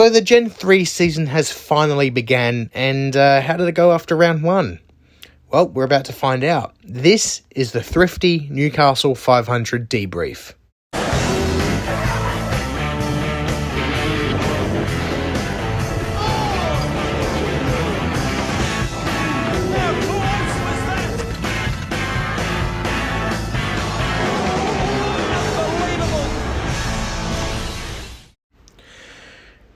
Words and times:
So 0.00 0.08
the 0.08 0.22
Gen 0.22 0.48
3 0.48 0.86
season 0.86 1.26
has 1.26 1.52
finally 1.52 2.08
began, 2.08 2.70
and 2.72 3.14
uh, 3.14 3.42
how 3.42 3.58
did 3.58 3.68
it 3.68 3.72
go 3.72 3.92
after 3.92 4.16
round 4.16 4.42
one? 4.42 4.80
Well, 5.50 5.68
we're 5.68 5.84
about 5.84 6.06
to 6.06 6.14
find 6.14 6.42
out. 6.42 6.74
This 6.82 7.42
is 7.50 7.72
the 7.72 7.82
Thrifty 7.82 8.48
Newcastle 8.50 9.14
500 9.14 9.90
debrief. 9.90 10.54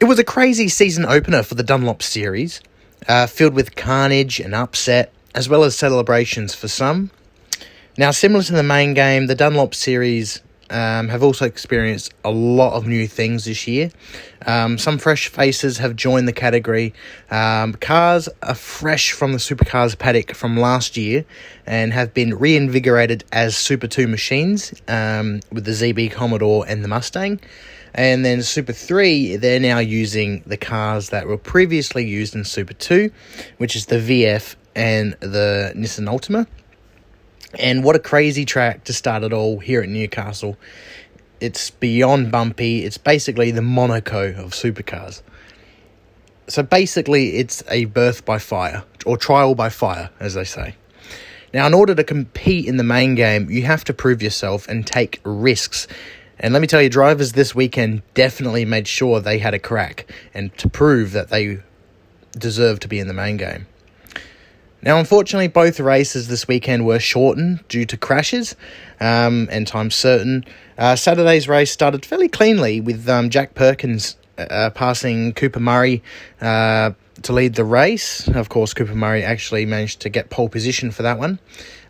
It 0.04 0.06
was 0.06 0.18
a 0.18 0.24
crazy 0.24 0.68
season 0.68 1.06
opener 1.06 1.42
for 1.42 1.54
the 1.54 1.62
Dunlop 1.62 2.02
series, 2.02 2.60
uh, 3.08 3.26
filled 3.26 3.54
with 3.54 3.74
carnage 3.74 4.38
and 4.38 4.54
upset, 4.54 5.10
as 5.34 5.48
well 5.48 5.64
as 5.64 5.74
celebrations 5.74 6.54
for 6.54 6.68
some. 6.68 7.10
Now, 7.96 8.10
similar 8.10 8.44
to 8.44 8.52
the 8.52 8.62
main 8.62 8.92
game, 8.92 9.28
the 9.28 9.34
Dunlop 9.34 9.74
series 9.74 10.42
um, 10.68 11.08
have 11.08 11.22
also 11.22 11.46
experienced 11.46 12.12
a 12.22 12.30
lot 12.30 12.74
of 12.74 12.86
new 12.86 13.08
things 13.08 13.46
this 13.46 13.66
year. 13.66 13.90
Um, 14.44 14.76
some 14.76 14.98
fresh 14.98 15.28
faces 15.28 15.78
have 15.78 15.96
joined 15.96 16.28
the 16.28 16.34
category. 16.34 16.92
Um, 17.30 17.72
cars 17.72 18.28
are 18.42 18.54
fresh 18.54 19.12
from 19.12 19.32
the 19.32 19.38
supercars 19.38 19.98
paddock 19.98 20.34
from 20.34 20.58
last 20.58 20.98
year 20.98 21.24
and 21.64 21.94
have 21.94 22.12
been 22.12 22.34
reinvigorated 22.34 23.24
as 23.32 23.56
Super 23.56 23.86
2 23.86 24.06
machines 24.06 24.74
um, 24.86 25.40
with 25.50 25.64
the 25.64 25.70
ZB 25.70 26.12
Commodore 26.12 26.66
and 26.68 26.84
the 26.84 26.88
Mustang. 26.88 27.40
And 27.94 28.24
then 28.24 28.42
Super 28.42 28.72
3, 28.72 29.36
they're 29.36 29.60
now 29.60 29.78
using 29.78 30.42
the 30.46 30.56
cars 30.56 31.10
that 31.10 31.28
were 31.28 31.38
previously 31.38 32.04
used 32.04 32.34
in 32.34 32.44
Super 32.44 32.74
2, 32.74 33.10
which 33.58 33.76
is 33.76 33.86
the 33.86 33.96
VF 33.96 34.56
and 34.74 35.12
the 35.20 35.72
Nissan 35.76 36.08
Altima. 36.08 36.46
And 37.56 37.84
what 37.84 37.94
a 37.94 38.00
crazy 38.00 38.44
track 38.44 38.82
to 38.84 38.92
start 38.92 39.22
it 39.22 39.32
all 39.32 39.60
here 39.60 39.80
at 39.80 39.88
Newcastle. 39.88 40.56
It's 41.40 41.70
beyond 41.70 42.32
bumpy. 42.32 42.84
It's 42.84 42.98
basically 42.98 43.52
the 43.52 43.62
Monaco 43.62 44.30
of 44.30 44.52
supercars. 44.52 45.22
So 46.48 46.64
basically, 46.64 47.36
it's 47.36 47.62
a 47.68 47.84
birth 47.86 48.24
by 48.24 48.38
fire, 48.38 48.84
or 49.06 49.16
trial 49.16 49.54
by 49.54 49.68
fire, 49.68 50.10
as 50.18 50.34
they 50.34 50.44
say. 50.44 50.74
Now, 51.54 51.66
in 51.68 51.74
order 51.74 51.94
to 51.94 52.02
compete 52.02 52.66
in 52.66 52.76
the 52.76 52.82
main 52.82 53.14
game, 53.14 53.48
you 53.48 53.62
have 53.62 53.84
to 53.84 53.94
prove 53.94 54.20
yourself 54.20 54.66
and 54.66 54.84
take 54.84 55.20
risks 55.24 55.86
and 56.38 56.52
let 56.52 56.60
me 56.60 56.66
tell 56.66 56.82
you, 56.82 56.88
drivers 56.88 57.32
this 57.32 57.54
weekend 57.54 58.02
definitely 58.14 58.64
made 58.64 58.88
sure 58.88 59.20
they 59.20 59.38
had 59.38 59.54
a 59.54 59.58
crack 59.58 60.10
and 60.32 60.56
to 60.58 60.68
prove 60.68 61.12
that 61.12 61.28
they 61.28 61.60
deserve 62.36 62.80
to 62.80 62.88
be 62.88 62.98
in 62.98 63.06
the 63.06 63.14
main 63.14 63.36
game. 63.36 63.66
Now, 64.82 64.98
unfortunately, 64.98 65.48
both 65.48 65.80
races 65.80 66.28
this 66.28 66.46
weekend 66.46 66.84
were 66.84 66.98
shortened 66.98 67.66
due 67.68 67.86
to 67.86 67.96
crashes 67.96 68.54
um, 69.00 69.48
and 69.50 69.66
time 69.66 69.90
certain. 69.90 70.44
Uh, 70.76 70.94
Saturday's 70.94 71.48
race 71.48 71.70
started 71.70 72.04
fairly 72.04 72.28
cleanly 72.28 72.82
with 72.82 73.08
um, 73.08 73.30
Jack 73.30 73.54
Perkins 73.54 74.16
uh, 74.36 74.70
passing 74.74 75.32
Cooper 75.32 75.60
Murray 75.60 76.02
uh, 76.42 76.90
to 77.22 77.32
lead 77.32 77.54
the 77.54 77.64
race. 77.64 78.28
Of 78.28 78.50
course, 78.50 78.74
Cooper 78.74 78.94
Murray 78.94 79.22
actually 79.22 79.64
managed 79.64 80.00
to 80.00 80.10
get 80.10 80.28
pole 80.28 80.50
position 80.50 80.90
for 80.90 81.02
that 81.02 81.18
one. 81.18 81.38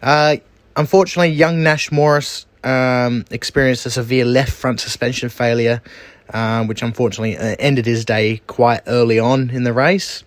Uh, 0.01 0.37
unfortunately, 0.77 1.31
young 1.31 1.65
Nash 1.65 1.91
Morris 1.91 2.47
um, 2.65 3.25
experienced 3.31 3.87
a 3.87 3.91
severe 3.91 4.25
left 4.25 4.53
front 4.53 4.81
suspension 4.81 5.29
failure, 5.29 5.83
uh, 6.31 6.65
which 6.65 6.83
unfortunately 6.83 7.37
uh, 7.37 7.57
ended 7.59 7.87
his 7.87 8.05
day 8.05 8.41
quite 8.47 8.83
early 8.87 9.19
on 9.19 9.51
in 9.51 9.65
the 9.65 9.73
race. 9.73 10.25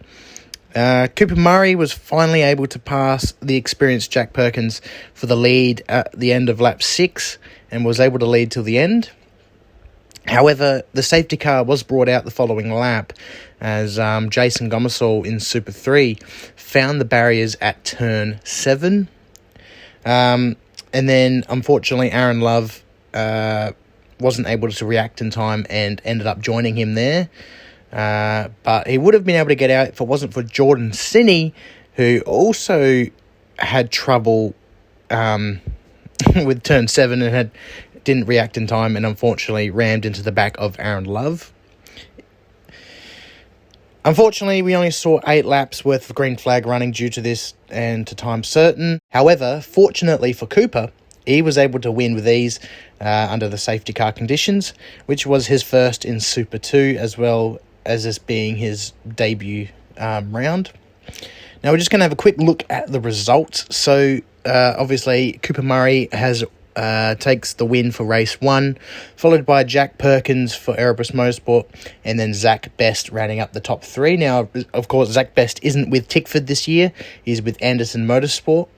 Uh, 0.76 1.08
Cooper 1.16 1.36
Murray 1.36 1.76
was 1.76 1.92
finally 1.92 2.44
able 2.44 2.68
to 2.68 2.78
pass 2.78 3.34
the 3.42 3.56
experienced 3.56 4.12
Jack 4.12 4.34
Perkins 4.34 4.80
for 5.14 5.26
the 5.26 5.36
lead 5.36 5.82
at 5.90 6.12
the 6.12 6.32
end 6.32 6.50
of 6.50 6.62
lap 6.62 6.84
six 6.84 7.40
and 7.72 7.84
was 7.84 8.00
able 8.00 8.20
to 8.20 8.28
lead 8.28 8.52
till 8.52 8.64
the 8.64 8.78
end. 8.78 9.10
However, 10.28 10.84
the 10.94 11.04
safety 11.04 11.38
car 11.38 11.64
was 11.64 11.84
brought 11.84 12.10
out 12.10 12.26
the 12.26 12.32
following 12.32 12.72
lap 12.72 13.14
as 13.62 13.98
um, 13.98 14.30
Jason 14.30 14.70
Gomersall 14.70 15.26
in 15.26 15.40
Super 15.40 15.72
3 15.72 16.16
found 16.56 17.00
the 17.02 17.06
barriers 17.06 17.56
at 17.62 17.84
turn 17.86 18.40
7. 18.44 19.08
Um, 20.06 20.58
and 20.94 21.08
then 21.08 21.44
unfortunately, 21.50 22.12
Aaron 22.12 22.42
Love 22.42 22.84
uh, 23.14 23.72
wasn't 24.20 24.48
able 24.48 24.70
to 24.70 24.86
react 24.86 25.22
in 25.22 25.30
time 25.30 25.66
and 25.70 26.02
ended 26.04 26.28
up 26.28 26.40
joining 26.40 26.78
him 26.78 26.96
there. 26.96 27.30
Uh, 27.92 28.50
but 28.64 28.88
he 28.88 28.98
would 28.98 29.14
have 29.14 29.26
been 29.26 29.36
able 29.36 29.50
to 29.50 29.56
get 29.56 29.70
out 29.70 29.88
if 29.88 30.02
it 30.02 30.08
wasn't 30.08 30.34
for 30.34 30.44
Jordan 30.44 30.92
Sinney, 30.92 31.54
who 31.94 32.22
also 32.26 33.06
had 33.60 33.92
trouble 33.92 34.54
um, 35.10 35.62
with 36.36 36.64
turn 36.64 36.88
seven 36.88 37.22
and 37.22 37.34
had 37.34 37.52
didn't 38.04 38.26
react 38.26 38.56
in 38.56 38.68
time 38.68 38.96
and 38.96 39.06
unfortunately 39.06 39.70
rammed 39.70 40.06
into 40.06 40.24
the 40.24 40.32
back 40.32 40.56
of 40.58 40.78
Aaron 40.80 41.04
Love. 41.04 41.52
Unfortunately, 44.08 44.62
we 44.62 44.74
only 44.74 44.90
saw 44.90 45.20
eight 45.28 45.44
laps 45.44 45.84
worth 45.84 46.10
of 46.10 46.16
green 46.16 46.38
flag 46.38 46.66
running 46.66 46.92
due 46.92 47.10
to 47.10 47.20
this 47.20 47.54
and 47.70 48.08
to 48.08 48.16
time 48.16 48.42
certain. 48.42 49.02
However, 49.10 49.60
fortunately 49.60 50.32
for 50.32 50.46
Cooper, 50.46 50.94
he 51.26 51.42
was 51.42 51.58
able 51.58 51.82
to 51.82 51.92
win 51.92 52.16
with 52.16 52.26
ease 52.26 52.62
uh, 53.02 53.28
under 53.30 53.50
the 53.50 53.58
safety 53.58 53.92
car 53.92 54.14
conditions, 54.14 54.74
which 55.08 55.28
was 55.28 55.48
his 55.48 55.62
first 55.62 56.06
in 56.06 56.22
Super 56.22 56.58
2 56.58 56.96
as 56.98 57.18
well 57.18 57.60
as 57.86 58.06
this 58.06 58.18
being 58.18 58.56
his 58.56 58.94
debut 59.14 59.68
um, 59.98 60.34
round. 60.34 60.72
Now 61.62 61.72
we're 61.72 61.78
just 61.78 61.92
going 61.92 62.00
to 62.00 62.06
have 62.06 62.14
a 62.14 62.16
quick 62.16 62.38
look 62.38 62.64
at 62.70 62.90
the 62.90 63.02
results. 63.02 63.66
So, 63.76 64.20
uh, 64.46 64.76
obviously, 64.78 65.34
Cooper 65.44 65.64
Murray 65.64 66.08
has 66.14 66.46
uh, 66.78 67.16
takes 67.16 67.54
the 67.54 67.66
win 67.66 67.92
for 67.92 68.06
race 68.06 68.40
one, 68.40 68.78
followed 69.16 69.46
by 69.46 69.64
Jack 69.64 69.98
Perkins 69.98 70.56
for 70.56 70.78
Erebus 70.80 71.12
Motorsport, 71.12 71.66
and 72.06 72.20
then 72.20 72.34
Zach 72.34 72.76
Best 72.78 73.10
rounding 73.10 73.40
up 73.40 73.54
the 73.54 73.60
top 73.60 73.84
three. 73.84 74.16
Now, 74.16 74.48
of 74.74 74.88
course, 74.88 75.10
Zach 75.10 75.34
Best 75.34 75.60
isn't 75.64 75.90
with 75.90 76.08
Tickford 76.08 76.48
this 76.48 76.68
year, 76.68 76.94
he's 77.24 77.42
with 77.42 77.58
Anderson 77.62 78.08
Motorsport. 78.08 78.70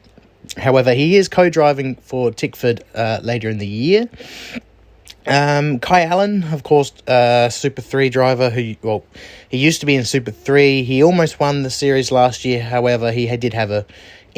However, 0.57 0.93
he 0.93 1.17
is 1.17 1.27
co 1.27 1.49
driving 1.49 1.95
for 1.95 2.31
Tickford 2.31 2.83
uh, 2.95 3.19
later 3.21 3.49
in 3.49 3.57
the 3.57 3.67
year. 3.67 4.09
Um, 5.27 5.79
Kai 5.79 6.05
Allen, 6.05 6.43
of 6.45 6.63
course, 6.63 6.91
uh, 7.07 7.49
Super 7.49 7.81
3 7.81 8.09
driver 8.09 8.49
who, 8.49 8.75
well, 8.81 9.03
he 9.49 9.57
used 9.57 9.81
to 9.81 9.85
be 9.85 9.95
in 9.95 10.05
Super 10.05 10.31
3. 10.31 10.83
He 10.83 11.03
almost 11.03 11.39
won 11.39 11.61
the 11.61 11.69
series 11.69 12.11
last 12.11 12.45
year. 12.45 12.63
However, 12.63 13.11
he 13.11 13.27
did 13.38 13.53
have 13.53 13.69
a 13.69 13.85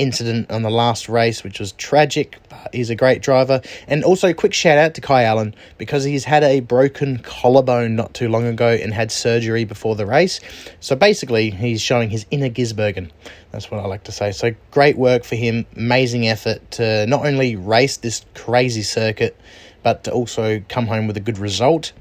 incident 0.02 0.50
on 0.52 0.64
the 0.64 0.70
last 0.70 1.08
race, 1.08 1.44
which 1.44 1.60
was 1.60 1.74
tragic. 1.74 2.38
But 2.50 2.74
he's 2.74 2.90
a 2.90 2.96
great 2.96 3.22
driver. 3.22 3.62
And 3.88 4.04
also, 4.04 4.30
a 4.30 4.34
quick 4.34 4.54
shout 4.54 4.78
out 4.78 4.96
to 4.96 5.02
Kai 5.02 5.24
Allen 5.24 5.54
because 5.78 6.04
he's 6.04 6.24
had 6.24 6.44
a 6.44 6.60
broken 6.60 7.20
collarbone 7.20 7.96
not 7.96 8.14
too 8.14 8.28
long 8.28 8.46
ago 8.46 8.70
and 8.70 8.94
had 8.94 9.12
surgery 9.12 9.64
before 9.64 9.96
the 9.96 10.06
race. 10.06 10.40
So 10.80 10.96
basically, 10.96 11.52
he's 11.52 11.82
showing 11.82 12.10
his 12.10 12.26
inner 12.32 12.50
Gisbergen. 12.50 13.12
That's 13.52 13.70
what 13.70 13.80
I 13.80 13.88
like 13.88 14.04
to 14.06 14.12
say. 14.12 14.32
So 14.32 14.56
great 14.72 14.98
work 14.98 15.24
for 15.24 15.36
him. 15.36 15.66
Amazing 15.76 16.28
effort 16.28 16.72
to 16.72 17.06
not 17.06 17.26
only 17.26 17.56
race 17.56 17.98
this 17.98 18.26
crazy 18.34 18.82
circuit, 18.82 19.38
but 19.84 20.04
to 20.06 20.12
also 20.12 20.62
come 20.70 20.88
home 20.88 21.08
with 21.08 21.18
a 21.18 21.22
good 21.22 21.38
result. 21.38 21.94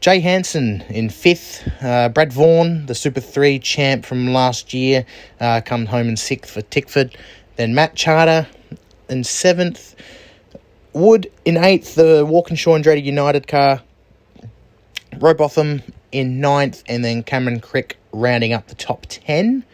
Jay 0.00 0.20
Hanson 0.20 0.82
in 0.88 1.10
fifth. 1.10 1.68
Uh, 1.82 2.08
Brad 2.08 2.32
Vaughan, 2.32 2.86
the 2.86 2.94
Super 2.94 3.20
3 3.20 3.58
champ 3.58 4.06
from 4.06 4.32
last 4.32 4.72
year, 4.72 5.04
uh, 5.40 5.60
come 5.64 5.86
home 5.86 6.08
in 6.08 6.16
sixth 6.16 6.52
for 6.52 6.62
Tickford. 6.62 7.16
Then 7.56 7.74
Matt 7.74 7.96
Chahda 7.96 8.46
in 9.08 9.24
seventh. 9.24 9.96
Wood 10.92 11.30
in 11.44 11.56
eighth, 11.56 11.96
the 11.96 12.24
Walkinshaw 12.24 12.74
and 12.74 12.84
Andretti 12.84 13.02
United 13.02 13.48
car. 13.48 13.82
Robotham 15.18 15.82
in 16.12 16.40
ninth, 16.40 16.84
and 16.86 17.04
then 17.04 17.24
Cameron 17.24 17.60
Crick 17.60 17.96
rounding 18.12 18.52
up 18.52 18.68
the 18.68 18.76
top 18.76 19.06
10. 19.08 19.64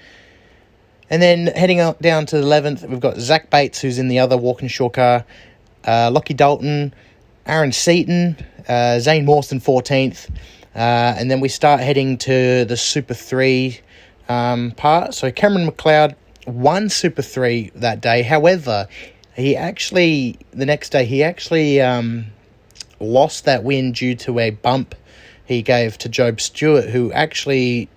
And 1.11 1.23
then 1.23 1.49
heading 1.49 1.81
up 1.81 2.01
down 2.01 2.25
to 2.27 2.37
11th, 2.37 2.89
we've 2.89 2.99
got 2.99 3.19
Zach 3.19 3.51
Bates, 3.51 3.81
who's 3.81 3.99
in 3.99 4.09
the 4.09 4.21
other 4.21 4.39
Walkinshaw 4.39 4.89
car. 4.89 5.25
Uh, 5.85 6.11
Lochie 6.11 6.35
Dalton, 6.35 6.95
Aaron 7.47 7.73
Seton, 7.73 8.37
uh, 8.69 8.99
Zane 8.99 9.25
Morse 9.25 9.53
14th. 9.53 10.31
Uh, 10.75 11.15
and 11.19 11.31
then 11.31 11.41
we 11.41 11.49
start 11.49 11.81
heading 11.81 12.19
to 12.19 12.65
the 12.65 12.77
Super 12.77 13.15
3 13.15 13.79
um, 14.29 14.73
part. 14.73 15.15
So 15.15 15.31
Cameron 15.31 15.69
McLeod 15.69 16.17
won 16.47 16.89
Super 16.89 17.23
3 17.23 17.73
that 17.77 18.01
day. 18.01 18.23
However, 18.23 18.89
he 19.37 19.57
actually, 19.57 20.39
the 20.53 20.67
next 20.67 20.91
day, 20.91 21.05
he 21.05 21.23
actually 21.23 21.81
um, 21.81 22.27
lost 22.99 23.45
that 23.45 23.63
win 23.63 23.93
due 23.93 24.15
to 24.17 24.39
a 24.39 24.51
bump 24.51 24.95
he 25.45 25.63
gave 25.63 25.99
to 25.99 26.09
Jobe 26.09 26.41
Stewart, 26.41 26.87
who 26.87 27.13
actually 27.13 27.89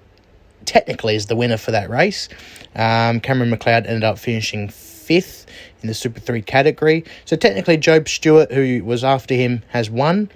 technically 0.65 1.15
is 1.15 1.27
the 1.27 1.35
winner 1.35 1.57
for 1.57 1.71
that 1.71 1.89
race. 1.89 2.27
Um, 2.75 3.21
Cameron 3.21 3.49
McLeod 3.49 3.87
ended 3.87 4.03
up 4.03 4.19
finishing 4.19 4.69
fifth 4.69 5.46
in 5.81 5.87
the 5.87 5.93
Super 5.93 6.19
3 6.19 6.41
category. 6.41 7.05
So 7.25 7.35
technically, 7.35 7.77
Jobe 7.77 8.07
Stewart, 8.07 8.51
who 8.51 8.83
was 8.83 9.03
after 9.03 9.35
him, 9.35 9.63
has 9.69 9.89
won. 9.89 10.29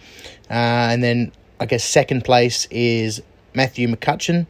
Uh, 0.50 0.54
and 0.92 1.04
then 1.04 1.32
I 1.60 1.66
guess 1.66 1.84
second 1.84 2.26
place 2.26 2.68
is 2.72 3.22
Matthew 3.54 3.88
McCutcheon, 3.88 4.48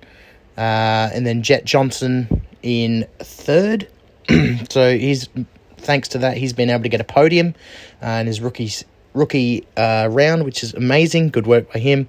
uh, 0.57 1.09
and 1.13 1.25
then 1.25 1.43
Jett 1.43 1.65
Johnson 1.65 2.45
in 2.63 3.07
third. 3.19 3.87
so 4.69 4.97
he's 4.97 5.29
thanks 5.77 6.07
to 6.09 6.19
that 6.19 6.37
he's 6.37 6.53
been 6.53 6.69
able 6.69 6.83
to 6.83 6.89
get 6.89 7.01
a 7.01 7.05
podium 7.05 7.55
uh, 8.03 8.07
in 8.07 8.27
his 8.27 8.39
rookie 8.39 8.71
rookie 9.13 9.65
uh, 9.77 10.07
round, 10.11 10.43
which 10.43 10.63
is 10.63 10.73
amazing. 10.73 11.29
Good 11.29 11.47
work 11.47 11.71
by 11.71 11.79
him. 11.79 12.07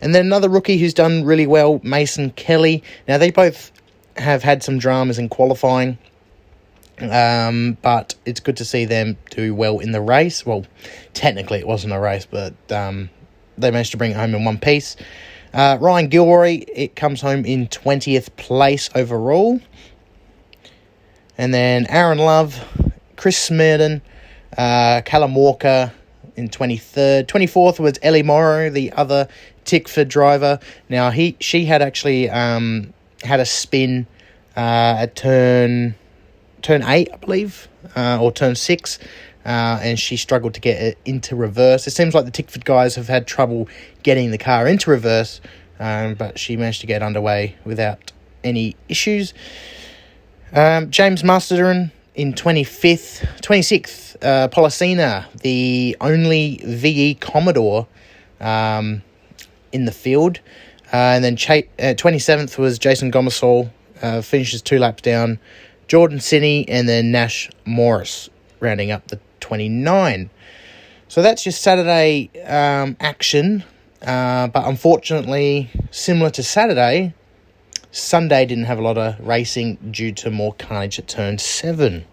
And 0.00 0.14
then 0.14 0.26
another 0.26 0.48
rookie 0.48 0.78
who's 0.78 0.94
done 0.94 1.24
really 1.24 1.46
well, 1.46 1.80
Mason 1.82 2.30
Kelly. 2.30 2.82
Now 3.06 3.18
they 3.18 3.30
both 3.30 3.70
have 4.16 4.42
had 4.42 4.62
some 4.62 4.78
dramas 4.78 5.18
in 5.18 5.28
qualifying. 5.28 5.98
Um, 7.02 7.78
but 7.82 8.14
it's 8.26 8.40
good 8.40 8.56
to 8.58 8.64
see 8.64 8.84
them 8.84 9.16
do 9.30 9.54
well 9.54 9.78
in 9.78 9.92
the 9.92 10.00
race. 10.00 10.44
Well, 10.44 10.66
technically 11.14 11.58
it 11.58 11.66
wasn't 11.66 11.92
a 11.92 12.00
race, 12.00 12.26
but 12.26 12.54
um, 12.70 13.10
they 13.56 13.70
managed 13.70 13.92
to 13.92 13.96
bring 13.96 14.10
it 14.10 14.16
home 14.16 14.34
in 14.34 14.44
one 14.44 14.58
piece. 14.58 14.96
Uh, 15.52 15.78
Ryan 15.80 16.08
Gilroy, 16.08 16.64
it 16.68 16.94
comes 16.96 17.20
home 17.20 17.44
in 17.44 17.68
20th 17.68 18.36
place 18.36 18.90
overall. 18.94 19.60
And 21.38 21.54
then 21.54 21.86
Aaron 21.88 22.18
Love, 22.18 22.62
Chris 23.16 23.48
Smerdon, 23.48 24.02
uh, 24.56 25.00
Callum 25.04 25.34
Walker 25.34 25.92
in 26.36 26.48
23rd. 26.48 27.26
24th 27.26 27.80
was 27.80 27.98
Ellie 28.02 28.22
Morrow, 28.22 28.70
the 28.70 28.92
other 28.92 29.26
Tickford 29.64 30.08
driver. 30.08 30.58
Now, 30.88 31.10
he 31.10 31.36
she 31.40 31.64
had 31.64 31.82
actually 31.82 32.28
um, 32.30 32.92
had 33.22 33.40
a 33.40 33.46
spin 33.46 34.06
uh, 34.56 34.96
at 34.98 35.16
turn 35.16 35.94
turn 36.62 36.82
8, 36.82 37.08
I 37.12 37.16
believe, 37.16 37.68
uh, 37.96 38.18
or 38.20 38.32
turn 38.32 38.54
6. 38.54 38.98
Uh, 39.44 39.80
and 39.82 39.98
she 39.98 40.16
struggled 40.16 40.54
to 40.54 40.60
get 40.60 40.82
it 40.82 40.98
into 41.04 41.34
reverse. 41.34 41.86
It 41.86 41.92
seems 41.92 42.14
like 42.14 42.26
the 42.26 42.30
Tickford 42.30 42.64
guys 42.64 42.94
have 42.96 43.08
had 43.08 43.26
trouble 43.26 43.68
getting 44.02 44.30
the 44.30 44.38
car 44.38 44.66
into 44.66 44.90
reverse, 44.90 45.40
um, 45.78 46.14
but 46.14 46.38
she 46.38 46.56
managed 46.56 46.82
to 46.82 46.86
get 46.86 47.02
underway 47.02 47.56
without 47.64 48.12
any 48.44 48.76
issues. 48.88 49.32
Um, 50.52 50.90
James 50.90 51.24
Masterton 51.24 51.90
in 52.14 52.34
25th, 52.34 53.24
26th, 53.40 54.16
uh, 54.22 54.48
Policina, 54.48 55.24
the 55.40 55.96
only 56.00 56.60
VE 56.64 57.14
Commodore 57.14 57.86
um, 58.40 59.02
in 59.72 59.86
the 59.86 59.92
field. 59.92 60.40
Uh, 60.92 60.96
and 60.96 61.24
then 61.24 61.34
uh, 61.34 61.94
27th 61.94 62.58
was 62.58 62.78
Jason 62.78 63.10
Gomersall, 63.10 63.70
uh, 64.02 64.20
finishes 64.22 64.60
two 64.60 64.78
laps 64.78 65.02
down. 65.02 65.38
Jordan 65.90 66.20
Sinney 66.20 66.68
and 66.68 66.88
then 66.88 67.10
Nash 67.10 67.50
Morris 67.64 68.30
rounding 68.60 68.92
up 68.92 69.08
the 69.08 69.18
29. 69.40 70.30
So 71.08 71.20
that's 71.20 71.44
your 71.44 71.52
Saturday 71.52 72.30
um, 72.46 72.96
action. 73.00 73.64
Uh, 74.00 74.46
but 74.46 74.68
unfortunately, 74.68 75.68
similar 75.90 76.30
to 76.30 76.44
Saturday, 76.44 77.12
Sunday 77.90 78.46
didn't 78.46 78.66
have 78.66 78.78
a 78.78 78.82
lot 78.82 78.98
of 78.98 79.18
racing 79.18 79.78
due 79.90 80.12
to 80.12 80.30
more 80.30 80.54
carnage 80.54 81.00
at 81.00 81.08
turn 81.08 81.38
7. 81.38 82.04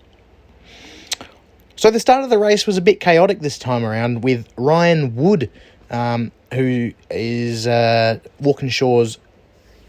So 1.75 1.91
the 1.91 1.99
start 1.99 2.23
of 2.23 2.31
the 2.31 2.39
race 2.39 2.65
was 2.65 2.77
a 2.77 2.81
bit 2.81 2.99
chaotic 2.99 3.41
this 3.41 3.59
time 3.59 3.85
around 3.85 4.23
with 4.23 4.47
Ryan 4.57 5.15
Wood, 5.15 5.51
um, 5.91 6.31
who 6.51 6.93
is 7.11 7.67
uh, 7.67 8.17
Walkinshaw's 8.41 9.19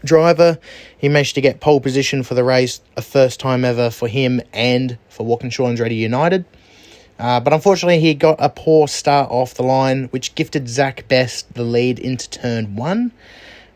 driver. 0.03 0.59
He 0.97 1.09
managed 1.09 1.35
to 1.35 1.41
get 1.41 1.59
pole 1.59 1.79
position 1.79 2.23
for 2.23 2.33
the 2.33 2.43
race, 2.43 2.81
a 2.97 3.01
first 3.01 3.39
time 3.39 3.65
ever 3.65 3.89
for 3.89 4.07
him 4.07 4.41
and 4.53 4.97
for 5.09 5.25
Walkinshaw 5.25 5.65
Andretti 5.65 5.97
United. 5.97 6.45
Uh, 7.19 7.39
but 7.39 7.51
unfortunately, 7.51 7.99
he 7.99 8.13
got 8.13 8.37
a 8.39 8.49
poor 8.49 8.87
start 8.87 9.29
off 9.29 9.53
the 9.53 9.63
line, 9.63 10.05
which 10.05 10.35
gifted 10.35 10.69
Zach 10.69 11.07
Best 11.09 11.53
the 11.53 11.63
lead 11.63 11.99
into 11.99 12.29
turn 12.29 12.75
one. 12.75 13.11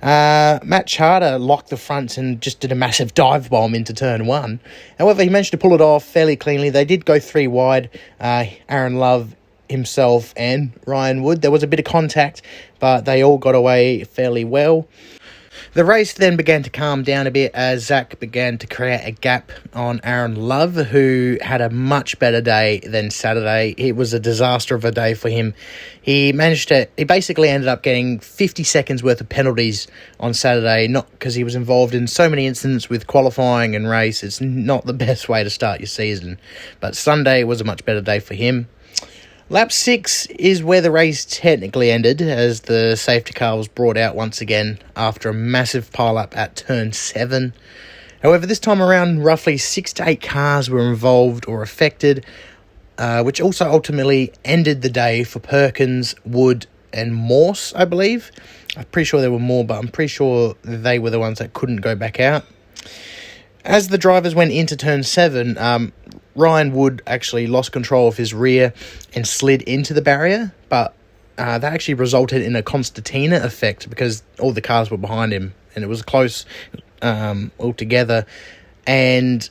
Uh, 0.02 0.60
Matt 0.64 0.88
Chahda 0.88 1.40
locked 1.40 1.70
the 1.70 1.78
front 1.78 2.18
and 2.18 2.42
just 2.42 2.60
did 2.60 2.72
a 2.72 2.76
massive 2.76 3.14
dive 3.16 3.50
bomb 3.50 3.76
into 3.76 3.94
turn 3.94 4.26
one. 4.26 4.60
However, 4.98 5.24
he 5.24 5.30
managed 5.30 5.52
to 5.52 5.58
pull 5.58 5.74
it 5.74 5.82
off 5.82 6.06
fairly 6.06 6.36
cleanly. 6.36 6.70
They 6.70 6.86
did 6.86 7.06
go 7.06 7.20
three 7.20 7.48
wide. 7.48 7.90
Uh, 8.20 8.46
Aaron 8.70 8.96
Love 8.96 9.36
himself 9.70 10.34
and 10.38 10.72
Ryan 10.86 11.24
Wood. 11.24 11.42
There 11.42 11.52
was 11.52 11.64
a 11.64 11.68
bit 11.68 11.80
of 11.80 11.86
contact, 11.86 12.42
but 12.80 13.06
they 13.06 13.24
all 13.24 13.38
got 13.38 13.56
away 13.56 14.04
fairly 14.04 14.46
well. 14.46 14.88
The 15.74 15.84
race 15.84 16.14
then 16.14 16.38
began 16.38 16.62
to 16.62 16.70
calm 16.70 17.02
down 17.02 17.26
a 17.26 17.32
bit 17.32 17.56
as 17.56 17.88
Zach 17.88 18.20
began 18.20 18.60
to 18.60 18.68
create 18.68 19.02
a 19.08 19.12
gap 19.12 19.52
on 19.74 20.02
Aaron 20.04 20.36
Love, 20.36 20.76
who 20.76 21.40
had 21.42 21.62
a 21.62 21.72
much 21.72 22.20
better 22.20 22.42
day 22.42 22.80
than 22.82 23.10
Saturday. 23.10 23.74
It 23.76 23.96
was 23.96 24.14
a 24.14 24.20
disaster 24.20 24.76
of 24.76 24.86
a 24.86 24.92
day 24.92 25.16
for 25.16 25.30
him. 25.30 25.56
He 26.00 26.32
managed 26.32 26.68
to, 26.68 26.88
he 26.96 27.06
basically 27.06 27.50
ended 27.50 27.68
up 27.68 27.82
getting 27.82 28.20
50 28.20 28.64
seconds 28.64 29.02
worth 29.02 29.20
of 29.20 29.30
penalties 29.30 29.88
on 30.20 30.36
Saturday, 30.36 30.88
not 30.88 31.10
because 31.10 31.34
he 31.34 31.44
was 31.44 31.56
involved 31.56 31.96
in 31.96 32.06
so 32.06 32.30
many 32.30 32.46
incidents 32.46 32.88
with 32.88 33.08
qualifying 33.08 33.76
and 33.76 33.90
race. 33.90 34.24
It's 34.24 34.42
not 34.42 34.86
the 34.86 34.94
best 34.94 35.28
way 35.28 35.44
to 35.44 35.50
start 35.50 35.80
your 35.80 35.88
season. 35.88 36.40
But 36.82 36.96
Sunday 36.96 37.46
was 37.46 37.62
a 37.62 37.64
much 37.64 37.84
better 37.84 38.02
day 38.02 38.20
for 38.20 38.36
him. 38.36 38.68
Lap 39.54 39.72
6 39.72 40.26
is 40.26 40.64
where 40.64 40.82
the 40.82 40.90
race 40.90 41.26
technically 41.26 41.92
ended, 41.92 42.24
as 42.24 42.62
the 42.62 42.96
safety 42.96 43.34
car 43.34 43.56
was 43.56 43.68
brought 43.68 43.98
out 43.98 44.16
once 44.16 44.42
again 44.42 44.80
after 44.96 45.30
a 45.30 45.34
massive 45.36 45.94
pile-up 45.94 46.36
at 46.36 46.56
turn 46.56 46.92
7. 46.92 47.54
However, 48.24 48.48
this 48.48 48.58
time 48.58 48.82
around, 48.82 49.24
roughly 49.24 49.60
6 49.60 49.94
to 49.94 50.10
8 50.10 50.24
cars 50.24 50.72
were 50.72 50.90
involved 50.90 51.48
or 51.48 51.62
affected, 51.62 52.26
uh, 52.98 53.22
which 53.22 53.40
also 53.40 53.70
ultimately 53.70 54.34
ended 54.44 54.82
the 54.82 54.90
day 54.90 55.24
for 55.24 55.38
Perkins, 55.38 56.16
Wood, 56.26 56.66
and 56.92 57.14
Morse, 57.14 57.76
I 57.76 57.86
believe. 57.86 58.32
I'm 58.76 58.86
pretty 58.86 59.06
sure 59.06 59.22
there 59.22 59.30
were 59.30 59.38
more, 59.38 59.64
but 59.64 59.78
I'm 59.78 59.90
pretty 59.90 60.08
sure 60.08 60.56
they 60.64 60.98
were 60.98 61.12
the 61.12 61.20
ones 61.20 61.38
that 61.38 61.54
couldn't 61.54 61.82
go 61.82 61.94
back 61.94 62.20
out. 62.20 62.44
As 63.64 63.90
the 63.90 64.00
drivers 64.00 64.34
went 64.34 64.52
into 64.52 64.76
turn 64.76 65.04
7, 65.04 65.60
um, 65.60 65.94
Ryan 66.36 66.74
Wood 66.74 67.02
actually 67.06 67.48
lost 67.48 67.72
control 67.72 68.08
of 68.08 68.18
his 68.18 68.34
rear 68.34 68.74
and 69.16 69.28
slid 69.28 69.62
into 69.64 69.94
the 69.94 70.02
barrier, 70.02 70.54
but 70.70 70.94
uh, 71.38 71.58
that 71.58 71.74
actually 71.74 71.96
resulted 71.96 72.42
in 72.42 72.56
a 72.56 72.64
concertina 72.64 73.38
effect 73.44 73.90
because 73.90 74.24
all 74.40 74.52
the 74.52 74.62
cars 74.62 74.92
were 74.92 74.98
behind 74.98 75.32
him 75.32 75.54
and 75.76 75.84
it 75.84 75.88
was 75.88 76.02
close 76.02 76.46
um, 77.02 77.52
altogether. 77.60 78.26
And 78.86 79.48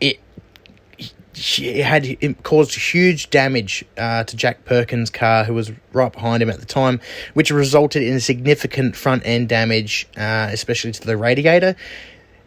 it, 0.00 0.20
it 1.34 1.84
had 1.84 2.04
it 2.04 2.42
caused 2.42 2.74
huge 2.74 3.30
damage 3.30 3.84
uh, 3.96 4.24
to 4.24 4.36
Jack 4.36 4.64
Perkins' 4.64 5.10
car, 5.10 5.44
who 5.44 5.54
was 5.54 5.72
right 5.92 6.12
behind 6.12 6.42
him 6.42 6.50
at 6.50 6.60
the 6.60 6.66
time, 6.66 7.00
which 7.34 7.50
resulted 7.50 8.02
in 8.02 8.20
significant 8.20 8.96
front 8.96 9.22
end 9.24 9.48
damage, 9.48 10.06
uh, 10.16 10.48
especially 10.52 10.92
to 10.92 11.06
the 11.06 11.16
radiator. 11.16 11.74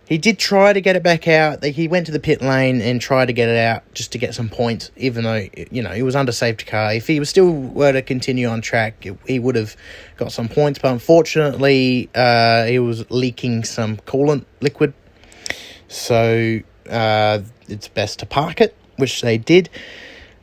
He 0.05 0.17
did 0.17 0.37
try 0.37 0.73
to 0.73 0.81
get 0.81 0.97
it 0.97 1.03
back 1.03 1.29
out. 1.29 1.63
He 1.63 1.87
went 1.87 2.07
to 2.07 2.11
the 2.11 2.19
pit 2.19 2.41
lane 2.41 2.81
and 2.81 2.99
tried 2.99 3.27
to 3.27 3.33
get 3.33 3.47
it 3.47 3.57
out 3.57 3.83
just 3.93 4.11
to 4.11 4.17
get 4.17 4.35
some 4.35 4.49
points, 4.49 4.91
even 4.97 5.23
though, 5.23 5.47
you 5.71 5.81
know, 5.81 5.91
he 5.91 6.03
was 6.03 6.15
under 6.15 6.33
safety 6.33 6.65
car. 6.65 6.93
If 6.93 7.07
he 7.07 7.19
was 7.19 7.29
still 7.29 7.51
were 7.51 7.93
to 7.93 8.01
continue 8.01 8.47
on 8.47 8.61
track, 8.61 9.07
he 9.25 9.39
would 9.39 9.55
have 9.55 9.77
got 10.17 10.33
some 10.33 10.49
points. 10.49 10.79
But 10.79 10.91
unfortunately, 10.91 12.09
uh, 12.13 12.65
he 12.65 12.79
was 12.79 13.09
leaking 13.09 13.63
some 13.63 13.95
coolant 13.97 14.45
liquid. 14.59 14.93
So 15.87 16.59
uh, 16.89 17.39
it's 17.69 17.87
best 17.87 18.19
to 18.19 18.25
park 18.25 18.59
it, 18.59 18.75
which 18.97 19.21
they 19.21 19.37
did. 19.37 19.69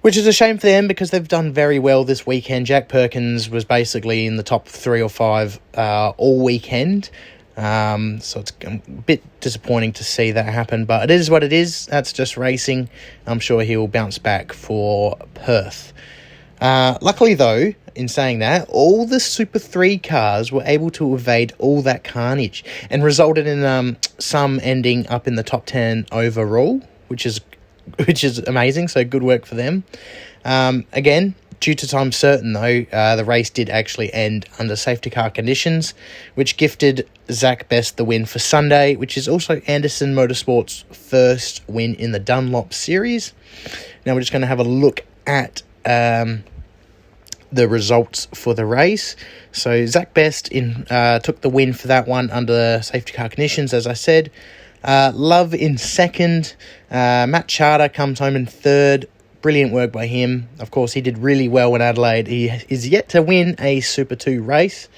Which 0.00 0.16
is 0.16 0.26
a 0.26 0.32
shame 0.32 0.56
for 0.56 0.66
them 0.66 0.88
because 0.88 1.10
they've 1.10 1.28
done 1.28 1.52
very 1.52 1.78
well 1.78 2.04
this 2.04 2.26
weekend. 2.26 2.64
Jack 2.64 2.88
Perkins 2.88 3.50
was 3.50 3.66
basically 3.66 4.24
in 4.24 4.36
the 4.36 4.42
top 4.42 4.66
three 4.66 5.02
or 5.02 5.10
five 5.10 5.60
uh, 5.76 6.14
all 6.16 6.42
weekend. 6.42 7.10
Um, 7.56 8.20
so 8.20 8.40
it's 8.40 8.52
a 8.64 8.76
bit 9.06 9.22
disappointing 9.40 9.92
to 9.94 10.04
see 10.04 10.32
that 10.32 10.46
happen, 10.46 10.84
but 10.84 11.10
it 11.10 11.14
is 11.14 11.30
what 11.30 11.42
it 11.44 11.52
is. 11.52 11.86
That's 11.86 12.12
just 12.12 12.36
racing. 12.36 12.88
I'm 13.26 13.40
sure 13.40 13.62
he 13.62 13.76
will 13.76 13.88
bounce 13.88 14.18
back 14.18 14.52
for 14.52 15.16
Perth. 15.34 15.92
Uh, 16.60 16.96
luckily, 17.00 17.34
though, 17.34 17.72
in 17.94 18.08
saying 18.08 18.38
that, 18.40 18.68
all 18.68 19.06
the 19.06 19.20
Super 19.20 19.58
3 19.58 19.98
cars 19.98 20.52
were 20.52 20.62
able 20.64 20.90
to 20.90 21.14
evade 21.14 21.52
all 21.58 21.82
that 21.82 22.04
carnage 22.04 22.64
and 22.90 23.02
resulted 23.02 23.46
in 23.46 23.64
um, 23.64 23.96
some 24.18 24.60
ending 24.62 25.06
up 25.08 25.26
in 25.26 25.34
the 25.34 25.42
top 25.42 25.66
10 25.66 26.06
overall, 26.12 26.80
which 27.08 27.26
is 27.26 27.40
which 28.06 28.22
is 28.22 28.38
amazing. 28.40 28.88
So 28.88 29.04
good 29.04 29.22
work 29.22 29.46
for 29.46 29.54
them. 29.54 29.84
Um, 30.44 30.84
again, 30.92 31.34
Due 31.60 31.74
to 31.74 31.86
time 31.86 32.10
certain, 32.10 32.54
though, 32.54 32.86
uh, 32.90 33.16
the 33.16 33.24
race 33.24 33.50
did 33.50 33.68
actually 33.68 34.10
end 34.14 34.48
under 34.58 34.74
safety 34.74 35.10
car 35.10 35.28
conditions, 35.28 35.92
which 36.34 36.56
gifted 36.56 37.06
Zach 37.30 37.68
Best 37.68 37.98
the 37.98 38.04
win 38.04 38.24
for 38.24 38.38
Sunday, 38.38 38.96
which 38.96 39.18
is 39.18 39.28
also 39.28 39.60
Anderson 39.66 40.14
Motorsport's 40.14 40.86
first 40.90 41.62
win 41.66 41.94
in 41.96 42.12
the 42.12 42.18
Dunlop 42.18 42.72
Series. 42.72 43.34
Now 44.06 44.14
we're 44.14 44.20
just 44.20 44.32
going 44.32 44.40
to 44.40 44.48
have 44.48 44.58
a 44.58 44.64
look 44.64 45.04
at 45.26 45.62
um, 45.84 46.44
the 47.52 47.68
results 47.68 48.26
for 48.34 48.54
the 48.54 48.64
race. 48.64 49.14
So 49.52 49.84
Zach 49.84 50.14
Best 50.14 50.48
in 50.48 50.86
uh, 50.88 51.18
took 51.18 51.42
the 51.42 51.50
win 51.50 51.74
for 51.74 51.88
that 51.88 52.08
one 52.08 52.30
under 52.30 52.80
safety 52.82 53.12
car 53.12 53.28
conditions, 53.28 53.74
as 53.74 53.86
I 53.86 53.92
said. 53.92 54.30
Uh, 54.82 55.12
Love 55.14 55.52
in 55.52 55.76
second. 55.76 56.54
Uh, 56.90 57.26
Matt 57.28 57.48
Chahda 57.48 57.92
comes 57.92 58.18
home 58.18 58.34
in 58.34 58.46
third. 58.46 59.06
Brilliant 59.42 59.72
work 59.72 59.90
by 59.92 60.06
him. 60.06 60.48
Of 60.58 60.70
course, 60.70 60.92
he 60.92 61.00
did 61.00 61.18
really 61.18 61.48
well 61.48 61.74
in 61.74 61.80
Adelaide. 61.80 62.26
He 62.26 62.48
is 62.68 62.88
yet 62.88 63.08
to 63.10 63.22
win 63.22 63.56
a 63.58 63.80
Super 63.80 64.16
2 64.16 64.42
race. 64.42 64.88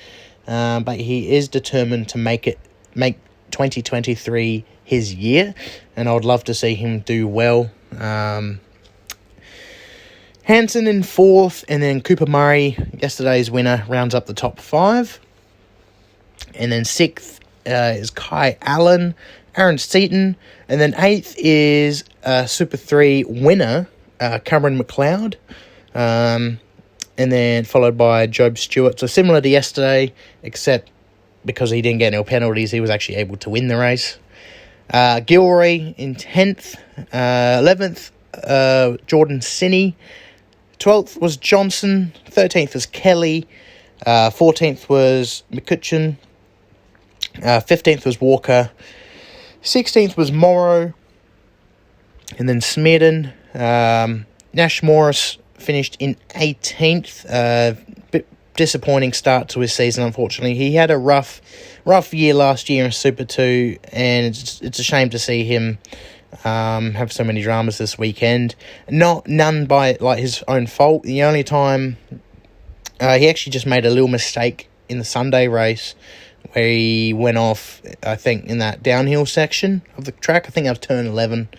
uh, 0.47 0.81
but 0.81 0.99
he 0.99 1.35
is 1.35 1.49
determined 1.49 2.09
to 2.11 2.19
make 2.19 2.47
it 2.47 2.59
make 2.95 3.17
2023 3.53 4.65
his 4.85 5.15
year, 5.15 5.55
and 5.97 6.09
I 6.09 6.15
would 6.15 6.25
love 6.25 6.45
to 6.45 6.55
see 6.55 6.75
him 6.75 7.01
do 7.01 7.29
well. 7.29 7.71
Um, 7.99 8.61
Hanson 10.45 10.87
in 10.89 11.03
fourth, 11.03 11.65
and 11.69 11.83
then 11.83 12.01
Cooper 12.01 12.27
Murray, 12.27 12.77
yesterday's 12.99 13.51
winner, 13.51 13.85
rounds 13.89 14.15
up 14.15 14.27
the 14.27 14.35
top 14.35 14.59
five. 14.59 15.21
And 16.55 16.73
then 16.73 16.85
sixth 16.85 17.41
uh, 17.67 17.95
is 17.97 18.11
Kai 18.11 18.59
Allen, 18.63 19.15
Aaron 19.57 19.79
Seton, 19.79 20.37
and 20.69 20.81
then 20.81 20.95
eighth 20.99 21.37
is 21.39 22.05
uh, 22.25 22.47
Super 22.47 22.77
3 22.77 23.25
winner, 23.25 23.87
uh, 24.23 24.39
Cameron 24.39 24.79
McLeod. 24.79 25.35
Um, 25.95 26.61
and 27.19 27.31
then 27.31 27.65
followed 27.65 27.97
by 27.99 28.27
Jobe 28.27 28.57
Stewart. 28.57 28.99
So 28.99 29.07
similar 29.07 29.41
to 29.41 29.49
yesterday, 29.49 30.13
except 30.43 30.91
because 31.45 31.71
he 31.71 31.83
didn't 31.83 31.99
get 31.99 32.15
any 32.15 32.25
penalties, 32.25 32.71
he 32.71 32.81
was 32.81 32.91
actually 32.91 33.17
able 33.17 33.37
to 33.39 33.51
win 33.51 33.69
the 33.69 33.77
race. 33.77 34.19
Uh, 34.91 35.21
Gilroy 35.21 35.95
in 35.97 36.15
10th, 36.15 36.77
uh, 37.13 37.61
11th, 37.61 38.11
uh, 38.45 38.97
Jordan 39.07 39.41
Sinney, 39.41 39.97
12th 40.79 41.21
was 41.21 41.37
Johnson, 41.37 42.13
13th 42.27 42.75
was 42.75 42.87
Kelly, 42.87 43.47
uh, 44.07 44.31
14th 44.31 44.89
was 44.89 45.45
McCutcheon, 45.53 46.17
uh, 47.39 47.61
15th 47.61 48.05
was 48.05 48.21
Walker, 48.21 48.71
16th 49.63 50.17
was 50.17 50.33
Morrow, 50.33 50.93
and 52.39 52.49
then 52.49 52.61
Smerdon. 52.61 53.33
Um, 53.55 54.27
Nash 54.53 54.83
Morris 54.83 55.39
finished 55.55 55.97
in 55.99 56.17
18th. 56.31 57.27
Uh, 57.29 57.75
bit 58.11 58.29
disappointing 58.55 59.13
start 59.13 59.49
to 59.51 59.61
his 59.61 59.73
season, 59.73 60.05
unfortunately. 60.05 60.55
He 60.55 60.75
had 60.75 60.91
a 60.91 60.99
rough, 60.99 61.41
rough 61.85 62.13
year 62.13 62.35
last 62.35 62.69
year 62.69 62.85
in 62.85 62.93
Super 62.93 63.25
2, 63.25 63.79
and 63.93 64.27
it's, 64.27 64.61
it's 64.61 64.79
a 64.79 64.85
shame 64.85 65.11
to 65.11 65.19
see 65.19 65.45
him 65.45 65.79
um, 66.45 66.95
have 66.95 67.13
so 67.13 67.25
many 67.25 67.43
dramas 67.43 67.79
this 67.79 67.99
weekend. 67.99 68.55
Not 68.89 69.27
none 69.29 69.67
by 69.67 69.97
like 70.01 70.19
his 70.19 70.43
own 70.49 70.67
fault. 70.67 71.03
The 71.03 71.23
only 71.23 71.45
time 71.45 71.97
uh, 73.01 73.19
he 73.19 73.29
actually 73.29 73.53
just 73.53 73.67
made 73.67 73.85
a 73.85 73.91
little 73.91 74.09
mistake 74.09 74.69
in 74.89 74.99
the 74.99 75.05
Sunday 75.05 75.49
race 75.49 75.95
where 76.53 76.69
he 76.69 77.13
went 77.13 77.39
off, 77.39 77.81
I 78.03 78.17
think, 78.17 78.47
in 78.47 78.59
that 78.59 78.83
downhill 78.83 79.27
section 79.27 79.83
of 79.97 80.05
the 80.05 80.13
track. 80.13 80.47
I 80.47 80.51
think 80.51 80.65
that 80.65 80.73
was 80.73 80.79
turn 80.81 81.07
11 81.07 81.49
or 81.51 81.57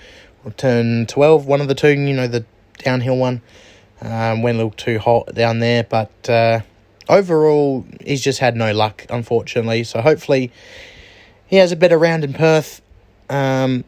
turn 0.52 1.06
12, 1.06 1.46
one 1.46 1.62
of 1.62 1.68
the 1.68 1.76
two, 1.76 1.90
you 1.90 2.14
know, 2.14 2.28
the 2.28 2.46
downhill 2.80 3.18
one. 3.18 3.42
Um, 4.02 4.42
went 4.42 4.56
a 4.56 4.58
little 4.58 4.72
too 4.72 5.00
hot 5.00 5.34
down 5.34 5.60
there, 5.60 5.86
but 5.86 6.30
uh, 6.30 6.60
overall, 7.08 7.86
he's 8.06 8.22
just 8.22 8.40
had 8.40 8.56
no 8.56 8.74
luck, 8.74 9.06
unfortunately. 9.10 9.86
So 9.86 10.02
hopefully, 10.02 10.52
he 11.48 11.56
has 11.58 11.72
a 11.72 11.78
better 11.78 11.98
round 11.98 12.24
in 12.26 12.34
Perth. 12.34 12.82
Um, 13.30 13.86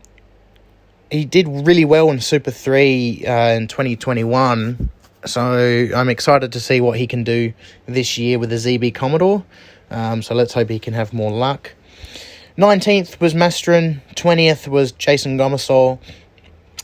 he 1.11 1.25
did 1.25 1.47
really 1.47 1.85
well 1.85 2.09
in 2.11 2.19
Super 2.19 2.51
3 2.51 3.25
uh, 3.25 3.31
in 3.51 3.67
2021. 3.67 4.89
So 5.25 5.89
I'm 5.95 6.09
excited 6.09 6.51
to 6.53 6.59
see 6.59 6.81
what 6.81 6.97
he 6.97 7.07
can 7.07 7.23
do 7.23 7.53
this 7.87 8.17
year 8.17 8.39
with 8.39 8.51
the 8.51 8.57
ZB 8.57 8.93
Commodore. 8.93 9.43
Um, 9.89 10.21
so 10.21 10.35
let's 10.35 10.53
hope 10.53 10.69
he 10.69 10.79
can 10.79 10.93
have 10.93 11.13
more 11.13 11.31
luck. 11.31 11.73
19th 12.57 13.19
was 13.19 13.35
Masterton. 13.35 14.01
20th 14.15 14.67
was 14.67 14.91
Jason 14.93 15.37
Gomersall. 15.37 15.99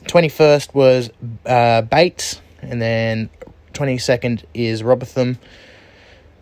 21st 0.05 0.74
was 0.74 1.10
uh, 1.46 1.81
Bates 1.84 2.41
and 2.62 2.81
then 2.81 3.29
22nd 3.74 4.43
is 4.53 4.84
Robotham. 4.84 5.38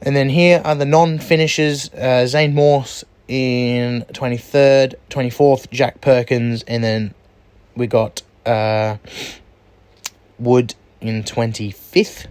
And 0.01 0.16
then 0.16 0.30
here 0.30 0.62
are 0.63 0.75
the 0.75 0.86
non 0.86 1.20
finishers 1.20 1.94
uh, 1.94 2.25
Zane 2.25 2.54
Morse 2.54 3.04
in 3.28 4.06
23rd, 4.13 4.96
24th, 5.10 5.70
Jack 5.72 6.01
Perkins, 6.01 6.63
and 6.63 6.84
then 6.84 7.13
we 7.75 7.86
got 7.86 8.22
uh, 8.46 8.98
Wood 10.39 10.75
in 11.01 11.24
25th. 11.24 12.28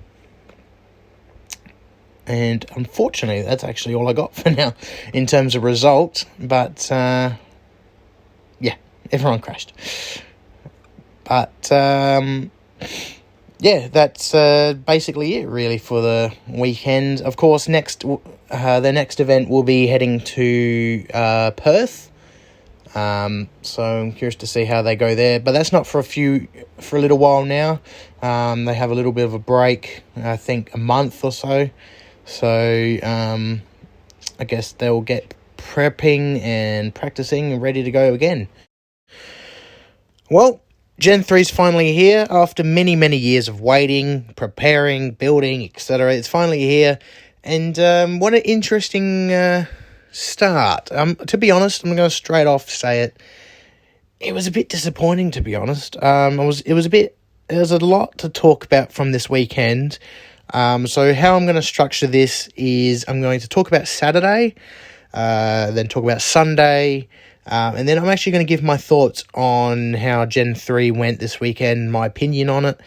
And 2.27 2.67
unfortunately, 2.77 3.43
that's 3.43 3.65
actually 3.65 3.95
all 3.95 4.09
I 4.09 4.13
got 4.13 4.35
for 4.37 4.51
now 4.51 4.75
in 5.13 5.27
terms 5.27 5.55
of 5.55 5.63
results. 5.63 6.27
But 6.39 6.91
uh, 6.91 7.33
yeah, 8.61 8.77
everyone 9.13 9.41
crashed. 9.41 9.73
But 11.29 11.71
um, 11.71 12.51
yeah, 13.59 13.89
that's 13.89 14.35
uh, 14.35 14.75
basically 14.87 15.35
it 15.35 15.47
really 15.47 15.79
for 15.79 16.01
the 16.01 16.33
weekend. 16.49 17.21
Of 17.21 17.37
course, 17.37 17.69
next 17.69 18.05
uh, 18.51 18.81
the 18.81 18.93
next 18.93 19.21
event 19.21 19.51
will 19.51 19.63
be 19.63 19.87
heading 19.87 20.21
to 20.21 21.07
uh, 21.13 21.51
Perth. 21.53 22.11
Um, 22.95 23.51
so 23.61 23.83
I'm 23.83 24.13
curious 24.13 24.37
to 24.37 24.47
see 24.47 24.65
how 24.65 24.81
they 24.81 24.97
go 24.97 25.15
there, 25.15 25.39
but 25.39 25.53
that's 25.53 25.73
not 25.73 25.87
for 25.87 25.99
a 25.99 26.05
few 26.05 26.49
for 26.81 26.97
a 26.97 27.01
little 27.01 27.19
while 27.19 27.45
now. 27.45 27.81
Um, 28.23 28.65
they 28.65 28.75
have 28.75 28.91
a 28.91 28.95
little 28.95 29.13
bit 29.13 29.27
of 29.27 29.35
a 29.35 29.39
break, 29.39 30.03
I 30.17 30.37
think 30.39 30.73
a 30.73 30.79
month 30.79 31.23
or 31.23 31.33
so. 31.33 31.69
So 32.25 32.99
um, 33.03 33.63
I 34.39 34.45
guess 34.45 34.73
they'll 34.73 35.03
get 35.03 35.35
prepping 35.59 36.41
and 36.43 36.95
practicing 36.95 37.53
and 37.53 37.61
ready 37.61 37.83
to 37.83 37.91
go 37.91 38.15
again. 38.15 38.49
Well, 40.31 40.61
Gen 40.99 41.23
3 41.23 41.43
is 41.43 41.51
finally 41.51 41.93
here 41.93 42.27
after 42.29 42.65
many, 42.65 42.97
many 42.97 43.17
years 43.17 43.47
of 43.47 43.61
waiting, 43.61 44.25
preparing, 44.35 45.13
building, 45.13 45.63
etc. 45.63 46.13
It's 46.15 46.27
finally 46.27 46.59
here. 46.59 46.99
And 47.45 47.79
um, 47.79 48.19
what 48.19 48.35
an 48.35 48.43
interesting 48.43 49.33
uh, 49.33 49.67
start. 50.11 50.91
Um, 50.91 51.15
to 51.15 51.39
be 51.39 51.53
honest, 51.53 51.85
I'm 51.85 51.95
going 51.95 52.11
to 52.11 52.15
straight 52.15 52.49
off 52.49 52.69
say 52.69 53.03
it. 53.03 53.17
It 54.19 54.33
was 54.33 54.49
a 54.49 54.51
bit 54.51 54.69
disappointing, 54.69 55.31
to 55.33 55.41
be 55.41 55.55
honest. 55.55 55.97
Um, 56.03 56.41
I 56.41 56.45
was, 56.45 56.63
it 56.63 56.75
was 56.75 56.87
a 56.87 56.91
bit, 56.91 57.17
there's 57.47 57.71
a 57.71 57.79
lot 57.79 58.19
to 58.19 58.29
talk 58.29 58.65
about 58.65 58.91
from 58.91 59.13
this 59.13 59.31
weekend. 59.31 60.01
Um, 60.53 60.89
so, 60.89 61.15
how 61.15 61.37
I'm 61.37 61.45
going 61.45 61.55
to 61.55 61.63
structure 61.63 62.09
this 62.09 62.49
is 62.57 63.05
I'm 63.07 63.21
going 63.21 63.39
to 63.39 63.49
talk 63.49 63.69
about 63.69 63.87
Saturday, 63.87 64.57
uh, 65.15 65.71
then 65.71 65.87
talk 65.87 66.03
about 66.03 66.23
Sunday, 66.23 67.07
um, 67.49 67.77
and 67.77 67.89
then 67.89 67.99
I'm 67.99 68.09
actually 68.09 68.33
going 68.33 68.47
to 68.47 68.49
give 68.49 68.63
my 68.63 68.77
thoughts 68.77 69.25
on 69.35 69.95
how 69.95 70.27
Gen 70.27 70.55
3 70.55 70.91
went 70.91 71.19
this 71.19 71.41
weekend, 71.41 71.91
my 71.91 72.07
opinion 72.07 72.51
on 72.51 72.67
it. 72.67 72.79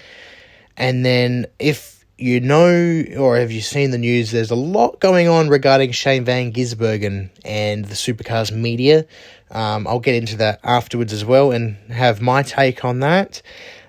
And 0.77 1.03
then 1.03 1.47
if 1.57 2.05
you 2.19 2.39
know 2.39 3.03
or 3.17 3.37
have 3.37 3.51
you 3.51 3.61
seen 3.61 3.89
the 3.89 3.97
news, 3.97 4.29
there's 4.29 4.51
a 4.51 4.55
lot 4.55 4.99
going 4.99 5.27
on 5.27 5.49
regarding 5.49 5.91
Shane 5.91 6.25
Van 6.25 6.53
Gisbergen 6.53 7.31
and 7.43 7.85
the 7.85 7.95
supercars 7.95 8.51
media. 8.51 9.07
Um, 9.49 9.87
I'll 9.87 9.99
get 9.99 10.13
into 10.13 10.37
that 10.37 10.59
afterwards 10.63 11.11
as 11.11 11.25
well 11.25 11.51
and 11.51 11.75
have 11.91 12.21
my 12.21 12.43
take 12.43 12.85
on 12.85 12.99
that. 12.99 13.41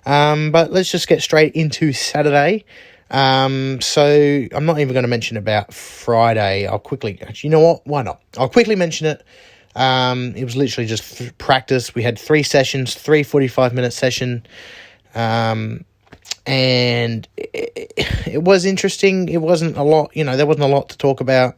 Um, 0.07 0.52
but 0.52 0.73
let's 0.73 0.91
just 0.91 1.07
get 1.07 1.21
straight 1.21 1.55
into 1.55 1.93
Saturday. 1.93 2.64
Um, 3.11 3.83
so 3.83 4.47
I'm 4.52 4.64
not 4.64 4.79
even 4.81 4.95
going 4.95 5.05
to 5.05 5.09
mention 5.09 5.37
about 5.37 5.75
Friday. 5.75 6.67
I'll 6.67 6.79
quickly, 6.79 7.21
you 7.35 7.50
know 7.50 7.61
what? 7.61 7.87
Why 7.87 8.02
not? 8.02 8.23
I'll 8.38 8.49
quickly 8.49 8.75
mention 8.75 9.07
it. 9.07 9.23
Um, 9.75 10.35
it 10.37 10.45
was 10.45 10.57
literally 10.57 10.87
just 10.87 11.37
practice. 11.38 11.95
We 11.95 12.02
had 12.02 12.19
three 12.19 12.43
sessions, 12.43 12.95
three 12.95 13.23
45 13.23 13.73
minute 13.73 13.93
session. 13.93 14.45
Um, 15.14 15.85
and 16.47 17.29
it, 17.37 17.93
it, 18.26 18.43
was 18.43 18.64
interesting. 18.64 19.29
It 19.29 19.41
wasn't 19.41 19.76
a 19.76 19.83
lot, 19.83 20.14
you 20.17 20.25
know, 20.25 20.37
there 20.37 20.47
wasn't 20.47 20.64
a 20.64 20.69
lot 20.69 20.88
to 20.91 20.99
talk 20.99 21.21
about. 21.21 21.57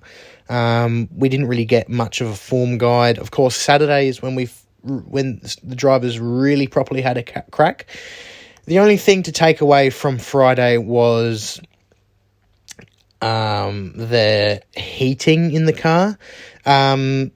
Um, 0.48 1.08
we 1.14 1.28
didn't 1.28 1.46
really 1.46 1.64
get 1.64 1.88
much 1.88 2.20
of 2.20 2.28
a 2.28 2.34
form 2.34 2.78
guide. 2.78 3.18
Of 3.18 3.30
course, 3.30 3.56
Saturday 3.56 4.08
is 4.08 4.20
when 4.20 4.34
we 4.34 4.48
when 4.84 5.40
the 5.62 5.74
drivers 5.74 6.20
really 6.20 6.66
properly 6.66 7.00
had 7.00 7.16
a 7.16 7.22
crack. 7.22 7.86
The 8.66 8.80
only 8.80 8.98
thing 8.98 9.22
to 9.22 9.32
take 9.32 9.62
away 9.62 9.88
from 9.88 10.18
Friday 10.18 10.76
was 10.76 11.58
um, 13.22 13.92
the 13.96 14.62
heating 14.76 15.52
in 15.52 15.64
the 15.64 15.72
car. 15.72 16.18
Um, 16.66 17.32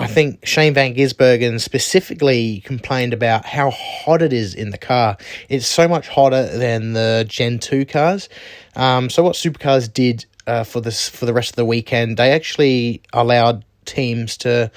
I 0.00 0.06
think 0.06 0.46
Shane 0.46 0.72
Van 0.72 0.94
Gisbergen 0.94 1.60
specifically 1.60 2.60
complained 2.60 3.12
about 3.12 3.44
how 3.44 3.70
hot 3.70 4.22
it 4.22 4.32
is 4.32 4.54
in 4.54 4.70
the 4.70 4.78
car. 4.78 5.16
It's 5.48 5.66
so 5.66 5.86
much 5.86 6.08
hotter 6.08 6.46
than 6.56 6.94
the 6.94 7.26
Gen 7.28 7.58
2 7.58 7.84
cars. 7.84 8.28
Um, 8.76 9.10
so 9.10 9.22
what 9.22 9.34
Supercars 9.34 9.92
did 9.92 10.24
uh, 10.46 10.64
for 10.64 10.80
this 10.80 11.08
for 11.08 11.26
the 11.26 11.34
rest 11.34 11.50
of 11.50 11.56
the 11.56 11.66
weekend, 11.66 12.16
they 12.16 12.32
actually 12.32 13.02
allowed 13.12 13.64
teams 13.84 14.38
to 14.38 14.70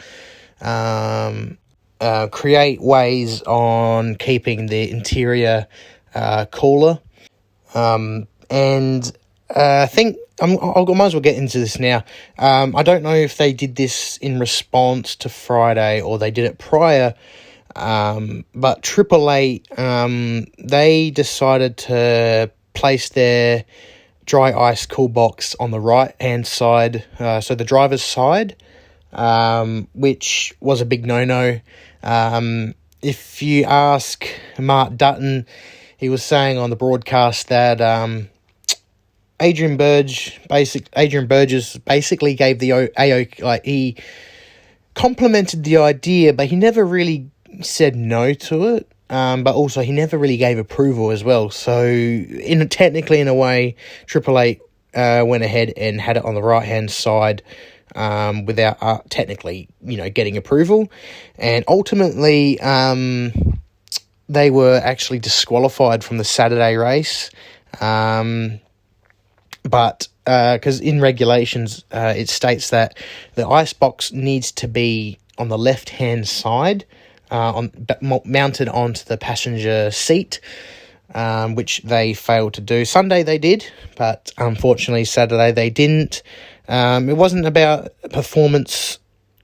um, 0.61 1.57
uh, 2.01 2.27
create 2.27 2.81
ways 2.81 3.41
on 3.43 4.15
keeping 4.15 4.67
the 4.67 4.91
interior 4.91 5.67
uh, 6.13 6.45
cooler. 6.51 6.99
Um, 7.73 8.27
and 8.49 9.11
uh, 9.49 9.81
I 9.83 9.87
think 9.87 10.17
I'm, 10.41 10.57
I'll, 10.61 10.85
I 10.89 10.93
might 10.93 11.07
as 11.07 11.13
well 11.13 11.21
get 11.21 11.37
into 11.37 11.59
this 11.59 11.79
now. 11.79 12.03
Um, 12.37 12.75
I 12.75 12.83
don't 12.83 13.03
know 13.03 13.15
if 13.15 13.37
they 13.37 13.53
did 13.53 13.75
this 13.75 14.17
in 14.17 14.39
response 14.39 15.15
to 15.17 15.29
Friday 15.29 16.01
or 16.01 16.17
they 16.17 16.31
did 16.31 16.45
it 16.45 16.57
prior, 16.57 17.13
um, 17.75 18.45
but 18.55 18.81
Triple 18.83 19.31
Eight 19.31 19.67
um, 19.77 20.45
they 20.57 21.11
decided 21.11 21.77
to 21.77 22.51
place 22.73 23.09
their 23.09 23.65
dry 24.25 24.53
ice 24.53 24.85
cool 24.85 25.09
box 25.09 25.55
on 25.59 25.71
the 25.71 25.79
right 25.79 26.15
hand 26.19 26.47
side, 26.47 27.05
uh, 27.19 27.41
so 27.41 27.55
the 27.55 27.65
driver's 27.65 28.03
side, 28.03 28.55
um, 29.11 29.87
which 29.93 30.55
was 30.59 30.81
a 30.81 30.85
big 30.85 31.05
no 31.05 31.25
no. 31.25 31.59
Um, 32.01 32.75
if 33.01 33.41
you 33.41 33.65
ask 33.65 34.25
Mark 34.57 34.95
Dutton, 34.95 35.45
he 35.97 36.09
was 36.09 36.23
saying 36.23 36.57
on 36.57 36.69
the 36.69 36.75
broadcast 36.75 37.49
that 37.49 37.81
um, 37.81 38.29
Adrian 39.43 39.75
Burge, 39.75 40.39
basic 40.47 40.87
Adrian 40.95 41.27
Burgess 41.27 41.77
basically 41.77 42.33
gave 42.33 42.59
the 42.59 42.71
AO 42.71 43.25
like 43.45 43.65
he 43.65 43.97
complimented 44.93 45.65
the 45.65 45.77
idea, 45.77 46.31
but 46.33 46.47
he 46.47 46.55
never 46.55 46.85
really 46.85 47.29
said 47.61 47.93
no 47.95 48.33
to 48.33 48.75
it. 48.75 48.89
Um, 49.09 49.43
but 49.43 49.53
also 49.53 49.81
he 49.81 49.91
never 49.91 50.17
really 50.17 50.37
gave 50.37 50.57
approval 50.57 51.11
as 51.11 51.23
well. 51.23 51.49
So 51.49 51.83
in 51.85 52.67
technically 52.69 53.19
in 53.19 53.27
a 53.27 53.35
way, 53.35 53.75
Triple 54.05 54.39
Eight 54.39 54.61
uh, 54.95 55.23
went 55.27 55.43
ahead 55.43 55.73
and 55.75 55.99
had 55.99 56.15
it 56.17 56.23
on 56.23 56.35
the 56.35 56.41
right 56.41 56.65
hand 56.65 56.89
side 56.89 57.43
um, 57.95 58.45
without 58.45 58.77
uh, 58.81 58.99
technically 59.09 59.67
you 59.83 59.97
know 59.97 60.09
getting 60.09 60.37
approval, 60.37 60.89
and 61.37 61.65
ultimately 61.67 62.59
um, 62.61 63.33
they 64.29 64.49
were 64.49 64.79
actually 64.81 65.19
disqualified 65.19 66.01
from 66.01 66.17
the 66.17 66.23
Saturday 66.23 66.75
race. 66.77 67.29
Um, 67.81 68.61
but 69.63 70.07
because 70.25 70.79
uh, 70.79 70.83
in 70.83 71.01
regulations 71.01 71.83
uh, 71.91 72.13
it 72.15 72.29
states 72.29 72.69
that 72.69 72.97
the 73.35 73.47
ice 73.47 73.73
box 73.73 74.11
needs 74.11 74.51
to 74.51 74.67
be 74.67 75.17
on 75.37 75.49
the 75.49 75.57
left 75.57 75.89
hand 75.89 76.27
side, 76.27 76.85
uh, 77.31 77.53
on 77.53 77.87
mounted 78.23 78.69
onto 78.69 79.03
the 79.05 79.17
passenger 79.17 79.89
seat, 79.91 80.39
um, 81.15 81.55
which 81.55 81.81
they 81.83 82.13
failed 82.13 82.53
to 82.53 82.61
do. 82.61 82.85
Sunday 82.85 83.23
they 83.23 83.37
did, 83.37 83.65
but 83.97 84.31
unfortunately 84.37 85.05
Saturday 85.05 85.51
they 85.51 85.69
didn't. 85.69 86.21
Um, 86.67 87.09
it 87.09 87.17
wasn't 87.17 87.45
about 87.45 87.91
performance 88.11 88.99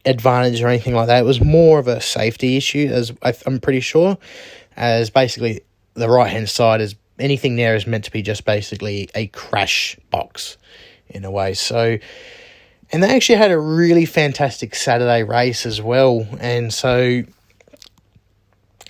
advantage 0.05 0.61
or 0.61 0.67
anything 0.67 0.95
like 0.95 1.07
that. 1.07 1.19
It 1.19 1.25
was 1.25 1.41
more 1.41 1.79
of 1.79 1.87
a 1.87 1.99
safety 1.99 2.55
issue, 2.57 2.89
as 2.91 3.11
I'm 3.45 3.59
pretty 3.59 3.81
sure, 3.81 4.17
as 4.77 5.09
basically 5.09 5.61
the 5.95 6.09
right 6.09 6.29
hand 6.29 6.49
side 6.49 6.81
is 6.81 6.95
anything 7.19 7.55
there 7.55 7.75
is 7.75 7.85
meant 7.85 8.05
to 8.05 8.11
be 8.11 8.21
just 8.21 8.45
basically 8.45 9.09
a 9.15 9.27
crash 9.27 9.97
box 10.09 10.57
in 11.09 11.25
a 11.25 11.31
way. 11.31 11.53
So, 11.53 11.97
and 12.91 13.03
they 13.03 13.15
actually 13.15 13.37
had 13.37 13.51
a 13.51 13.59
really 13.59 14.05
fantastic 14.05 14.75
Saturday 14.75 15.23
race 15.23 15.65
as 15.65 15.81
well. 15.81 16.27
And 16.39 16.73
so 16.73 17.23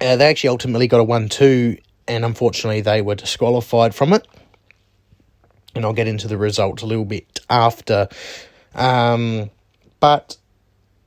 uh, 0.01 0.15
they 0.15 0.27
actually 0.27 0.49
ultimately 0.49 0.87
got 0.87 0.99
a 0.99 1.03
1 1.03 1.29
2, 1.29 1.77
and 2.07 2.25
unfortunately 2.25 2.81
they 2.81 3.01
were 3.01 3.15
disqualified 3.15 3.93
from 3.93 4.13
it. 4.13 4.27
And 5.75 5.85
I'll 5.85 5.93
get 5.93 6.07
into 6.07 6.27
the 6.27 6.37
results 6.37 6.83
a 6.83 6.85
little 6.85 7.05
bit 7.05 7.39
after. 7.49 8.09
Um, 8.73 9.49
but 9.99 10.37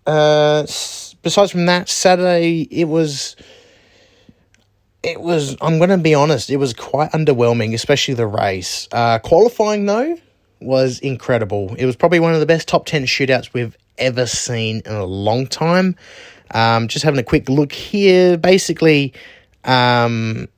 uh, 0.07 0.63
besides 1.23 1.51
from 1.51 1.67
that, 1.67 1.89
Saturday 1.89 2.63
it 2.71 2.85
was 2.85 3.37
it 5.03 5.21
was 5.21 5.57
i'm 5.61 5.79
going 5.79 5.91
to 5.91 5.99
be 5.99 6.15
honest 6.15 6.51
it 6.51 6.57
was 6.57 6.73
quite 6.73 7.11
underwhelming 7.13 7.75
especially 7.75 8.15
the 8.15 8.27
race. 8.27 8.89
Uh, 8.93 9.19
qualifying 9.19 9.87
though 9.87 10.17
was 10.61 11.01
incredible. 11.01 11.75
It 11.75 11.87
was 11.87 11.97
probably 11.97 12.21
one 12.21 12.35
of 12.35 12.41
the 12.41 12.47
best 12.47 12.69
top 12.69 12.87
10 12.87 13.05
shootouts 13.05 13.53
we've 13.53 13.77
ever 13.99 14.27
seen 14.27 14.83
in 14.87 14.93
a 14.93 15.05
long 15.05 15.49
time. 15.49 15.97
Um, 16.53 16.87
just 16.87 17.05
having 17.05 17.19
a 17.19 17.25
quick 17.25 17.49
look 17.49 17.73
here 17.73 18.37
basically 18.37 19.13
um, 19.65 20.49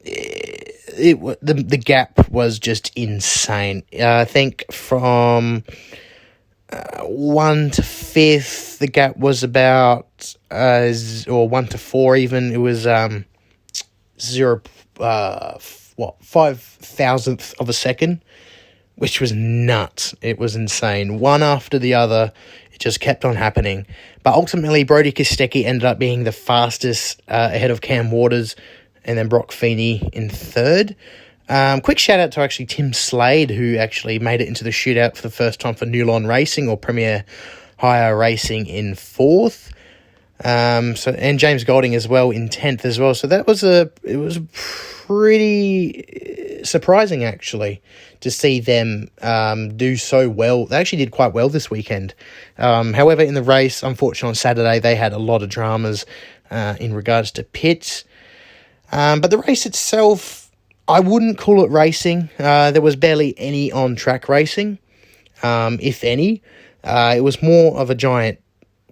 it, 0.00 0.74
it 0.96 1.20
the, 1.42 1.54
the 1.54 1.76
gap 1.76 2.28
was 2.30 2.58
just 2.58 2.90
insane. 2.96 3.82
Uh, 3.92 4.18
i 4.18 4.24
think 4.24 4.64
from 4.72 5.62
uh, 6.70 7.02
one 7.02 7.70
to 7.70 7.82
fifth 7.82 8.78
the 8.78 8.86
gap 8.86 9.16
was 9.16 9.42
about 9.42 10.34
uh, 10.50 10.90
or 11.28 11.48
one 11.48 11.66
to 11.66 11.78
four 11.78 12.16
even 12.16 12.50
it 12.50 12.58
was 12.58 12.86
um 12.86 13.24
zero 14.20 14.60
uh 15.00 15.58
what 15.96 16.22
five 16.22 16.60
thousandth 16.60 17.54
of 17.58 17.68
a 17.68 17.72
second, 17.72 18.22
which 18.96 19.20
was 19.20 19.32
nuts. 19.32 20.14
It 20.22 20.38
was 20.38 20.56
insane. 20.56 21.18
One 21.18 21.42
after 21.42 21.78
the 21.78 21.94
other, 21.94 22.32
it 22.72 22.80
just 22.80 23.00
kept 23.00 23.24
on 23.24 23.34
happening. 23.34 23.86
But 24.22 24.34
ultimately, 24.34 24.84
Brody 24.84 25.12
Kostecki 25.12 25.64
ended 25.64 25.84
up 25.84 25.98
being 25.98 26.24
the 26.24 26.32
fastest 26.32 27.22
uh, 27.28 27.50
ahead 27.52 27.70
of 27.70 27.80
Cam 27.80 28.10
Waters, 28.10 28.56
and 29.04 29.16
then 29.16 29.28
Brock 29.28 29.52
Feeney 29.52 30.08
in 30.12 30.28
third. 30.28 30.96
Um, 31.48 31.80
quick 31.80 31.98
shout 31.98 32.18
out 32.18 32.32
to 32.32 32.40
actually 32.40 32.66
Tim 32.66 32.92
Slade, 32.92 33.50
who 33.50 33.76
actually 33.76 34.18
made 34.18 34.40
it 34.40 34.48
into 34.48 34.64
the 34.64 34.70
shootout 34.70 35.16
for 35.16 35.22
the 35.22 35.30
first 35.30 35.60
time 35.60 35.74
for 35.74 35.86
Nulon 35.86 36.28
Racing 36.28 36.68
or 36.68 36.76
Premier 36.76 37.24
Hire 37.78 38.16
Racing 38.16 38.66
in 38.66 38.94
fourth. 38.94 39.72
Um, 40.44 40.96
so 40.96 41.12
and 41.12 41.38
James 41.38 41.64
Golding 41.64 41.94
as 41.94 42.06
well 42.06 42.30
in 42.30 42.48
tenth 42.48 42.84
as 42.84 42.98
well. 42.98 43.14
So 43.14 43.26
that 43.26 43.46
was 43.46 43.62
a 43.62 43.90
it 44.02 44.16
was 44.16 44.38
pretty 45.06 46.60
surprising 46.62 47.24
actually 47.24 47.80
to 48.20 48.30
see 48.30 48.60
them 48.60 49.08
um, 49.22 49.76
do 49.76 49.96
so 49.96 50.28
well. 50.28 50.66
They 50.66 50.76
actually 50.76 50.98
did 50.98 51.10
quite 51.10 51.32
well 51.32 51.48
this 51.48 51.70
weekend. 51.70 52.14
Um, 52.58 52.92
however, 52.92 53.22
in 53.22 53.34
the 53.34 53.42
race, 53.42 53.82
unfortunately 53.82 54.30
on 54.30 54.34
Saturday 54.34 54.78
they 54.78 54.94
had 54.94 55.12
a 55.12 55.18
lot 55.18 55.42
of 55.42 55.48
dramas 55.48 56.04
uh, 56.50 56.74
in 56.80 56.92
regards 56.92 57.30
to 57.32 57.44
pits. 57.44 58.04
Um, 58.92 59.20
but 59.20 59.30
the 59.30 59.38
race 59.38 59.66
itself, 59.66 60.50
I 60.86 61.00
wouldn't 61.00 61.38
call 61.38 61.64
it 61.64 61.70
racing. 61.70 62.28
Uh, 62.38 62.70
there 62.70 62.82
was 62.82 62.96
barely 62.96 63.34
any 63.38 63.72
on 63.72 63.96
track 63.96 64.28
racing, 64.28 64.78
um, 65.42 65.78
if 65.80 66.04
any. 66.04 66.42
Uh, 66.84 67.14
it 67.16 67.22
was 67.22 67.42
more 67.42 67.76
of 67.78 67.90
a 67.90 67.94
giant 67.94 68.38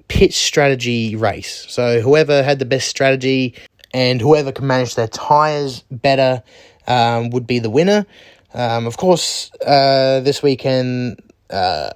pit 0.09 0.33
strategy 0.33 1.17
race. 1.17 1.67
So 1.69 2.01
whoever 2.01 2.43
had 2.43 2.59
the 2.59 2.65
best 2.65 2.89
strategy 2.89 3.55
and 3.93 4.21
whoever 4.21 4.53
can 4.53 4.67
manage 4.67 4.95
their 4.95 5.09
tires 5.09 5.85
better 5.91 6.43
um, 6.87 7.31
would 7.31 7.47
be 7.47 7.59
the 7.59 7.71
winner. 7.71 8.07
Um, 8.53 8.87
of 8.87 8.97
course, 8.97 9.51
uh, 9.67 10.21
this 10.21 10.43
weekend 10.43 11.21
uh, 11.51 11.91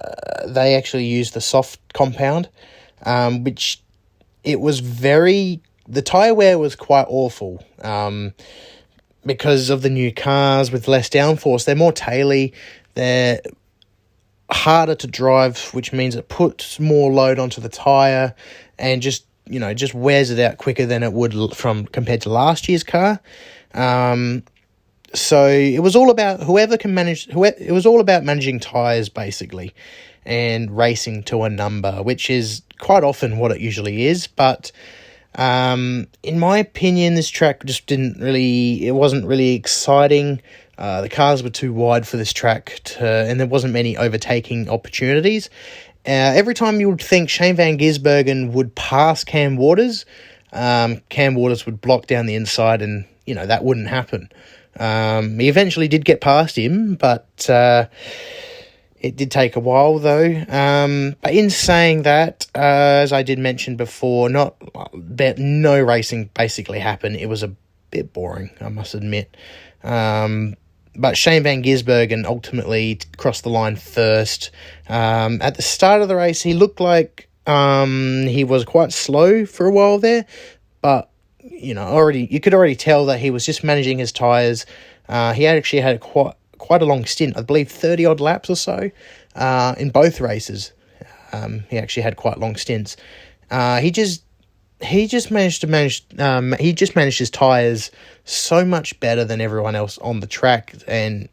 they 0.47 0.75
actually 0.75 1.05
used 1.05 1.33
the 1.33 1.41
soft 1.41 1.79
compound, 1.93 2.49
um, 3.03 3.43
which 3.43 3.81
it 4.43 4.59
was 4.59 4.79
very 4.79 5.61
the 5.87 6.01
tire 6.01 6.33
wear 6.33 6.59
was 6.59 6.75
quite 6.75 7.05
awful 7.09 7.63
um, 7.81 8.33
because 9.25 9.69
of 9.69 9.81
the 9.81 9.89
new 9.89 10.13
cars 10.13 10.71
with 10.71 10.87
less 10.87 11.09
downforce. 11.09 11.65
They're 11.65 11.75
more 11.75 11.91
taily. 11.91 12.53
They're 12.93 13.41
harder 14.51 14.95
to 14.95 15.07
drive, 15.07 15.59
which 15.73 15.93
means 15.93 16.15
it 16.15 16.27
puts 16.29 16.79
more 16.79 17.11
load 17.11 17.39
onto 17.39 17.61
the 17.61 17.69
tire 17.69 18.33
and 18.77 19.01
just 19.01 19.25
you 19.45 19.59
know 19.59 19.73
just 19.73 19.93
wears 19.93 20.29
it 20.29 20.39
out 20.39 20.57
quicker 20.57 20.85
than 20.85 21.03
it 21.03 21.13
would 21.13 21.55
from 21.55 21.85
compared 21.87 22.21
to 22.21 22.29
last 22.29 22.67
year's 22.67 22.83
car. 22.83 23.19
Um, 23.73 24.43
so 25.13 25.47
it 25.47 25.79
was 25.79 25.95
all 25.95 26.09
about 26.09 26.41
whoever 26.41 26.77
can 26.77 26.93
manage. 26.93 27.27
Whoever, 27.29 27.57
it 27.59 27.71
was 27.71 27.85
all 27.85 27.99
about 27.99 28.23
managing 28.23 28.59
tires 28.59 29.09
basically, 29.09 29.73
and 30.25 30.75
racing 30.75 31.23
to 31.23 31.43
a 31.43 31.49
number, 31.49 32.03
which 32.03 32.29
is 32.29 32.61
quite 32.79 33.03
often 33.03 33.37
what 33.37 33.51
it 33.51 33.59
usually 33.59 34.05
is. 34.05 34.27
But 34.27 34.71
um, 35.35 36.07
in 36.23 36.39
my 36.39 36.57
opinion, 36.57 37.15
this 37.15 37.29
track 37.29 37.63
just 37.65 37.87
didn't 37.87 38.19
really. 38.19 38.87
It 38.87 38.91
wasn't 38.91 39.25
really 39.25 39.55
exciting. 39.55 40.41
Uh, 40.79 41.01
the 41.01 41.09
cars 41.09 41.43
were 41.43 41.49
too 41.49 41.73
wide 41.73 42.07
for 42.07 42.15
this 42.15 42.31
track, 42.31 42.79
to, 42.85 43.05
and 43.05 43.37
there 43.37 43.47
wasn't 43.47 43.73
many 43.73 43.97
overtaking 43.97 44.69
opportunities. 44.69 45.49
Uh, 46.07 46.31
every 46.33 46.53
time 46.53 46.79
you 46.79 46.89
would 46.89 47.01
think 47.01 47.29
Shane 47.29 47.57
Van 47.57 47.77
Gisbergen 47.77 48.53
would 48.53 48.73
pass 48.75 49.25
Cam 49.25 49.57
Waters, 49.57 50.05
um, 50.53 51.01
Cam 51.09 51.35
Waters 51.35 51.65
would 51.65 51.81
block 51.81 52.07
down 52.07 52.27
the 52.27 52.35
inside, 52.35 52.81
and 52.81 53.05
you 53.25 53.35
know 53.35 53.45
that 53.45 53.65
wouldn't 53.65 53.89
happen. 53.89 54.29
Um, 54.79 55.37
he 55.37 55.49
eventually 55.49 55.89
did 55.89 56.05
get 56.05 56.21
past 56.21 56.57
him, 56.57 56.95
but 56.95 57.49
uh, 57.49 57.87
it 59.01 59.17
did 59.17 59.31
take 59.31 59.57
a 59.57 59.59
while 59.59 59.99
though. 59.99 60.45
Um, 60.47 61.17
but 61.21 61.33
in 61.33 61.49
saying 61.49 62.03
that, 62.03 62.47
uh, 62.55 63.03
as 63.03 63.11
I 63.11 63.23
did 63.23 63.37
mention 63.37 63.75
before, 63.75 64.29
not 64.29 64.55
no 65.37 65.81
racing 65.81 66.29
basically 66.33 66.79
happened. 66.79 67.17
It 67.17 67.27
was 67.27 67.43
a 67.43 67.53
bit 67.91 68.13
boring, 68.13 68.51
I 68.61 68.69
must 68.69 68.93
admit. 68.93 69.35
Um, 69.83 70.55
but 70.99 71.17
Shane 71.17 71.43
Van 71.43 71.63
Gisbergen 71.63 72.25
ultimately 72.25 72.99
crossed 73.17 73.43
the 73.43 73.49
line 73.49 73.77
first. 73.77 74.51
Um, 74.87 75.41
at 75.41 75.55
the 75.55 75.61
start 75.61 76.01
of 76.01 76.09
the 76.09 76.15
race, 76.15 76.41
he 76.41 76.53
looked 76.53 76.79
like 76.79 77.29
um, 77.47 78.27
he 78.27 78.43
was 78.43 78.65
quite 78.65 78.91
slow 78.91 79.45
for 79.45 79.65
a 79.65 79.71
while 79.71 79.97
there, 79.97 80.25
but 80.81 81.09
you 81.41 81.73
know, 81.73 81.83
already 81.83 82.27
you 82.29 82.39
could 82.39 82.53
already 82.53 82.75
tell 82.75 83.05
that 83.05 83.19
he 83.19 83.31
was 83.31 83.45
just 83.45 83.63
managing 83.63 83.97
his 83.97 84.11
tires. 84.11 84.65
Uh, 85.07 85.33
he 85.33 85.47
actually 85.47 85.81
had 85.81 86.01
quite 86.01 86.35
quite 86.57 86.81
a 86.81 86.85
long 86.85 87.05
stint, 87.05 87.37
I 87.37 87.41
believe, 87.41 87.71
thirty 87.71 88.05
odd 88.05 88.19
laps 88.19 88.49
or 88.49 88.55
so 88.55 88.91
uh, 89.35 89.75
in 89.77 89.89
both 89.89 90.19
races. 90.19 90.73
Um, 91.31 91.63
he 91.69 91.77
actually 91.77 92.03
had 92.03 92.17
quite 92.17 92.39
long 92.39 92.55
stints. 92.55 92.97
Uh, 93.49 93.79
he 93.79 93.91
just 93.91 94.23
he 94.81 95.07
just 95.07 95.29
managed 95.31 95.61
to 95.61 95.67
manage 95.67 96.05
um, 96.19 96.55
he 96.59 96.73
just 96.73 96.95
managed 96.95 97.19
his 97.19 97.29
tires 97.29 97.91
so 98.23 98.63
much 98.63 98.99
better 98.99 99.25
than 99.25 99.41
everyone 99.41 99.75
else 99.75 99.97
on 99.99 100.19
the 100.19 100.27
track 100.27 100.73
and 100.87 101.29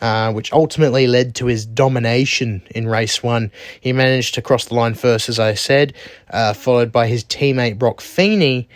uh, 0.00 0.32
which 0.32 0.52
ultimately 0.52 1.06
led 1.06 1.34
to 1.34 1.46
his 1.46 1.66
domination 1.66 2.62
in 2.70 2.88
race 2.88 3.22
one. 3.22 3.52
He 3.80 3.92
managed 3.92 4.34
to 4.34 4.42
cross 4.42 4.64
the 4.64 4.74
line 4.74 4.94
first, 4.94 5.28
as 5.28 5.38
I 5.38 5.52
said, 5.54 5.92
uh, 6.30 6.54
followed 6.54 6.90
by 6.90 7.06
his 7.06 7.22
teammate 7.22 7.78
Brock 7.78 8.00
Feeney. 8.00 8.68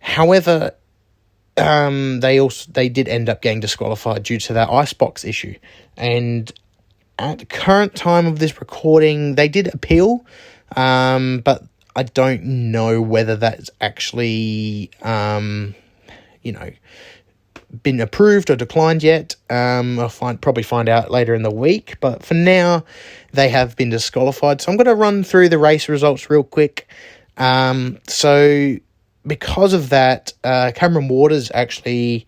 However, 0.00 0.72
um, 1.58 2.20
they 2.20 2.40
also 2.40 2.70
they 2.72 2.88
did 2.88 3.06
end 3.06 3.28
up 3.28 3.42
getting 3.42 3.60
disqualified 3.60 4.22
due 4.22 4.38
to 4.38 4.54
that 4.54 4.70
icebox 4.70 5.24
issue, 5.24 5.54
and 5.98 6.50
at 7.18 7.38
the 7.38 7.44
current 7.44 7.94
time 7.94 8.26
of 8.26 8.38
this 8.38 8.58
recording, 8.58 9.34
they 9.34 9.48
did 9.48 9.72
appeal, 9.74 10.24
um, 10.74 11.40
but 11.40 11.62
I 11.94 12.04
don't 12.04 12.44
know 12.44 13.00
whether 13.02 13.36
that's 13.36 13.70
actually, 13.80 14.90
um, 15.02 15.74
you 16.42 16.52
know, 16.52 16.70
been 17.82 18.00
approved 18.00 18.50
or 18.50 18.56
declined 18.56 19.02
yet. 19.02 19.36
Um, 19.48 19.98
I'll 19.98 20.08
find 20.08 20.40
probably 20.40 20.62
find 20.62 20.88
out 20.88 21.10
later 21.10 21.34
in 21.34 21.42
the 21.42 21.50
week. 21.50 21.98
But 22.00 22.24
for 22.24 22.34
now, 22.34 22.84
they 23.32 23.48
have 23.48 23.76
been 23.76 23.90
disqualified. 23.90 24.60
So 24.60 24.70
I'm 24.70 24.76
going 24.76 24.86
to 24.86 24.94
run 24.94 25.24
through 25.24 25.48
the 25.48 25.58
race 25.58 25.88
results 25.88 26.28
real 26.28 26.44
quick. 26.44 26.88
Um, 27.36 27.98
so 28.08 28.76
because 29.26 29.72
of 29.72 29.90
that, 29.90 30.32
uh, 30.44 30.72
Cameron 30.74 31.08
Waters 31.08 31.50
actually 31.54 32.26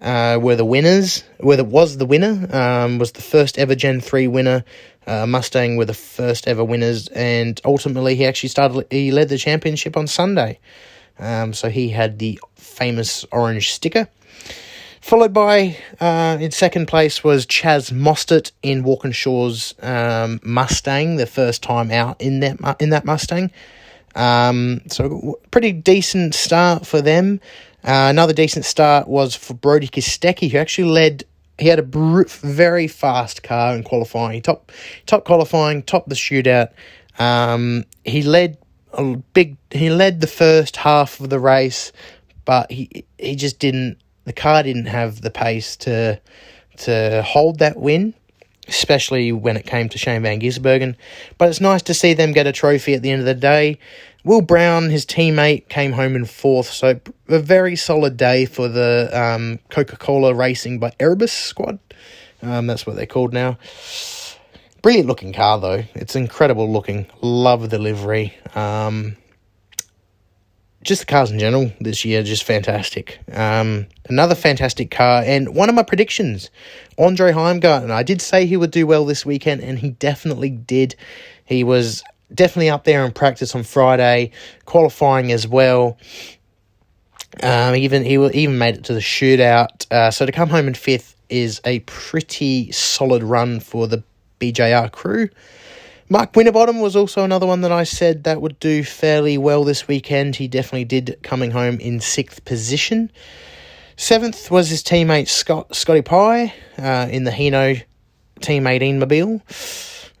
uh, 0.00 0.38
were 0.40 0.56
the 0.56 0.64
winners. 0.64 1.24
Whether 1.38 1.64
was 1.64 1.96
the 1.96 2.06
winner, 2.06 2.48
um, 2.54 2.98
was 2.98 3.12
the 3.12 3.22
first 3.22 3.58
ever 3.58 3.74
Gen 3.74 4.00
three 4.00 4.28
winner. 4.28 4.64
Uh, 5.06 5.26
Mustang 5.26 5.76
were 5.76 5.84
the 5.84 5.94
first 5.94 6.48
ever 6.48 6.64
winners, 6.64 7.08
and 7.08 7.60
ultimately 7.64 8.14
he 8.16 8.24
actually 8.26 8.48
started. 8.48 8.86
He 8.90 9.10
led 9.10 9.28
the 9.28 9.38
championship 9.38 9.96
on 9.96 10.06
Sunday. 10.06 10.58
Um, 11.18 11.52
so 11.52 11.68
he 11.68 11.90
had 11.90 12.18
the 12.18 12.40
famous 12.56 13.24
orange 13.30 13.72
sticker. 13.72 14.08
Followed 15.00 15.34
by, 15.34 15.76
uh, 16.00 16.38
in 16.40 16.50
second 16.50 16.86
place, 16.86 17.22
was 17.22 17.44
Chaz 17.44 17.92
Mostert 17.92 18.52
in 18.62 18.82
Walkinshaw's 18.84 19.74
um, 19.82 20.40
Mustang, 20.42 21.16
the 21.16 21.26
first 21.26 21.62
time 21.62 21.90
out 21.90 22.20
in 22.20 22.40
that 22.40 22.58
in 22.80 22.88
that 22.88 23.04
Mustang. 23.04 23.50
Um, 24.14 24.80
so 24.88 25.38
pretty 25.50 25.72
decent 25.72 26.34
start 26.34 26.86
for 26.86 27.02
them. 27.02 27.40
Uh, 27.84 28.08
another 28.08 28.32
decent 28.32 28.64
start 28.64 29.06
was 29.06 29.34
for 29.34 29.52
Brody 29.52 29.88
Kostecki, 29.88 30.50
who 30.50 30.58
actually 30.58 30.88
led. 30.90 31.24
He 31.58 31.68
had 31.68 31.78
a 31.78 31.82
br- 31.84 32.24
very 32.26 32.88
fast 32.88 33.42
car 33.42 33.74
in 33.76 33.84
qualifying. 33.84 34.34
He 34.34 34.40
top 34.40 34.72
top 35.06 35.24
qualifying, 35.24 35.82
top 35.82 36.08
the 36.08 36.14
shootout. 36.14 36.70
Um, 37.18 37.84
he 38.04 38.22
led 38.22 38.58
a 38.92 39.16
big. 39.34 39.56
He 39.70 39.90
led 39.90 40.20
the 40.20 40.26
first 40.26 40.76
half 40.76 41.20
of 41.20 41.30
the 41.30 41.40
race, 41.40 41.92
but 42.44 42.70
he 42.72 43.04
he 43.18 43.36
just 43.36 43.58
didn't 43.58 43.98
the 44.24 44.32
car 44.32 44.62
didn't 44.62 44.86
have 44.86 45.20
the 45.20 45.30
pace 45.30 45.76
to 45.78 46.20
to 46.78 47.22
hold 47.22 47.60
that 47.60 47.76
win, 47.76 48.14
especially 48.68 49.32
when 49.32 49.56
it 49.56 49.66
came 49.66 49.88
to 49.88 49.98
Shane 49.98 50.22
Van 50.22 50.40
Gisbergen. 50.40 50.96
But 51.38 51.48
it's 51.48 51.60
nice 51.60 51.82
to 51.82 51.94
see 51.94 52.14
them 52.14 52.32
get 52.32 52.46
a 52.46 52.52
trophy 52.52 52.94
at 52.94 53.02
the 53.02 53.10
end 53.10 53.20
of 53.20 53.26
the 53.26 53.34
day. 53.34 53.78
Will 54.24 54.40
Brown, 54.40 54.88
his 54.88 55.04
teammate, 55.04 55.68
came 55.68 55.92
home 55.92 56.16
in 56.16 56.24
fourth, 56.24 56.70
so 56.70 56.98
a 57.28 57.38
very 57.38 57.76
solid 57.76 58.16
day 58.16 58.46
for 58.46 58.68
the 58.68 59.10
um, 59.12 59.58
Coca 59.68 59.96
Cola 59.96 60.34
Racing 60.34 60.78
by 60.78 60.92
Erebus 60.98 61.32
squad. 61.32 61.78
Um, 62.42 62.66
that's 62.66 62.86
what 62.86 62.96
they're 62.96 63.06
called 63.06 63.34
now. 63.34 63.58
Brilliant 64.80 65.08
looking 65.08 65.32
car, 65.32 65.58
though. 65.58 65.84
It's 65.94 66.16
incredible 66.16 66.70
looking. 66.70 67.06
Love 67.20 67.70
the 67.70 67.78
livery. 67.78 68.34
Um, 68.54 69.16
just 70.84 71.00
the 71.00 71.06
cars 71.06 71.30
in 71.30 71.38
general 71.38 71.72
this 71.80 72.04
year, 72.04 72.22
just 72.22 72.44
fantastic. 72.44 73.18
Um, 73.32 73.86
another 74.08 74.34
fantastic 74.34 74.90
car, 74.90 75.22
and 75.24 75.54
one 75.54 75.68
of 75.68 75.74
my 75.74 75.82
predictions, 75.82 76.50
Andre 76.98 77.32
Heimgartner. 77.32 77.90
I 77.90 78.02
did 78.02 78.20
say 78.20 78.46
he 78.46 78.56
would 78.56 78.70
do 78.70 78.86
well 78.86 79.04
this 79.04 79.26
weekend, 79.26 79.62
and 79.62 79.78
he 79.78 79.90
definitely 79.90 80.50
did. 80.50 80.94
He 81.46 81.64
was 81.64 82.04
definitely 82.32 82.70
up 82.70 82.84
there 82.84 83.04
in 83.04 83.12
practice 83.12 83.54
on 83.54 83.62
Friday, 83.64 84.30
qualifying 84.66 85.32
as 85.32 85.48
well. 85.48 85.98
Um, 87.42 87.74
even 87.74 88.04
he 88.04 88.14
even 88.14 88.58
made 88.58 88.76
it 88.76 88.84
to 88.84 88.94
the 88.94 89.00
shootout. 89.00 89.90
Uh, 89.90 90.10
so 90.10 90.26
to 90.26 90.32
come 90.32 90.50
home 90.50 90.68
in 90.68 90.74
fifth 90.74 91.16
is 91.28 91.60
a 91.64 91.80
pretty 91.80 92.70
solid 92.70 93.22
run 93.22 93.58
for 93.58 93.88
the 93.88 94.04
BJR 94.38 94.92
crew. 94.92 95.30
Mark 96.10 96.36
Winterbottom 96.36 96.80
was 96.80 96.96
also 96.96 97.24
another 97.24 97.46
one 97.46 97.62
that 97.62 97.72
I 97.72 97.84
said 97.84 98.24
that 98.24 98.42
would 98.42 98.60
do 98.60 98.84
fairly 98.84 99.38
well 99.38 99.64
this 99.64 99.88
weekend. 99.88 100.36
He 100.36 100.48
definitely 100.48 100.84
did, 100.84 101.18
coming 101.22 101.50
home 101.50 101.80
in 101.80 101.98
sixth 102.00 102.44
position. 102.44 103.10
Seventh 103.96 104.50
was 104.50 104.68
his 104.68 104.82
teammate 104.82 105.28
Scott 105.28 105.74
Scotty 105.74 106.02
Pye 106.02 106.52
uh, 106.76 107.08
in 107.10 107.24
the 107.24 107.30
Hino 107.30 107.82
Team 108.40 108.66
18 108.66 108.98
mobile. 108.98 109.40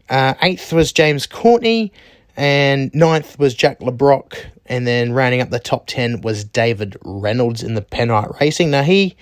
Uh, 0.08 0.32
eighth 0.40 0.72
was 0.72 0.90
James 0.90 1.26
Courtney, 1.26 1.92
and 2.34 2.94
ninth 2.94 3.38
was 3.38 3.54
Jack 3.54 3.82
Le 3.82 3.92
Brocq, 3.92 4.38
and 4.64 4.86
then 4.86 5.12
rounding 5.12 5.42
up 5.42 5.50
the 5.50 5.58
top 5.58 5.86
ten 5.86 6.22
was 6.22 6.44
David 6.44 6.96
Reynolds 7.02 7.62
in 7.62 7.74
the 7.74 7.82
Penrite 7.82 8.40
Racing. 8.40 8.70
Now 8.70 8.84
he, 8.84 9.16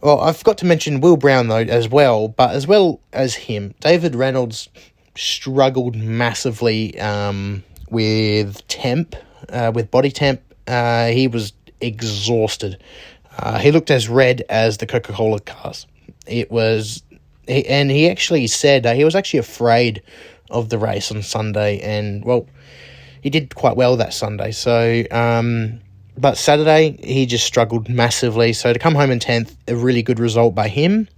well, 0.00 0.18
I 0.18 0.32
forgot 0.32 0.58
to 0.58 0.66
mention 0.66 1.00
Will 1.00 1.16
Brown 1.16 1.46
though 1.46 1.58
as 1.58 1.88
well, 1.88 2.26
but 2.26 2.50
as 2.50 2.66
well 2.66 3.00
as 3.12 3.34
him, 3.34 3.74
David 3.80 4.16
Reynolds 4.16 4.68
struggled 5.16 5.96
massively 5.96 6.98
um, 7.00 7.62
with 7.90 8.66
temp, 8.68 9.14
uh, 9.48 9.72
with 9.74 9.90
body 9.90 10.10
temp. 10.10 10.40
Uh, 10.66 11.08
he 11.08 11.28
was 11.28 11.52
exhausted. 11.80 12.82
Uh, 13.38 13.58
he 13.58 13.70
looked 13.72 13.90
as 13.90 14.08
red 14.08 14.42
as 14.48 14.78
the 14.78 14.86
Coca 14.86 15.12
Cola 15.12 15.40
cars. 15.40 15.86
It 16.26 16.50
was, 16.50 17.02
he, 17.46 17.66
and 17.66 17.90
he 17.90 18.08
actually 18.08 18.46
said 18.46 18.86
he 18.86 19.04
was 19.04 19.14
actually 19.14 19.40
afraid 19.40 20.02
of 20.50 20.68
the 20.68 20.78
race 20.78 21.10
on 21.10 21.22
Sunday, 21.22 21.80
and 21.80 22.24
well, 22.24 22.46
he 23.22 23.30
did 23.30 23.54
quite 23.54 23.76
well 23.76 23.96
that 23.96 24.12
Sunday. 24.12 24.52
So, 24.52 25.02
um, 25.10 25.80
but 26.16 26.36
Saturday 26.36 26.98
he 27.02 27.26
just 27.26 27.46
struggled 27.46 27.88
massively. 27.88 28.52
So 28.52 28.72
to 28.72 28.78
come 28.78 28.94
home 28.94 29.10
in 29.10 29.18
tenth, 29.18 29.56
a 29.66 29.74
really 29.74 30.02
good 30.02 30.18
result 30.18 30.54
by 30.54 30.68
him. 30.68 31.08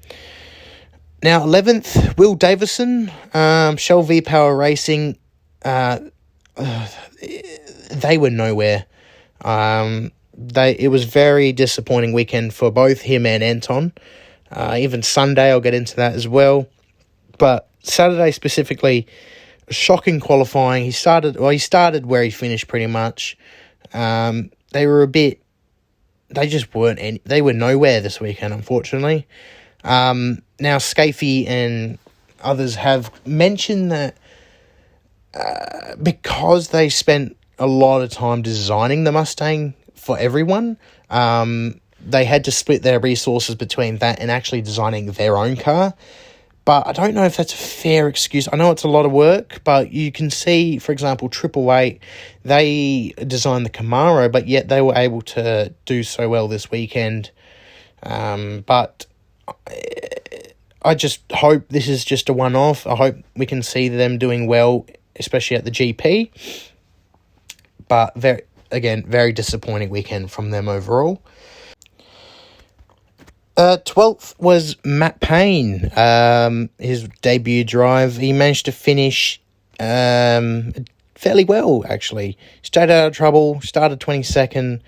Now, 1.25 1.41
11th, 1.41 2.19
Will 2.19 2.35
Davison, 2.35 3.11
um, 3.33 3.79
Shell 3.79 4.03
V 4.03 4.21
Power 4.21 4.55
Racing. 4.55 5.17
Uh, 5.65 6.01
uh, 6.55 6.89
they 7.93 8.19
were 8.19 8.29
nowhere. 8.29 8.85
Um, 9.41 10.13
they 10.35 10.73
It 10.73 10.89
was 10.89 11.05
very 11.05 11.53
disappointing 11.53 12.13
weekend 12.13 12.53
for 12.53 12.71
both 12.71 13.01
him 13.01 13.25
and 13.25 13.43
Anton. 13.43 13.95
Uh, 14.51 14.77
even 14.79 15.03
Sunday, 15.03 15.51
I'll 15.51 15.63
get 15.63 15.73
into 15.73 15.97
that 15.97 16.13
as 16.13 16.29
well. 16.29 16.69
But 17.39 17.71
Saturday 17.83 18.31
specifically, 18.31 19.07
shocking 19.71 20.21
qualifying. 20.21 20.85
He 20.85 20.91
started 20.91 21.41
well. 21.41 21.49
He 21.49 21.57
started 21.57 22.05
where 22.05 22.23
he 22.23 22.29
finished 22.29 22.69
pretty 22.69 22.87
much. 22.87 23.39
Um, 23.95 24.51
they 24.73 24.87
were 24.87 25.01
a 25.01 25.09
bit. 25.09 25.41
They 26.29 26.49
just 26.49 26.75
weren't 26.75 26.99
any. 26.99 27.23
They 27.25 27.41
were 27.41 27.55
nowhere 27.55 28.03
this 28.03 28.21
weekend, 28.21 28.53
unfortunately. 28.53 29.27
Um, 29.85 30.43
now, 30.59 30.79
Scafey 30.79 31.47
and 31.49 31.99
others 32.43 32.77
have 32.77 33.11
mentioned 33.27 33.91
that 33.93 34.17
uh, 35.35 35.97
because 35.97 36.69
they 36.69 36.89
spent 36.89 37.37
a 37.59 37.67
lot 37.67 38.03
of 38.03 38.11
time 38.11 38.43
designing 38.43 39.05
the 39.05 39.13
Mustang 39.13 39.75
for 39.95 40.19
everyone, 40.19 40.77
um, 41.11 41.81
they 42.01 42.25
had 42.25 42.45
to 42.45 42.51
split 42.51 42.83
their 42.83 43.01
resources 43.01 43.55
between 43.55 43.99
that 43.99 44.21
and 44.21 44.31
actually 44.31 44.61
designing 44.61 45.07
their 45.13 45.37
own 45.37 45.57
car. 45.57 45.95
But 46.65 46.87
I 46.87 46.93
don't 46.93 47.15
know 47.15 47.25
if 47.25 47.37
that's 47.37 47.53
a 47.53 47.57
fair 47.57 48.09
excuse. 48.09 48.49
I 48.51 48.57
know 48.57 48.71
it's 48.71 48.85
a 48.85 48.89
lot 48.89 49.05
of 49.05 49.13
work, 49.13 49.61
but 49.65 49.93
you 49.93 50.11
can 50.11 50.31
see, 50.31 50.79
for 50.79 50.93
example, 50.93 51.29
Triple 51.29 51.73
Eight, 51.75 52.01
they 52.43 53.13
designed 53.27 53.67
the 53.67 53.71
Camaro, 53.71 54.33
but 54.33 54.47
yet 54.49 54.69
they 54.69 54.81
were 54.81 54.95
able 54.95 55.21
to 55.23 55.75
do 55.85 56.03
so 56.03 56.29
well 56.29 56.49
this 56.49 56.71
weekend. 56.71 57.31
Um, 58.03 58.65
but 58.67 59.07
I 60.85 60.95
just 60.95 61.23
hope 61.33 61.69
this 61.71 61.89
is 61.89 62.05
just 62.05 62.29
a 62.29 62.35
one 62.35 62.55
off. 62.55 62.87
I 62.87 62.95
hope 62.95 63.17
we 63.35 63.47
can 63.47 63.63
see 63.63 63.89
them 63.89 64.19
doing 64.19 64.47
well, 64.47 64.87
especially 65.17 65.57
at 65.57 65.65
the 65.65 65.71
GP. 65.71 66.31
But 67.89 68.15
very 68.17 68.43
again, 68.71 69.05
very 69.07 69.33
disappointing 69.33 69.89
weekend 69.89 70.31
from 70.31 70.51
them 70.51 70.69
overall. 70.69 71.23
Uh, 73.57 73.79
12th 73.85 74.39
was 74.41 74.77
Matt 74.85 75.21
Payne, 75.21 75.91
um, 75.97 76.71
his 76.79 77.09
debut 77.23 77.63
drive. 77.65 78.17
He 78.17 78.33
managed 78.33 78.65
to 78.67 78.73
finish 78.73 79.41
um, 79.79 80.73
fairly 81.15 81.45
well, 81.45 81.85
actually. 81.89 82.37
Stayed 82.63 82.91
out 82.91 83.07
of 83.07 83.13
trouble, 83.15 83.61
started 83.61 84.01
22nd. 84.01 84.81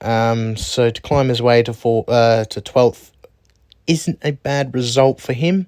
Um, 0.00 0.56
so 0.56 0.90
to 0.90 1.00
climb 1.02 1.28
his 1.28 1.40
way 1.40 1.62
to 1.62 1.72
four, 1.72 2.04
uh, 2.08 2.44
to 2.46 2.60
12th 2.60 3.12
isn't 3.90 4.18
a 4.22 4.32
bad 4.32 4.72
result 4.74 5.20
for 5.20 5.32
him. 5.32 5.66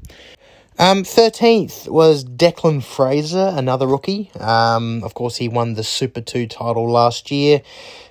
Um, 0.78 1.02
13th 1.02 1.88
was 1.88 2.24
Declan 2.24 2.82
Fraser, 2.82 3.52
another 3.54 3.86
rookie. 3.86 4.30
Um, 4.38 5.02
of 5.04 5.14
course, 5.14 5.36
he 5.36 5.48
won 5.48 5.74
the 5.74 5.84
Super 5.84 6.20
2 6.20 6.46
title 6.46 6.90
last 6.90 7.30
year. 7.30 7.62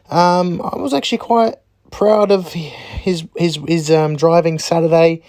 Um, 0.10 0.62
I 0.62 0.78
was 0.78 0.93
actually 0.93 1.19
quite 1.19 1.56
proud 1.89 2.32
of 2.32 2.54
his 2.54 3.26
his 3.36 3.58
his 3.67 3.89
um, 3.89 4.15
driving 4.15 4.60
Saturday. 4.60 5.24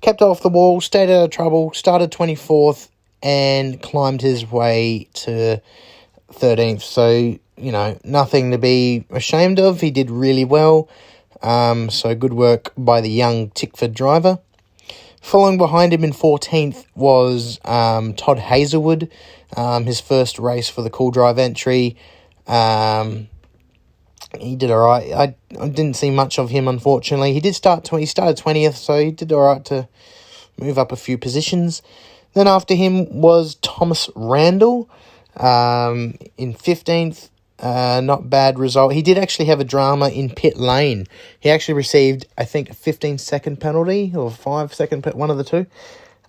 kept 0.00 0.22
off 0.22 0.42
the 0.42 0.48
wall, 0.48 0.80
stayed 0.80 1.10
out 1.10 1.24
of 1.24 1.30
trouble, 1.30 1.72
started 1.72 2.12
24th, 2.12 2.88
and 3.22 3.80
climbed 3.82 4.20
his 4.20 4.50
way 4.50 5.08
to 5.14 5.60
13th. 6.32 6.82
So, 6.82 7.08
you 7.56 7.72
know, 7.72 7.98
nothing 8.04 8.50
to 8.50 8.58
be 8.58 9.06
ashamed 9.10 9.58
of. 9.58 9.80
He 9.80 9.90
did 9.90 10.10
really 10.10 10.44
well. 10.44 10.88
Um, 11.42 11.90
so, 11.90 12.14
good 12.14 12.32
work 12.32 12.72
by 12.76 13.00
the 13.00 13.10
young 13.10 13.50
Tickford 13.50 13.94
driver. 13.94 14.38
Following 15.20 15.58
behind 15.58 15.92
him 15.92 16.04
in 16.04 16.12
14th 16.12 16.86
was 16.94 17.58
um, 17.64 18.14
Todd 18.14 18.38
Hazelwood, 18.38 19.10
um, 19.56 19.84
his 19.84 20.00
first 20.00 20.38
race 20.38 20.68
for 20.68 20.82
the 20.82 20.90
Cool 20.90 21.10
Drive 21.10 21.38
entry. 21.38 21.96
Um, 22.46 23.28
he 24.38 24.54
did 24.54 24.70
all 24.70 24.86
right. 24.86 25.12
I, 25.12 25.34
I 25.60 25.68
didn't 25.68 25.96
see 25.96 26.10
much 26.10 26.38
of 26.38 26.50
him, 26.50 26.68
unfortunately. 26.68 27.32
He 27.32 27.40
did 27.40 27.54
start, 27.54 27.84
tw- 27.84 27.98
he 27.98 28.06
started 28.06 28.36
20th, 28.36 28.74
so 28.74 28.98
he 28.98 29.10
did 29.10 29.32
all 29.32 29.42
right 29.42 29.64
to 29.64 29.88
move 30.60 30.78
up 30.78 30.92
a 30.92 30.96
few 30.96 31.18
positions. 31.18 31.82
Then 32.34 32.46
after 32.46 32.74
him 32.74 33.20
was 33.20 33.56
Thomas 33.56 34.08
Randall 34.14 34.88
um, 35.36 36.18
in 36.36 36.54
15th. 36.54 37.30
Uh, 37.58 38.02
not 38.04 38.28
bad 38.28 38.58
result. 38.58 38.92
He 38.92 39.00
did 39.00 39.16
actually 39.16 39.46
have 39.46 39.60
a 39.60 39.64
drama 39.64 40.08
in 40.10 40.28
pit 40.30 40.58
lane. 40.58 41.06
He 41.40 41.48
actually 41.48 41.74
received, 41.74 42.26
I 42.36 42.44
think, 42.44 42.68
a 42.68 42.74
15 42.74 43.16
second 43.18 43.60
penalty 43.60 44.12
or 44.14 44.30
five 44.30 44.74
second, 44.74 45.06
one 45.06 45.30
of 45.30 45.38
the 45.38 45.44
two, 45.44 45.66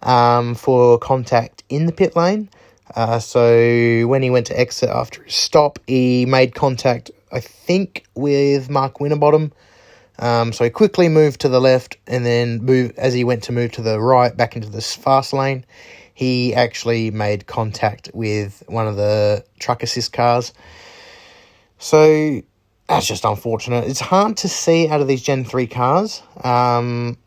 um, 0.01 0.55
for 0.55 0.97
contact 0.97 1.63
in 1.67 1.85
the 1.85 1.91
pit 1.91 2.15
lane. 2.15 2.49
Uh, 2.95 3.19
so 3.19 4.07
when 4.07 4.21
he 4.21 4.29
went 4.29 4.47
to 4.47 4.57
exit 4.57 4.89
after 4.89 5.23
his 5.23 5.35
stop, 5.35 5.79
he 5.85 6.25
made 6.25 6.55
contact, 6.55 7.11
I 7.31 7.41
think, 7.41 8.05
with 8.15 8.69
Mark 8.69 9.01
Winterbottom. 9.01 9.51
Um, 10.19 10.51
so 10.51 10.63
he 10.63 10.69
quickly 10.69 11.09
moved 11.09 11.41
to 11.41 11.49
the 11.49 11.61
left 11.61 11.97
and 12.07 12.25
then 12.25 12.63
move 12.63 12.93
as 12.97 13.13
he 13.13 13.23
went 13.23 13.43
to 13.43 13.51
move 13.51 13.73
to 13.73 13.81
the 13.81 13.99
right 13.99 14.35
back 14.35 14.55
into 14.55 14.69
this 14.69 14.95
fast 14.95 15.33
lane. 15.33 15.65
He 16.13 16.55
actually 16.55 17.11
made 17.11 17.45
contact 17.45 18.09
with 18.13 18.63
one 18.67 18.87
of 18.87 18.95
the 18.95 19.43
truck 19.59 19.83
assist 19.83 20.13
cars. 20.13 20.53
So 21.77 22.41
that's 22.87 23.05
just 23.05 23.25
unfortunate. 23.25 23.85
It's 23.85 23.99
hard 23.99 24.37
to 24.37 24.49
see 24.49 24.87
out 24.87 25.01
of 25.01 25.07
these 25.07 25.21
Gen 25.21 25.45
3 25.45 25.67
cars. 25.67 26.21
Um, 26.43 27.17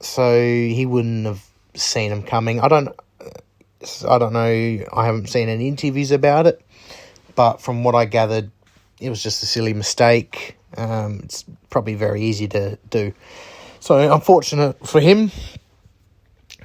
so 0.00 0.34
he 0.38 0.86
wouldn't 0.86 1.26
have 1.26 1.44
seen 1.74 2.10
them 2.10 2.22
coming. 2.22 2.60
I 2.60 2.68
don't 2.68 2.88
I 4.08 4.18
don't 4.18 4.32
know. 4.32 4.40
I 4.92 5.04
haven't 5.04 5.28
seen 5.28 5.48
any 5.48 5.68
interviews 5.68 6.10
about 6.10 6.46
it, 6.46 6.64
but 7.34 7.60
from 7.60 7.84
what 7.84 7.94
I 7.94 8.04
gathered, 8.04 8.50
it 9.00 9.10
was 9.10 9.22
just 9.22 9.42
a 9.42 9.46
silly 9.46 9.74
mistake. 9.74 10.56
Um, 10.76 11.20
it's 11.24 11.44
probably 11.70 11.94
very 11.94 12.22
easy 12.22 12.48
to 12.48 12.78
do. 12.90 13.12
So 13.80 14.12
unfortunate 14.12 14.86
for 14.86 15.00
him. 15.00 15.30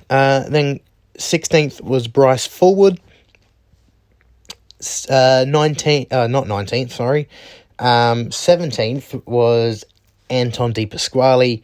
Uh, 0.10 0.48
then 0.50 0.80
16th 1.18 1.82
was 1.82 2.08
Bryce 2.08 2.48
Fullwood. 2.48 3.00
Uh, 4.82 5.44
19th, 5.46 6.12
uh, 6.14 6.28
not 6.28 6.46
19th, 6.46 6.92
sorry. 6.92 7.28
Um, 7.80 8.30
17th 8.30 9.26
was 9.26 9.84
Anton 10.30 10.74
De 10.74 10.86
Pasquale. 10.86 11.62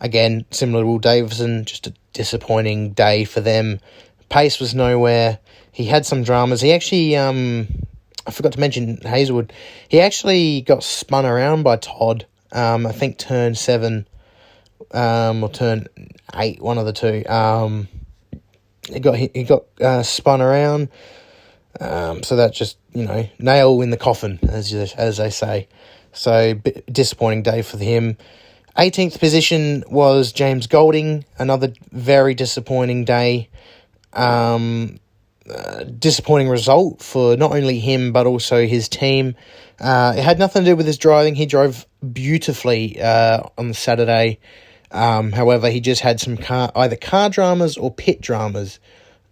Again, 0.00 0.44
similar 0.50 0.82
to 0.82 0.86
Will 0.86 0.98
Davison, 0.98 1.64
just 1.64 1.86
a 1.86 1.94
disappointing 2.12 2.90
day 2.90 3.24
for 3.24 3.40
them. 3.40 3.80
Pace 4.28 4.58
was 4.58 4.74
nowhere. 4.74 5.38
He 5.72 5.84
had 5.84 6.04
some 6.04 6.22
dramas. 6.22 6.60
He 6.60 6.72
actually, 6.72 7.16
um, 7.16 7.68
I 8.26 8.30
forgot 8.30 8.52
to 8.52 8.60
mention 8.60 8.96
Hazelwood. 8.98 9.52
He 9.88 10.00
actually 10.00 10.62
got 10.62 10.82
spun 10.82 11.24
around 11.24 11.62
by 11.62 11.76
Todd. 11.76 12.26
Um, 12.52 12.86
I 12.86 12.92
think 12.92 13.18
turn 13.18 13.54
seven, 13.54 14.08
um, 14.92 15.42
or 15.42 15.50
turn 15.50 15.86
eight, 16.34 16.60
one 16.60 16.78
of 16.78 16.86
the 16.86 16.92
two. 16.92 17.24
Um, 17.28 17.88
he 18.88 19.00
got 19.00 19.16
he, 19.16 19.44
got 19.44 19.64
uh, 19.80 20.02
spun 20.02 20.40
around. 20.40 20.88
Um, 21.80 22.22
so 22.22 22.36
that 22.36 22.54
just 22.54 22.78
you 22.92 23.04
know 23.04 23.28
nail 23.38 23.82
in 23.82 23.90
the 23.90 23.96
coffin, 23.96 24.38
as 24.48 24.72
as 24.72 25.16
they 25.18 25.30
say. 25.30 25.68
So 26.12 26.54
disappointing 26.90 27.42
day 27.42 27.62
for 27.62 27.78
him. 27.78 28.16
18th 28.78 29.18
position 29.18 29.84
was 29.88 30.32
James 30.32 30.66
Golding, 30.66 31.24
another 31.38 31.72
very 31.92 32.34
disappointing 32.34 33.04
day. 33.04 33.48
Um, 34.12 34.98
uh, 35.48 35.84
disappointing 35.84 36.48
result 36.48 37.00
for 37.00 37.36
not 37.36 37.52
only 37.52 37.78
him 37.78 38.12
but 38.12 38.26
also 38.26 38.66
his 38.66 38.88
team. 38.88 39.36
Uh, 39.78 40.14
it 40.16 40.22
had 40.22 40.38
nothing 40.38 40.64
to 40.64 40.70
do 40.72 40.76
with 40.76 40.86
his 40.86 40.98
driving. 40.98 41.34
He 41.34 41.46
drove 41.46 41.86
beautifully 42.12 43.00
uh, 43.00 43.42
on 43.56 43.72
Saturday. 43.72 44.40
Um, 44.90 45.32
however, 45.32 45.70
he 45.70 45.80
just 45.80 46.00
had 46.00 46.20
some 46.20 46.36
car 46.36 46.72
either 46.74 46.96
car 46.96 47.30
dramas 47.30 47.76
or 47.76 47.92
pit 47.92 48.20
dramas, 48.20 48.80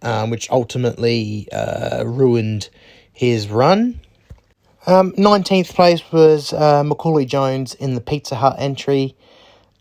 um, 0.05 0.31
which 0.31 0.51
ultimately 0.51 1.49
uh, 1.51 2.05
ruined 2.07 2.69
his 3.13 3.49
run. 3.49 4.01
Um, 4.87 5.13
19th 5.13 5.75
place 5.75 6.03
was 6.13 6.53
uh, 6.53 6.85
Macaulay 6.85 7.25
Jones 7.25 7.75
in 7.75 7.95
the 7.95 8.01
Pizza 8.01 8.37
Hut 8.37 8.57
entry. 8.59 9.17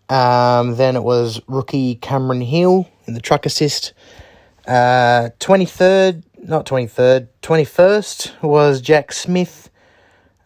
Um, 0.10 0.76
then 0.78 0.96
it 0.96 1.04
was 1.04 1.42
rookie 1.48 1.96
Cameron 1.96 2.42
Hill 2.42 2.90
in 3.06 3.14
the 3.14 3.20
truck 3.20 3.46
assist. 3.46 3.94
Uh, 4.66 5.30
23rd, 5.40 6.24
not 6.44 6.66
23rd, 6.66 7.28
21st 7.42 8.42
was 8.42 8.80
Jack 8.80 9.12
Smith. 9.12 9.70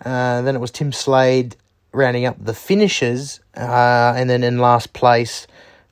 Uh, 0.03 0.41
then 0.41 0.55
it 0.55 0.59
was 0.59 0.71
Tim 0.71 0.91
Slade 0.91 1.55
rounding 1.91 2.25
up 2.25 2.43
the 2.43 2.53
finishers. 2.53 3.39
Uh, 3.55 4.13
and 4.15 4.29
then 4.29 4.43
in 4.43 4.57
last 4.57 4.93
place 4.93 5.45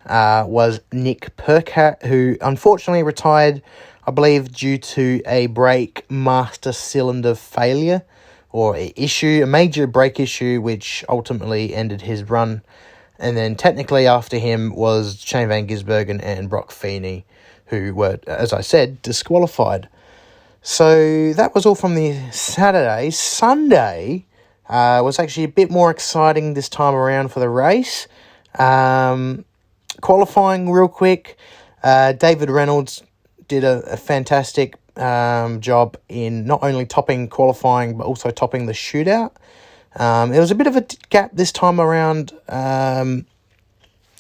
uh, 0.05 0.45
was 0.47 0.81
Nick 0.91 1.35
Percat, 1.37 2.03
who 2.03 2.37
unfortunately 2.41 3.03
retired, 3.03 3.61
I 4.05 4.11
believe, 4.11 4.51
due 4.51 4.77
to 4.77 5.21
a 5.25 5.47
brake 5.47 6.05
master 6.09 6.71
cylinder 6.71 7.35
failure 7.35 8.03
or 8.51 8.75
issue, 8.77 9.41
a 9.43 9.47
major 9.47 9.87
brake 9.87 10.19
issue, 10.19 10.61
which 10.61 11.03
ultimately 11.09 11.73
ended 11.75 12.01
his 12.01 12.23
run. 12.29 12.61
And 13.19 13.35
then 13.35 13.55
technically 13.55 14.07
after 14.07 14.37
him 14.37 14.75
was 14.75 15.21
Shane 15.21 15.47
Van 15.47 15.67
Gisbergen 15.67 16.21
and 16.23 16.49
Brock 16.49 16.71
Feeney 16.71 17.25
who 17.67 17.93
were, 17.95 18.19
as 18.27 18.53
I 18.53 18.61
said, 18.61 19.01
disqualified. 19.01 19.89
So 20.61 21.33
that 21.33 21.53
was 21.53 21.65
all 21.65 21.75
from 21.75 21.95
the 21.95 22.19
Saturday. 22.31 23.11
Sunday 23.11 24.25
uh, 24.67 25.01
was 25.03 25.19
actually 25.19 25.43
a 25.43 25.49
bit 25.49 25.69
more 25.69 25.91
exciting 25.91 26.53
this 26.53 26.69
time 26.69 26.95
around 26.95 27.29
for 27.29 27.39
the 27.39 27.49
race. 27.49 28.07
Um, 28.57 29.45
qualifying 30.05 30.69
real 30.71 30.87
quick, 30.87 31.35
uh, 31.81 32.11
David 32.11 32.51
Reynolds 32.51 33.01
did 33.47 33.63
a, 33.63 33.79
a 33.93 33.97
fantastic 33.97 34.75
um, 34.97 35.61
job 35.61 35.97
in 36.07 36.45
not 36.45 36.61
only 36.61 36.85
topping 36.85 37.27
qualifying 37.27 37.97
but 37.97 38.05
also 38.05 38.29
topping 38.29 38.67
the 38.67 38.73
shootout. 38.73 39.31
Um, 39.95 40.31
it 40.31 40.39
was 40.39 40.51
a 40.51 40.55
bit 40.55 40.67
of 40.67 40.75
a 40.75 40.85
gap 41.09 41.31
this 41.33 41.51
time 41.51 41.81
around. 41.81 42.33
Um, 42.47 43.25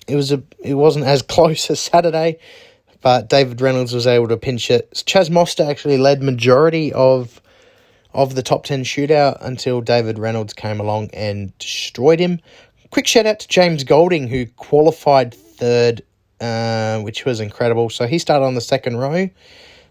it 0.07 0.15
was 0.15 0.31
a 0.31 0.41
it 0.57 0.73
wasn't 0.73 1.05
as 1.05 1.21
close 1.35 1.69
as 1.69 1.81
Saturday, 1.81 2.39
but 3.01 3.29
David 3.29 3.61
Reynolds 3.61 3.93
was 3.93 4.07
able 4.07 4.27
to 4.29 4.37
pinch 4.37 4.71
it. 4.71 4.91
Chaz 5.05 5.29
Mostert 5.29 5.69
actually 5.69 5.99
led 5.99 6.23
majority 6.23 6.93
of 6.93 7.39
of 8.11 8.33
the 8.33 8.41
top 8.41 8.63
10 8.63 8.85
shootout 8.85 9.37
until 9.41 9.81
David 9.81 10.17
Reynolds 10.17 10.53
came 10.53 10.79
along 10.79 11.11
and 11.13 11.55
destroyed 11.59 12.19
him. 12.19 12.39
Quick 12.89 13.05
shout 13.05 13.27
out 13.27 13.39
to 13.41 13.47
James 13.47 13.83
Golding, 13.83 14.27
who 14.29 14.47
qualified 14.47 15.35
third, 15.57 16.01
uh, 16.41 16.99
which 16.99 17.25
was 17.25 17.39
incredible. 17.39 17.89
So 17.89 18.07
he 18.07 18.19
started 18.19 18.45
on 18.45 18.55
the 18.55 18.61
second 18.61 18.97
row. 18.97 19.29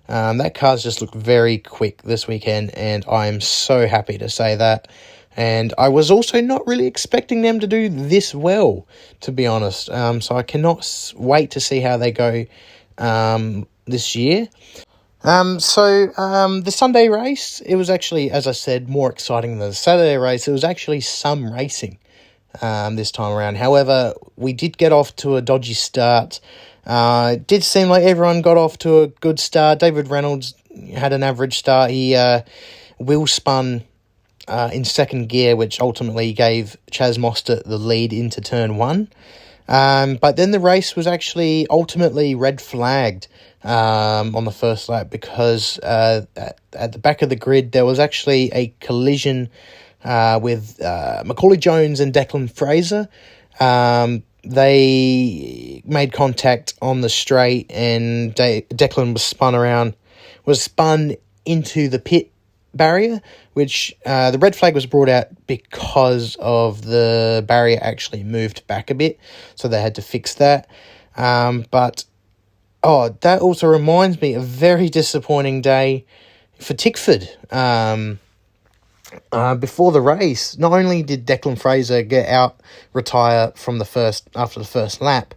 Um, 0.08 0.38
that 0.38 0.54
car's 0.54 0.82
just 0.82 1.00
looked 1.00 1.14
very 1.14 1.58
quick 1.58 2.02
this 2.02 2.28
weekend, 2.28 2.70
and 2.74 3.04
I 3.08 3.26
am 3.26 3.40
so 3.40 3.86
happy 3.86 4.18
to 4.18 4.28
say 4.28 4.54
that. 4.56 4.88
And 5.36 5.74
I 5.78 5.88
was 5.88 6.10
also 6.10 6.40
not 6.40 6.66
really 6.66 6.86
expecting 6.86 7.42
them 7.42 7.60
to 7.60 7.66
do 7.66 7.88
this 7.88 8.34
well, 8.34 8.86
to 9.22 9.32
be 9.32 9.46
honest. 9.46 9.90
Um, 9.90 10.20
so 10.20 10.36
I 10.36 10.42
cannot 10.42 11.12
wait 11.16 11.52
to 11.52 11.60
see 11.60 11.80
how 11.80 11.96
they 11.96 12.12
go 12.12 12.44
um, 12.98 13.66
this 13.86 14.14
year. 14.14 14.48
Um, 15.24 15.58
so 15.58 16.12
um, 16.18 16.62
the 16.62 16.70
Sunday 16.70 17.08
race, 17.08 17.60
it 17.64 17.76
was 17.76 17.88
actually, 17.88 18.30
as 18.30 18.46
I 18.46 18.52
said, 18.52 18.88
more 18.88 19.10
exciting 19.10 19.58
than 19.58 19.70
the 19.70 19.74
Saturday 19.74 20.18
race. 20.18 20.46
It 20.46 20.52
was 20.52 20.64
actually 20.64 21.00
some 21.00 21.50
racing 21.50 21.98
um, 22.62 22.96
this 22.96 23.10
time 23.10 23.32
around. 23.32 23.56
However, 23.56 24.14
we 24.36 24.52
did 24.52 24.78
get 24.78 24.92
off 24.92 25.14
to 25.16 25.36
a 25.36 25.42
dodgy 25.42 25.74
start. 25.74 26.40
Uh, 26.86 27.32
it 27.34 27.46
did 27.46 27.64
seem 27.64 27.88
like 27.88 28.04
everyone 28.04 28.42
got 28.42 28.56
off 28.56 28.78
to 28.78 29.00
a 29.00 29.06
good 29.08 29.40
start. 29.40 29.78
David 29.78 30.08
Reynolds 30.08 30.54
had 30.94 31.12
an 31.12 31.22
average 31.22 31.58
start. 31.58 31.90
He 31.90 32.14
uh, 32.14 32.42
wheel 32.98 33.26
spun 33.26 33.84
uh, 34.48 34.70
in 34.72 34.84
second 34.84 35.28
gear, 35.28 35.56
which 35.56 35.80
ultimately 35.80 36.32
gave 36.32 36.76
Chaz 36.90 37.18
Mostert 37.18 37.64
the 37.64 37.78
lead 37.78 38.12
into 38.12 38.40
turn 38.40 38.76
one. 38.76 39.08
Um, 39.66 40.16
but 40.16 40.36
then 40.36 40.50
the 40.50 40.60
race 40.60 40.94
was 40.94 41.06
actually 41.06 41.66
ultimately 41.70 42.34
red 42.34 42.60
flagged 42.60 43.28
um, 43.62 44.36
on 44.36 44.44
the 44.44 44.50
first 44.50 44.90
lap 44.90 45.08
because 45.08 45.78
uh, 45.78 46.26
at, 46.36 46.58
at, 46.74 46.92
the 46.92 46.98
back 46.98 47.22
of 47.22 47.30
the 47.30 47.36
grid 47.36 47.72
there 47.72 47.86
was 47.86 47.98
actually 47.98 48.50
a 48.52 48.74
collision 48.80 49.48
uh, 50.04 50.38
with 50.42 50.80
uh, 50.82 51.22
Macaulay 51.24 51.56
Jones 51.56 52.00
and 52.00 52.12
Declan 52.12 52.50
Fraser. 52.50 53.08
Um, 53.60 54.22
they 54.42 55.82
made 55.86 56.12
contact 56.12 56.74
on 56.82 57.00
the 57.00 57.08
straight, 57.08 57.70
and 57.70 58.34
De- 58.34 58.66
Declan 58.70 59.12
was 59.14 59.22
spun 59.22 59.54
around, 59.54 59.96
was 60.44 60.60
spun 60.60 61.14
into 61.46 61.88
the 61.88 61.98
pit 61.98 62.30
barrier, 62.74 63.22
which 63.54 63.94
uh, 64.04 64.30
the 64.30 64.38
red 64.38 64.54
flag 64.54 64.74
was 64.74 64.86
brought 64.86 65.08
out 65.08 65.28
because 65.46 66.36
of 66.40 66.82
the 66.82 67.44
barrier 67.46 67.78
actually 67.80 68.24
moved 68.24 68.66
back 68.66 68.90
a 68.90 68.94
bit, 68.94 69.18
so 69.54 69.68
they 69.68 69.80
had 69.80 69.94
to 69.94 70.02
fix 70.02 70.34
that. 70.34 70.68
Um, 71.16 71.64
but 71.70 72.04
oh, 72.82 73.16
that 73.20 73.40
also 73.40 73.66
reminds 73.66 74.20
me 74.20 74.34
a 74.34 74.40
very 74.40 74.88
disappointing 74.88 75.62
day 75.62 76.04
for 76.58 76.74
Tickford. 76.74 77.28
Um, 77.50 78.18
uh, 79.32 79.54
before 79.54 79.92
the 79.92 80.00
race, 80.00 80.58
not 80.58 80.72
only 80.72 81.02
did 81.02 81.26
Declan 81.26 81.58
Fraser 81.58 82.02
get 82.02 82.28
out, 82.28 82.60
retire 82.92 83.52
from 83.56 83.78
the 83.78 83.84
first 83.84 84.28
after 84.34 84.60
the 84.60 84.66
first 84.66 85.00
lap, 85.00 85.34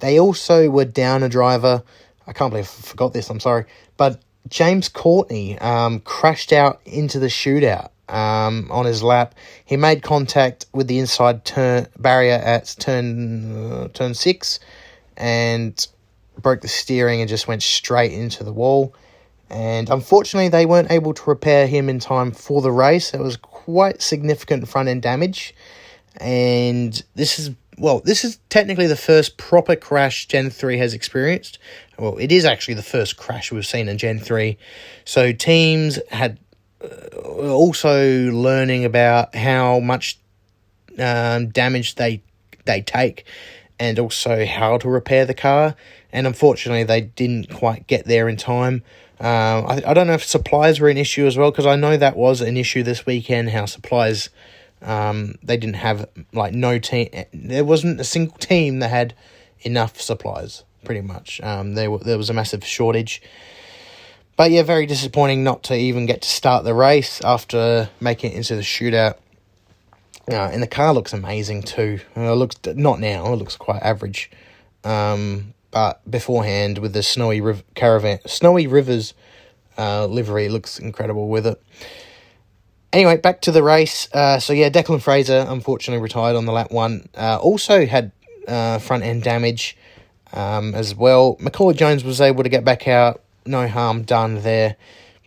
they 0.00 0.18
also 0.18 0.70
were 0.70 0.84
down 0.84 1.22
a 1.22 1.28
driver. 1.28 1.82
I 2.26 2.32
can't 2.32 2.50
believe 2.50 2.66
I 2.66 2.82
forgot 2.82 3.12
this. 3.12 3.30
I'm 3.30 3.40
sorry, 3.40 3.64
but 3.96 4.20
James 4.48 4.88
Courtney 4.88 5.58
um, 5.58 6.00
crashed 6.00 6.52
out 6.52 6.80
into 6.84 7.18
the 7.18 7.26
shootout 7.26 7.90
um, 8.08 8.68
on 8.70 8.84
his 8.84 9.02
lap. 9.02 9.34
He 9.64 9.76
made 9.76 10.02
contact 10.02 10.66
with 10.72 10.86
the 10.86 10.98
inside 10.98 11.44
turn 11.44 11.86
barrier 11.98 12.34
at 12.34 12.76
turn 12.78 13.72
uh, 13.72 13.88
turn 13.88 14.14
six, 14.14 14.60
and 15.16 15.86
broke 16.40 16.60
the 16.60 16.68
steering 16.68 17.20
and 17.20 17.28
just 17.28 17.48
went 17.48 17.62
straight 17.62 18.12
into 18.12 18.44
the 18.44 18.52
wall. 18.52 18.94
And 19.50 19.88
unfortunately, 19.88 20.48
they 20.48 20.66
weren't 20.66 20.90
able 20.90 21.14
to 21.14 21.22
repair 21.30 21.66
him 21.66 21.88
in 21.88 21.98
time 21.98 22.32
for 22.32 22.60
the 22.60 22.72
race. 22.72 23.14
It 23.14 23.20
was 23.20 23.36
quite 23.36 24.02
significant 24.02 24.68
front 24.68 24.88
end 24.88 25.02
damage. 25.02 25.54
And 26.20 27.02
this 27.14 27.38
is, 27.38 27.50
well, 27.78 28.00
this 28.00 28.24
is 28.24 28.38
technically 28.50 28.86
the 28.86 28.96
first 28.96 29.38
proper 29.38 29.76
crash 29.76 30.26
Gen 30.26 30.50
3 30.50 30.78
has 30.78 30.92
experienced. 30.92 31.58
Well, 31.98 32.18
it 32.18 32.30
is 32.30 32.44
actually 32.44 32.74
the 32.74 32.82
first 32.82 33.16
crash 33.16 33.50
we've 33.50 33.66
seen 33.66 33.88
in 33.88 33.96
Gen 33.96 34.18
3. 34.18 34.58
So 35.04 35.32
teams 35.32 35.98
had 36.10 36.38
uh, 36.82 37.50
also 37.50 38.30
learning 38.30 38.84
about 38.84 39.34
how 39.34 39.80
much 39.80 40.18
um, 40.98 41.48
damage 41.48 41.94
they 41.94 42.22
they 42.64 42.82
take 42.82 43.24
and 43.78 43.98
also 43.98 44.44
how 44.44 44.78
to 44.78 44.88
repair 44.88 45.24
the 45.24 45.34
car. 45.34 45.74
And 46.12 46.26
unfortunately, 46.26 46.84
they 46.84 47.00
didn't 47.00 47.52
quite 47.54 47.86
get 47.86 48.04
there 48.04 48.28
in 48.28 48.36
time. 48.36 48.82
Um, 49.20 49.66
I, 49.66 49.82
I 49.86 49.94
don't 49.94 50.06
know 50.06 50.14
if 50.14 50.24
supplies 50.24 50.78
were 50.78 50.88
an 50.88 50.96
issue 50.96 51.26
as 51.26 51.36
well 51.36 51.50
because 51.50 51.66
I 51.66 51.76
know 51.76 51.96
that 51.96 52.16
was 52.16 52.40
an 52.40 52.56
issue 52.56 52.82
this 52.82 53.04
weekend. 53.04 53.50
How 53.50 53.66
supplies, 53.66 54.30
um, 54.80 55.34
they 55.42 55.56
didn't 55.56 55.76
have 55.76 56.08
like 56.32 56.54
no 56.54 56.78
team. 56.78 57.08
There 57.32 57.64
wasn't 57.64 58.00
a 58.00 58.04
single 58.04 58.36
team 58.38 58.78
that 58.78 58.90
had 58.90 59.14
enough 59.60 60.00
supplies. 60.00 60.64
Pretty 60.84 61.00
much, 61.00 61.40
um, 61.40 61.74
there 61.74 61.96
there 61.98 62.16
was 62.16 62.30
a 62.30 62.34
massive 62.34 62.64
shortage. 62.64 63.20
But 64.36 64.52
yeah, 64.52 64.62
very 64.62 64.86
disappointing 64.86 65.42
not 65.42 65.64
to 65.64 65.74
even 65.74 66.06
get 66.06 66.22
to 66.22 66.28
start 66.28 66.62
the 66.62 66.72
race 66.72 67.20
after 67.22 67.90
making 68.00 68.32
it 68.32 68.36
into 68.36 68.54
the 68.54 68.62
shootout. 68.62 69.16
Uh, 70.30 70.50
and 70.52 70.62
the 70.62 70.68
car 70.68 70.94
looks 70.94 71.12
amazing 71.12 71.62
too. 71.62 71.98
Uh, 72.16 72.32
it 72.32 72.36
looks 72.36 72.56
not 72.76 73.00
now. 73.00 73.32
It 73.32 73.36
looks 73.36 73.56
quite 73.56 73.82
average. 73.82 74.30
Um, 74.84 75.54
but 75.70 76.08
beforehand 76.10 76.78
with 76.78 76.92
the 76.92 77.02
snowy 77.02 77.40
riv- 77.40 77.64
caravan, 77.74 78.18
snowy 78.26 78.66
rivers 78.66 79.14
uh, 79.78 80.06
livery 80.06 80.48
looks 80.48 80.78
incredible 80.78 81.28
with 81.28 81.46
it. 81.46 81.62
Anyway, 82.92 83.16
back 83.16 83.42
to 83.42 83.52
the 83.52 83.62
race. 83.62 84.08
Uh, 84.12 84.40
so 84.40 84.52
yeah, 84.52 84.70
Declan 84.70 85.00
Fraser 85.00 85.46
unfortunately 85.48 86.02
retired 86.02 86.36
on 86.36 86.46
the 86.46 86.52
lap 86.52 86.70
one. 86.70 87.08
Uh, 87.16 87.38
also 87.40 87.86
had 87.86 88.12
uh, 88.48 88.78
front 88.78 89.04
end 89.04 89.22
damage 89.22 89.76
um, 90.32 90.74
as 90.74 90.94
well. 90.94 91.36
Macaulay 91.38 91.74
Jones 91.74 92.02
was 92.02 92.20
able 92.20 92.42
to 92.42 92.48
get 92.48 92.64
back 92.64 92.88
out. 92.88 93.22
No 93.46 93.68
harm 93.68 94.02
done 94.02 94.42
there. 94.42 94.76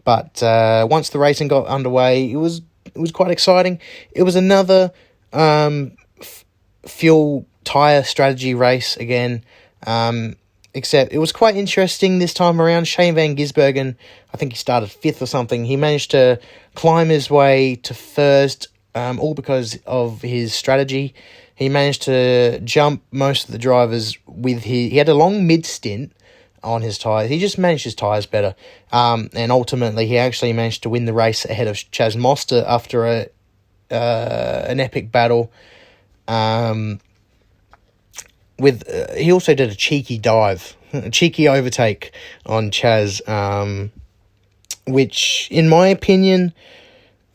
But 0.04 0.41
uh, 0.41 0.88
once 0.89 1.10
the 1.10 1.19
racing 1.19 1.47
got 1.47 1.67
underway, 1.67 2.32
it 2.32 2.38
was 2.38 2.62
it 2.86 2.97
was 2.97 3.12
quite 3.12 3.32
exciting. 3.32 3.80
It 4.12 4.23
was 4.23 4.36
another 4.36 4.91
um, 5.32 5.93
f- 6.19 6.43
fuel 6.86 7.45
tire 7.63 8.04
strategy 8.04 8.54
race 8.54 8.97
again. 8.97 9.43
Um, 9.86 10.36
except 10.74 11.12
it 11.12 11.17
was 11.17 11.32
quite 11.32 11.56
interesting 11.56 12.20
this 12.20 12.34
time 12.34 12.62
around. 12.62 12.88
Shane 12.88 13.15
Van 13.15 13.36
Gisbergen, 13.36 13.96
I 14.34 14.38
think 14.38 14.54
he 14.54 14.58
started 14.58 14.91
fifth 14.91 15.22
or 15.22 15.26
something. 15.26 15.65
He 15.65 15.76
managed 15.76 16.12
to 16.12 16.39
climb 16.76 17.10
his 17.10 17.30
way 17.30 17.76
to 17.78 17.94
first, 17.94 18.67
um, 18.96 19.20
all 19.20 19.34
because 19.34 19.80
of 19.86 20.22
his 20.22 20.54
strategy. 20.54 21.13
He 21.56 21.70
managed 21.70 22.04
to 22.04 22.60
jump 22.62 23.04
most 23.12 23.46
of 23.46 23.52
the 23.52 23.58
drivers 23.58 24.17
with 24.26 24.63
his. 24.63 24.91
He 24.91 24.98
had 24.98 25.10
a 25.10 25.13
long 25.13 25.46
mid 25.46 25.65
stint 25.65 26.13
on 26.63 26.82
his 26.82 26.98
tyres. 26.98 27.30
He 27.30 27.39
just 27.39 27.58
managed 27.58 27.84
his 27.84 27.96
tyres 27.96 28.26
better. 28.26 28.56
Um, 28.91 29.30
and 29.34 29.52
ultimately, 29.52 30.08
he 30.08 30.17
actually 30.17 30.54
managed 30.54 30.84
to 30.84 30.89
win 30.89 31.06
the 31.06 31.13
race 31.13 31.46
ahead 31.46 31.67
of 31.67 31.76
Chaz 31.76 32.15
Mostert 32.15 32.65
after 32.67 33.06
a 33.06 33.28
uh, 33.91 34.65
an 34.67 34.80
epic 34.80 35.12
battle. 35.12 35.52
Um, 36.28 37.00
with 38.62 38.88
uh, 38.88 39.13
he 39.15 39.32
also 39.32 39.54
did 39.54 39.69
a 39.69 39.76
cheeky 39.76 40.17
dive, 40.17 40.76
a 40.93 41.10
cheeky 41.10 41.47
overtake 41.47 42.13
on 42.45 42.71
Chaz, 42.71 43.28
um, 43.28 43.91
which, 44.88 45.47
in 45.52 45.67
my 45.67 45.88
opinion, 45.88 46.54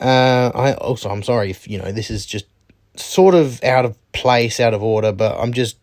uh, 0.00 0.50
I 0.54 0.74
also 0.74 1.10
I'm 1.10 1.22
sorry 1.22 1.50
if 1.50 1.68
you 1.68 1.78
know 1.78 1.92
this 1.92 2.10
is 2.10 2.24
just 2.24 2.46
sort 2.94 3.34
of 3.34 3.62
out 3.62 3.84
of 3.84 3.96
place, 4.12 4.60
out 4.60 4.72
of 4.72 4.82
order, 4.82 5.12
but 5.12 5.38
I'm 5.38 5.52
just 5.52 5.76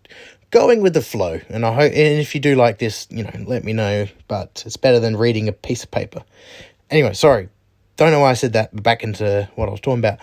going 0.50 0.82
with 0.82 0.94
the 0.94 1.02
flow. 1.02 1.40
And 1.50 1.66
I 1.66 1.74
hope, 1.74 1.92
and 1.92 2.20
if 2.20 2.34
you 2.34 2.42
do 2.42 2.56
like 2.56 2.78
this, 2.78 3.08
you 3.10 3.24
know, 3.24 3.32
let 3.46 3.64
me 3.64 3.74
know. 3.74 4.08
But 4.28 4.64
it's 4.66 4.78
better 4.78 5.00
than 5.00 5.18
reading 5.18 5.48
a 5.48 5.52
piece 5.52 5.84
of 5.84 5.92
paper. 5.92 6.24
Anyway, 6.90 7.14
sorry, 7.14 7.50
don't 7.98 8.12
know 8.12 8.22
why 8.22 8.32
I 8.32 8.34
said 8.34 8.54
that. 8.54 8.74
But 8.74 8.84
back 8.84 9.04
into 9.04 9.50
what 9.56 9.68
I 9.68 9.72
was 9.72 9.82
talking 9.82 10.00
about. 10.00 10.20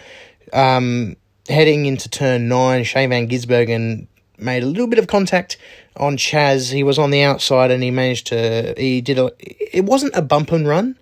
Um, 0.53 1.17
heading 1.49 1.87
into 1.87 2.09
turn 2.09 2.49
nine, 2.49 2.85
Shane 2.85 3.11
Van 3.11 3.29
Gisbergen 3.29 4.07
made 4.41 4.63
a 4.63 4.67
little 4.67 4.87
bit 4.87 4.99
of 4.99 5.07
contact 5.07 5.57
on 5.97 6.17
Chaz. 6.17 6.73
He 6.73 6.83
was 6.83 6.99
on 6.99 7.11
the 7.11 7.23
outside 7.23 7.71
and 7.71 7.83
he 7.83 7.91
managed 7.91 8.29
to. 8.29 8.75
He 8.77 9.01
did 9.01 9.19
a. 9.19 9.33
It 9.39 9.85
wasn't 9.85 10.17
a 10.17 10.23
bump 10.23 10.53
and 10.53 10.67
run, 10.67 10.97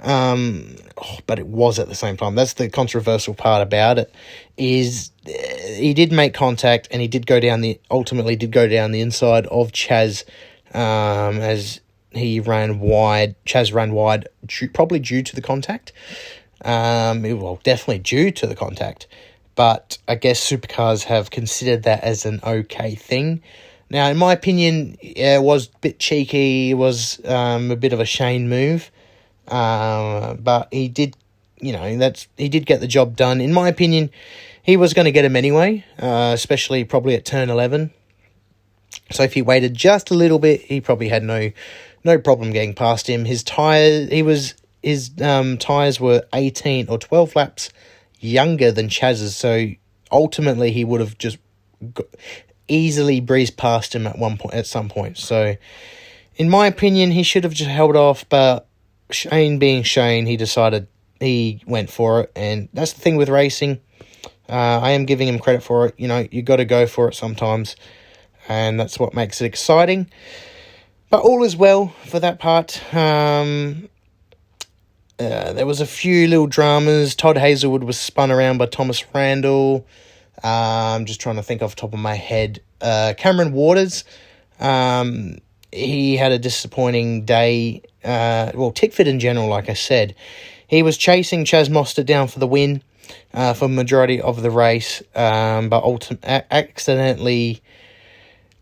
um, 0.00 0.76
oh, 0.96 1.18
but 1.26 1.38
it 1.38 1.46
was 1.46 1.78
at 1.78 1.88
the 1.88 1.94
same 1.94 2.16
time. 2.16 2.34
That's 2.34 2.54
the 2.54 2.68
controversial 2.68 3.34
part 3.34 3.62
about 3.62 3.98
it. 3.98 4.12
Is 4.56 5.10
uh, 5.26 5.30
he 5.74 5.94
did 5.94 6.12
make 6.12 6.34
contact 6.34 6.88
and 6.90 7.00
he 7.02 7.08
did 7.08 7.26
go 7.26 7.40
down 7.40 7.60
the. 7.60 7.80
Ultimately, 7.90 8.36
did 8.36 8.52
go 8.52 8.68
down 8.68 8.92
the 8.92 9.00
inside 9.00 9.46
of 9.46 9.72
Chaz, 9.72 10.24
um, 10.74 11.38
as 11.40 11.80
he 12.12 12.40
ran 12.40 12.80
wide. 12.80 13.34
Chaz 13.44 13.72
ran 13.72 13.92
wide, 13.92 14.28
due, 14.46 14.68
probably 14.68 14.98
due 14.98 15.22
to 15.22 15.34
the 15.34 15.42
contact. 15.42 15.92
Um, 16.64 17.22
well, 17.22 17.60
definitely 17.62 18.00
due 18.00 18.32
to 18.32 18.46
the 18.46 18.56
contact 18.56 19.06
but 19.58 19.98
I 20.06 20.14
guess 20.14 20.38
supercars 20.38 21.02
have 21.02 21.32
considered 21.32 21.82
that 21.82 22.04
as 22.04 22.24
an 22.24 22.38
okay 22.44 22.94
thing. 22.94 23.42
Now, 23.90 24.06
in 24.06 24.16
my 24.16 24.32
opinion, 24.32 24.96
yeah, 25.02 25.34
it 25.34 25.42
was 25.42 25.66
a 25.66 25.78
bit 25.80 25.98
cheeky. 25.98 26.70
It 26.70 26.74
was 26.74 27.20
um, 27.24 27.72
a 27.72 27.74
bit 27.74 27.92
of 27.92 27.98
a 27.98 28.04
Shane 28.04 28.48
move, 28.48 28.92
uh, 29.48 30.34
but 30.34 30.68
he 30.70 30.86
did, 30.86 31.16
you 31.60 31.72
know, 31.72 31.98
that's 31.98 32.28
he 32.36 32.48
did 32.48 32.66
get 32.66 32.78
the 32.78 32.86
job 32.86 33.16
done. 33.16 33.40
In 33.40 33.52
my 33.52 33.68
opinion, 33.68 34.10
he 34.62 34.76
was 34.76 34.94
going 34.94 35.06
to 35.06 35.10
get 35.10 35.24
him 35.24 35.34
anyway, 35.34 35.84
uh, 35.98 36.30
especially 36.32 36.84
probably 36.84 37.16
at 37.16 37.24
turn 37.24 37.50
eleven. 37.50 37.90
So 39.10 39.24
if 39.24 39.34
he 39.34 39.42
waited 39.42 39.74
just 39.74 40.12
a 40.12 40.14
little 40.14 40.38
bit, 40.38 40.60
he 40.60 40.80
probably 40.80 41.08
had 41.08 41.24
no 41.24 41.50
no 42.04 42.16
problem 42.16 42.52
getting 42.52 42.74
past 42.74 43.08
him. 43.08 43.24
His 43.24 43.42
tire, 43.42 44.06
he 44.06 44.22
was 44.22 44.54
his 44.84 45.10
um, 45.20 45.58
tires 45.58 45.98
were 45.98 46.22
eighteen 46.32 46.86
or 46.88 46.96
twelve 46.96 47.34
laps 47.34 47.70
younger 48.20 48.72
than 48.72 48.88
Chaz's, 48.88 49.36
so 49.36 49.68
ultimately 50.10 50.72
he 50.72 50.84
would 50.84 51.00
have 51.00 51.18
just 51.18 51.38
easily 52.68 53.20
breezed 53.20 53.56
past 53.56 53.94
him 53.94 54.06
at 54.06 54.18
one 54.18 54.36
point 54.36 54.54
at 54.54 54.66
some 54.66 54.88
point. 54.88 55.18
So, 55.18 55.56
in 56.36 56.48
my 56.48 56.66
opinion, 56.66 57.10
he 57.10 57.22
should 57.22 57.44
have 57.44 57.54
just 57.54 57.70
held 57.70 57.96
off. 57.96 58.28
But 58.28 58.66
Shane, 59.10 59.58
being 59.58 59.82
Shane, 59.82 60.26
he 60.26 60.36
decided 60.36 60.86
he 61.20 61.62
went 61.66 61.90
for 61.90 62.22
it, 62.22 62.32
and 62.36 62.68
that's 62.72 62.92
the 62.92 63.00
thing 63.00 63.16
with 63.16 63.28
racing. 63.28 63.80
Uh, 64.48 64.80
I 64.82 64.90
am 64.90 65.04
giving 65.04 65.28
him 65.28 65.38
credit 65.38 65.62
for 65.62 65.86
it. 65.86 65.94
You 65.98 66.08
know, 66.08 66.26
you 66.30 66.42
got 66.42 66.56
to 66.56 66.64
go 66.64 66.86
for 66.86 67.08
it 67.08 67.14
sometimes, 67.14 67.76
and 68.48 68.78
that's 68.78 68.98
what 68.98 69.14
makes 69.14 69.40
it 69.40 69.46
exciting. 69.46 70.10
But 71.10 71.22
all 71.22 71.42
is 71.42 71.56
well 71.56 71.88
for 72.06 72.20
that 72.20 72.38
part. 72.38 72.94
Um, 72.94 73.88
uh, 75.20 75.52
there 75.52 75.66
was 75.66 75.80
a 75.80 75.86
few 75.86 76.28
little 76.28 76.46
dramas. 76.46 77.16
Todd 77.16 77.36
Hazelwood 77.36 77.82
was 77.82 77.98
spun 77.98 78.30
around 78.30 78.58
by 78.58 78.66
Thomas 78.66 79.04
Randall. 79.12 79.84
Uh, 80.44 80.94
I'm 80.94 81.06
just 81.06 81.20
trying 81.20 81.36
to 81.36 81.42
think 81.42 81.60
off 81.60 81.74
the 81.74 81.80
top 81.80 81.92
of 81.92 81.98
my 81.98 82.14
head. 82.14 82.60
Uh, 82.80 83.14
Cameron 83.18 83.52
Waters, 83.52 84.04
um, 84.60 85.38
he 85.72 86.16
had 86.16 86.30
a 86.30 86.38
disappointing 86.38 87.24
day. 87.24 87.82
Uh, 88.04 88.52
well, 88.54 88.70
Tickford 88.70 89.08
in 89.08 89.18
general, 89.18 89.48
like 89.48 89.68
I 89.68 89.74
said, 89.74 90.14
he 90.68 90.84
was 90.84 90.96
chasing 90.96 91.44
Chaz 91.44 91.68
Mostert 91.68 92.06
down 92.06 92.28
for 92.28 92.38
the 92.38 92.46
win 92.46 92.82
for 93.56 93.68
majority 93.68 94.20
of 94.20 94.42
the 94.42 94.50
race, 94.52 95.02
um, 95.16 95.68
but 95.68 95.82
ultimately 95.82 96.28
accidentally 96.50 97.60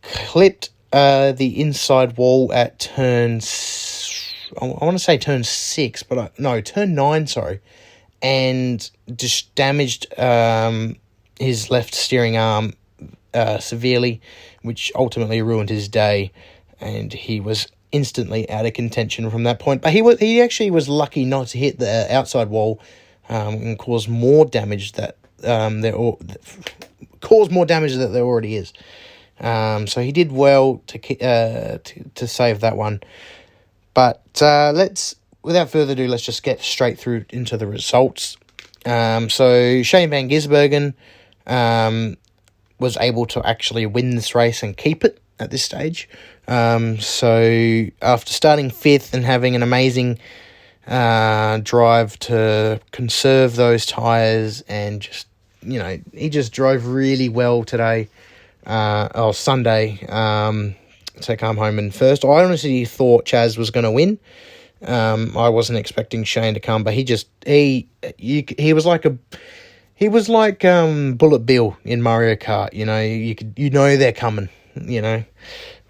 clipped 0.03 0.71
the 0.91 1.55
inside 1.57 2.17
wall 2.17 2.51
at 2.55 2.79
turn. 2.79 3.41
I 4.61 4.67
want 4.67 4.97
to 4.97 5.03
say 5.03 5.19
turn 5.19 5.45
six, 5.45 6.03
but 6.03 6.19
I, 6.19 6.31
no, 6.39 6.61
turn 6.61 6.95
nine. 6.95 7.27
Sorry, 7.27 7.61
and 8.23 8.89
just 9.15 9.55
damaged 9.55 10.19
um, 10.19 10.97
his 11.39 11.71
left 11.71 11.95
steering 11.95 12.37
arm 12.37 12.75
uh, 13.35 13.59
severely, 13.59 14.21
which 14.63 14.93
ultimately 14.95 15.43
ruined 15.43 15.71
his 15.71 15.89
day, 15.89 16.33
and 16.81 17.13
he 17.13 17.41
was 17.41 17.67
instantly 17.93 18.49
out 18.51 18.67
of 18.67 18.73
contention 18.75 19.31
from 19.31 19.45
that 19.45 19.59
point. 19.59 19.83
But 19.83 19.93
he 19.93 20.03
was 20.03 20.19
he 20.19 20.41
actually 20.41 20.71
was 20.71 20.89
lucky 20.89 21.25
not 21.25 21.49
to 21.49 21.59
hit 21.59 21.79
the 21.79 22.07
outside 22.15 22.49
wall 22.49 22.81
um, 23.29 23.55
and 23.55 23.79
cause 23.79 24.09
more 24.09 24.45
damage 24.45 24.93
that 24.93 25.17
um, 25.45 25.81
there 25.81 25.95
or 25.95 26.19
cause 27.21 27.51
more 27.51 27.67
damage 27.67 27.95
that 27.97 28.09
there 28.09 28.25
already 28.25 28.57
is. 28.57 28.73
Um, 29.39 29.87
so 29.87 30.01
he 30.01 30.13
did 30.13 30.33
well 30.33 30.83
to 30.87 31.21
uh, 31.21 31.79
to, 31.83 32.11
to 32.15 32.27
save 32.27 32.61
that 32.61 32.77
one. 32.77 33.01
But 33.97 34.43
uh, 34.43 34.73
let's, 34.75 35.17
without 35.43 35.71
further 35.71 35.95
ado, 35.95 36.07
let's 36.07 36.23
just 36.23 36.43
get 36.43 36.61
straight 36.61 36.99
through 36.99 37.25
into 37.31 37.57
the 37.57 37.67
results. 37.67 38.37
Um, 38.85 39.31
so 39.31 39.83
Shane 39.83 40.11
Van 40.11 40.29
Gisbergen 40.29 40.93
um, 41.47 42.19
was 42.79 42.99
able 42.99 43.25
to 43.25 43.43
actually 43.47 43.87
win 43.87 44.15
this 44.15 44.35
race 44.35 44.63
and 44.63 44.77
keep 44.77 45.03
it 45.03 45.19
at 45.41 45.51
this 45.51 45.63
stage. 45.63 46.11
Um, 46.47 46.99
so 46.99 47.87
after 48.03 48.35
starting 48.35 48.69
fifth 48.69 49.15
and 49.15 49.25
having 49.25 49.57
an 49.57 49.63
amazing 49.63 50.19
uh, 50.87 51.61
drive 51.63 52.19
to 52.19 52.79
conserve 52.93 53.57
those 53.57 53.87
tires 53.87 54.61
and 54.69 55.01
just 55.01 55.27
you 55.63 55.79
know 55.79 55.99
he 56.13 56.29
just 56.29 56.53
drove 56.53 56.87
really 56.87 57.31
well 57.31 57.65
today 57.65 58.09
uh, 58.67 59.09
or 59.15 59.33
Sunday 59.33 60.07
um, 60.11 60.77
to 61.23 61.37
come 61.37 61.57
home 61.57 61.79
in 61.79 61.91
first. 61.91 62.25
I 62.25 62.45
honestly 62.45 62.85
thought 62.85 63.25
Chaz 63.25 63.57
was 63.59 63.71
going 63.71 63.85
to 63.85 63.91
win. 63.91 64.19
Um, 64.83 65.37
I 65.37 65.49
wasn't 65.49 65.79
expecting 65.79 66.25
Shane 66.25 66.55
to 66.55 66.61
come, 66.61 66.85
but 66.85 66.95
he 66.95 67.05
just 67.05 67.29
he 67.45 67.89
you, 68.19 68.45
he 68.59 68.73
was 68.73 68.85
like 68.85 69.05
a 69.05 69.17
he 69.95 70.09
was 70.09 70.29
like 70.29 70.65
um, 70.65 71.15
Bullet 71.15 71.41
Bill 71.41 71.77
in 71.85 72.03
Mario 72.03 72.37
Kart. 72.37 72.73
You 72.75 72.85
know, 72.85 73.01
you 73.01 73.35
could 73.35 73.55
you 73.57 73.71
know 73.71 73.97
they're 73.97 74.13
coming. 74.13 74.49
You 74.75 75.01
know, 75.01 75.25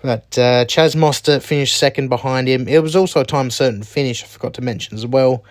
but 0.03 0.39
uh, 0.39 0.65
Chaz 0.67 0.95
Mostert 0.95 1.43
finished 1.43 1.77
second 1.77 2.09
behind 2.09 2.47
him. 2.47 2.69
It 2.69 2.83
was 2.83 2.95
also 2.95 3.21
a 3.21 3.25
time 3.25 3.51
certain 3.51 3.83
finish. 3.83 4.23
I 4.23 4.27
forgot 4.27 4.55
to 4.55 4.63
mention 4.63 4.95
as 4.95 5.05
well. 5.05 5.45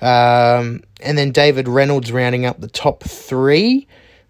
Um, 0.00 0.82
and 1.00 1.18
then 1.18 1.32
David 1.32 1.68
Reynolds 1.68 2.10
rounding 2.10 2.46
up 2.46 2.60
the 2.60 2.68
top 2.68 3.02
three. 3.04 3.86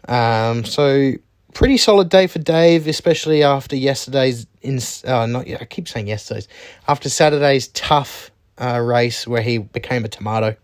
Um, 0.09 0.65
so 0.65 1.13
pretty 1.55 1.77
solid 1.77 2.09
day 2.09 2.27
for 2.27 2.39
Dave, 2.39 2.87
especially 2.87 3.43
after 3.43 3.77
yesterday's 3.77 4.47
in 4.67 4.81
uh, 5.11 5.27
not 5.27 5.49
I 5.49 5.65
keep 5.65 5.89
saying 5.89 6.09
yesterday's 6.09 6.49
after 6.89 7.09
Saturday's 7.09 7.69
tough 7.69 8.31
uh, 8.59 8.81
race 8.81 9.27
where 9.27 9.43
he 9.43 9.59
became 9.59 10.05
a 10.05 10.09
tomato. 10.09 10.57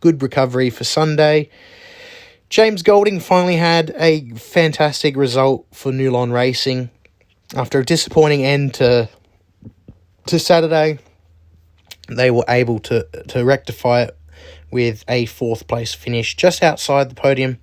Good 0.00 0.22
recovery 0.22 0.70
for 0.70 0.84
Sunday. 0.84 1.50
James 2.50 2.82
Golding 2.82 3.20
finally 3.20 3.56
had 3.56 3.94
a 3.96 4.30
fantastic 4.30 5.16
result 5.16 5.66
for 5.72 5.90
Nulon 5.90 6.32
Racing 6.32 6.90
after 7.56 7.80
a 7.80 7.84
disappointing 7.84 8.44
end 8.44 8.74
to 8.74 9.08
to 10.26 10.38
Saturday. 10.38 10.98
They 12.08 12.30
were 12.30 12.44
able 12.48 12.80
to 12.80 13.06
to 13.28 13.44
rectify 13.44 14.02
it 14.02 14.16
with 14.70 15.04
a 15.08 15.26
fourth 15.26 15.66
place 15.68 15.94
finish 15.94 16.36
just 16.36 16.62
outside 16.62 17.08
the 17.08 17.14
podium 17.14 17.58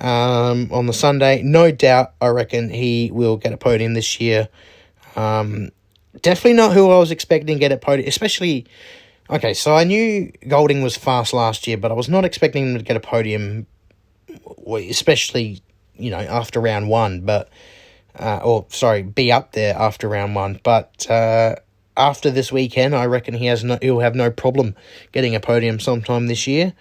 um, 0.00 0.68
on 0.72 0.86
the 0.86 0.92
Sunday. 0.92 1.42
No 1.42 1.70
doubt, 1.70 2.12
I 2.20 2.28
reckon 2.28 2.70
he 2.70 3.10
will 3.12 3.36
get 3.36 3.52
a 3.52 3.56
podium 3.56 3.94
this 3.94 4.20
year. 4.20 4.48
Um, 5.14 5.70
definitely 6.22 6.54
not 6.54 6.72
who 6.72 6.90
I 6.90 6.98
was 6.98 7.10
expecting 7.10 7.56
to 7.56 7.60
get 7.60 7.72
a 7.72 7.76
podium, 7.76 8.08
especially. 8.08 8.66
Okay, 9.28 9.54
so 9.54 9.74
I 9.74 9.84
knew 9.84 10.32
Golding 10.46 10.82
was 10.82 10.96
fast 10.96 11.32
last 11.32 11.66
year, 11.66 11.76
but 11.76 11.90
I 11.90 11.94
was 11.94 12.08
not 12.08 12.24
expecting 12.24 12.72
him 12.72 12.78
to 12.78 12.84
get 12.84 12.96
a 12.96 13.00
podium, 13.00 13.66
especially 14.66 15.60
you 15.98 16.10
know 16.10 16.18
after 16.18 16.60
round 16.60 16.88
one. 16.88 17.22
But 17.22 17.48
uh, 18.18 18.40
or 18.44 18.66
sorry, 18.68 19.02
be 19.02 19.32
up 19.32 19.52
there 19.52 19.74
after 19.76 20.08
round 20.08 20.34
one. 20.34 20.60
But 20.62 21.10
uh, 21.10 21.56
after 21.96 22.30
this 22.30 22.52
weekend, 22.52 22.94
I 22.94 23.06
reckon 23.06 23.34
he 23.34 23.46
has 23.46 23.64
no, 23.64 23.78
he'll 23.80 24.00
have 24.00 24.14
no 24.14 24.30
problem 24.30 24.74
getting 25.12 25.34
a 25.34 25.40
podium 25.40 25.80
sometime 25.80 26.26
this 26.26 26.46
year. 26.46 26.74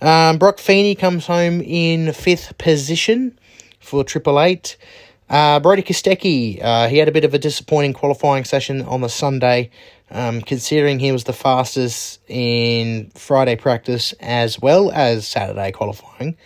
Um, 0.00 0.38
Brock 0.38 0.58
Feeney 0.58 0.94
comes 0.94 1.26
home 1.26 1.60
in 1.60 2.12
fifth 2.12 2.56
position 2.58 3.38
for 3.80 4.04
Triple 4.04 4.40
Eight. 4.40 4.76
Uh, 5.28 5.60
Brody 5.60 5.82
Kostecki, 5.82 6.62
uh, 6.62 6.88
he 6.88 6.98
had 6.98 7.08
a 7.08 7.12
bit 7.12 7.24
of 7.24 7.34
a 7.34 7.38
disappointing 7.38 7.92
qualifying 7.92 8.44
session 8.44 8.82
on 8.82 9.00
the 9.00 9.08
Sunday, 9.08 9.70
um, 10.10 10.40
considering 10.40 11.00
he 11.00 11.12
was 11.12 11.24
the 11.24 11.32
fastest 11.32 12.20
in 12.28 13.10
Friday 13.14 13.56
practice 13.56 14.12
as 14.20 14.58
well 14.60 14.90
as 14.92 15.26
Saturday 15.26 15.72
qualifying. 15.72 16.36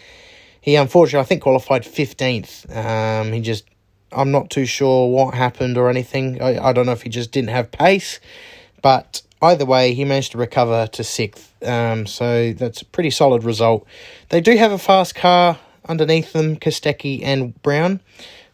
He 0.60 0.74
unfortunately, 0.76 1.22
I 1.22 1.28
think, 1.28 1.42
qualified 1.42 1.82
15th. 1.82 2.74
Um, 2.74 3.32
he 3.32 3.40
just, 3.40 3.66
I'm 4.10 4.30
not 4.30 4.48
too 4.48 4.64
sure 4.64 5.10
what 5.10 5.34
happened 5.34 5.76
or 5.76 5.90
anything. 5.90 6.40
I, 6.40 6.68
I 6.68 6.72
don't 6.72 6.86
know 6.86 6.92
if 6.92 7.02
he 7.02 7.08
just 7.08 7.32
didn't 7.32 7.50
have 7.50 7.70
pace, 7.70 8.18
but 8.80 9.22
either 9.42 9.64
way, 9.64 9.92
he 9.94 10.04
managed 10.04 10.32
to 10.32 10.38
recover 10.38 10.86
to 10.86 11.04
sixth. 11.04 11.52
Um, 11.64 12.06
so 12.06 12.52
that's 12.52 12.82
a 12.82 12.84
pretty 12.86 13.10
solid 13.10 13.44
result. 13.44 13.86
They 14.30 14.40
do 14.40 14.56
have 14.56 14.72
a 14.72 14.78
fast 14.78 15.14
car 15.14 15.58
underneath 15.86 16.32
them, 16.32 16.56
Kostecki 16.56 17.22
and 17.22 17.60
Brown. 17.62 18.00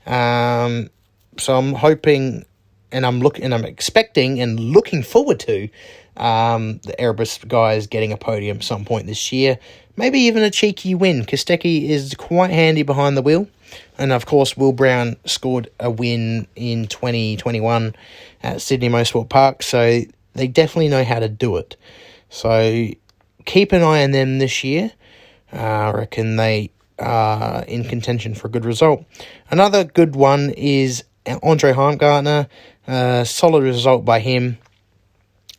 Um, 0.07 0.91
so 1.39 1.57
I'm 1.57 1.75
hoping, 1.75 2.45
and 2.91 3.07
I'm 3.07 3.21
looking, 3.21 3.45
and 3.45 3.55
I'm 3.55 3.65
expecting, 3.65 4.41
and 4.41 4.59
looking 4.59 5.03
forward 5.03 5.41
to 5.41 5.69
um, 6.17 6.79
the 6.85 6.99
Erebus 7.01 7.39
guys 7.47 7.87
getting 7.87 8.13
a 8.13 8.17
podium 8.17 8.59
at 8.59 8.65
some 8.65 8.85
point 8.85 9.07
this 9.07 9.31
year. 9.31 9.59
Maybe 9.97 10.21
even 10.21 10.43
a 10.43 10.51
cheeky 10.51 10.95
win. 10.95 11.25
Kostecki 11.25 11.89
is 11.89 12.15
quite 12.15 12.51
handy 12.51 12.83
behind 12.83 13.17
the 13.17 13.23
wheel. 13.23 13.49
And 13.99 14.13
of 14.13 14.27
course, 14.27 14.57
Will 14.57 14.73
Brown 14.73 15.17
scored 15.27 15.69
a 15.79 15.91
win 15.91 16.47
in 16.57 16.87
2021 16.87 17.95
at 18.43 18.63
Sydney 18.63 18.89
Motorsport 18.89 19.29
Park. 19.29 19.63
So 19.63 20.03
they 20.39 20.47
definitely 20.47 20.89
know 20.89 21.05
how 21.05 21.19
to 21.19 21.29
do 21.29 21.57
it. 21.57 21.77
So 22.31 22.89
keep 23.45 23.73
an 23.73 23.83
eye 23.83 24.05
on 24.05 24.13
them 24.13 24.39
this 24.39 24.63
year. 24.65 24.93
Uh, 25.53 25.57
I 25.57 25.91
reckon 25.93 26.37
they 26.37 26.71
are 26.99 27.65
in 27.65 27.85
contention 27.85 28.35
for 28.35 28.49
a 28.49 28.51
good 28.51 28.65
result. 28.65 29.05
Another 29.51 29.85
good 29.85 30.17
one 30.17 30.51
is 30.51 31.05
Andre 31.43 31.73
Heimgartner. 31.73 32.49
Uh, 32.87 33.25
solid 33.25 33.63
result 33.63 34.05
by 34.05 34.21
him. 34.21 34.59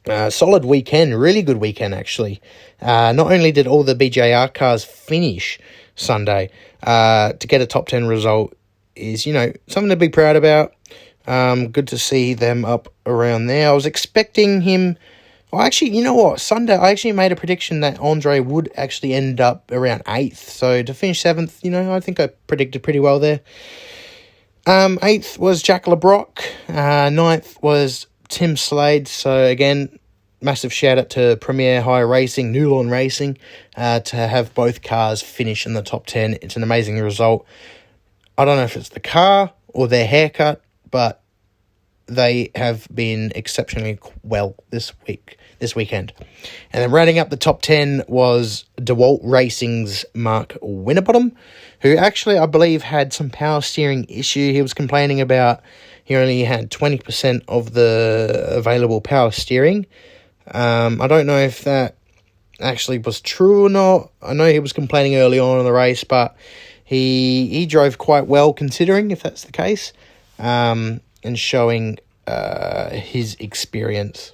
Uh, 0.07 0.29
solid 0.29 0.65
weekend, 0.65 1.19
really 1.19 1.41
good 1.41 1.57
weekend 1.57 1.93
actually. 1.93 2.41
Uh, 2.81 3.11
not 3.11 3.31
only 3.31 3.51
did 3.51 3.67
all 3.67 3.83
the 3.83 3.95
BJR 3.95 4.53
cars 4.53 4.83
finish 4.83 5.59
Sunday, 5.95 6.49
uh, 6.83 7.33
to 7.33 7.47
get 7.47 7.61
a 7.61 7.65
top 7.65 7.87
10 7.87 8.07
result 8.07 8.53
is, 8.95 9.25
you 9.25 9.33
know, 9.33 9.51
something 9.67 9.89
to 9.89 9.95
be 9.95 10.09
proud 10.09 10.35
about. 10.35 10.73
Um, 11.29 11.67
good 11.69 11.87
to 11.89 11.97
see 11.99 12.33
them 12.33 12.65
up 12.65 12.91
around 13.05 13.45
there. 13.45 13.69
I 13.69 13.71
was 13.71 13.85
expecting 13.85 14.61
him. 14.61 14.97
Well, 15.51 15.61
actually, 15.61 15.91
you 15.95 16.03
know 16.03 16.15
what? 16.15 16.41
Sunday, 16.41 16.75
I 16.75 16.89
actually 16.89 17.11
made 17.11 17.31
a 17.31 17.35
prediction 17.35 17.81
that 17.81 17.99
Andre 17.99 18.39
would 18.39 18.71
actually 18.75 19.13
end 19.13 19.39
up 19.39 19.71
around 19.71 20.01
eighth. 20.07 20.49
So 20.49 20.81
to 20.81 20.93
finish 20.93 21.21
seventh, 21.21 21.63
you 21.63 21.69
know, 21.69 21.93
I 21.93 21.99
think 21.99 22.19
I 22.19 22.27
predicted 22.47 22.81
pretty 22.81 22.99
well 22.99 23.19
there. 23.19 23.41
Um, 24.65 24.97
eighth 25.03 25.37
was 25.37 25.61
Jack 25.61 25.85
Le 25.85 25.95
Brocq. 25.95 26.43
Uh, 26.67 27.09
ninth 27.11 27.61
was 27.61 28.07
Tim 28.27 28.57
Slade. 28.57 29.07
So 29.07 29.45
again, 29.45 29.99
massive 30.41 30.73
shout 30.73 30.97
out 30.97 31.11
to 31.11 31.37
PremiAir 31.37 32.09
Racing, 32.09 32.53
Nulon 32.53 32.89
Racing, 32.89 33.37
uh, 33.77 33.99
to 33.99 34.15
have 34.15 34.55
both 34.55 34.81
cars 34.81 35.21
finish 35.21 35.67
in 35.67 35.73
the 35.73 35.83
top 35.83 36.07
10. 36.07 36.39
It's 36.41 36.55
an 36.55 36.63
amazing 36.63 36.99
result. 36.99 37.45
I 38.35 38.45
don't 38.45 38.57
know 38.57 38.63
if 38.63 38.75
it's 38.75 38.89
the 38.89 38.99
car 38.99 39.53
or 39.67 39.87
their 39.87 40.07
haircut, 40.07 40.61
but 40.89 41.18
they 42.09 42.51
have 42.55 42.87
been 42.93 43.31
exceptionally 43.35 43.99
well 44.23 44.55
this 44.69 44.91
week, 45.07 45.37
this 45.59 45.75
weekend. 45.75 46.13
And 46.73 46.81
then 46.81 46.91
rounding 46.91 47.19
up 47.19 47.29
the 47.29 47.37
top 47.37 47.61
10 47.61 48.03
was 48.07 48.65
DeWalt 48.77 49.21
Racing's 49.23 50.05
Mark 50.13 50.57
Winterbottom, 50.61 51.33
who 51.81 51.95
actually, 51.95 52.37
I 52.37 52.45
believe, 52.45 52.81
had 52.81 53.13
some 53.13 53.29
power 53.29 53.61
steering 53.61 54.05
issue. 54.09 54.51
He 54.51 54.61
was 54.61 54.73
complaining 54.73 55.21
about 55.21 55.61
he 56.03 56.15
only 56.15 56.43
had 56.43 56.71
20% 56.71 57.43
of 57.47 57.73
the 57.73 58.45
available 58.49 59.01
power 59.01 59.31
steering. 59.31 59.85
Um, 60.51 61.01
I 61.01 61.07
don't 61.07 61.27
know 61.27 61.37
if 61.37 61.63
that 61.65 61.97
actually 62.59 62.97
was 62.97 63.21
true 63.21 63.65
or 63.65 63.69
not. 63.69 64.11
I 64.21 64.33
know 64.33 64.51
he 64.51 64.59
was 64.59 64.73
complaining 64.73 65.15
early 65.15 65.39
on 65.39 65.59
in 65.59 65.65
the 65.65 65.71
race, 65.71 66.03
but 66.03 66.35
he 66.83 67.47
he 67.49 67.67
drove 67.67 67.99
quite 67.99 68.25
well 68.25 68.51
considering 68.51 69.11
if 69.11 69.21
that's 69.21 69.43
the 69.43 69.51
case 69.51 69.93
um, 70.39 71.01
and 71.23 71.37
showing 71.37 71.97
uh, 72.27 72.91
his 72.91 73.35
experience. 73.39 74.33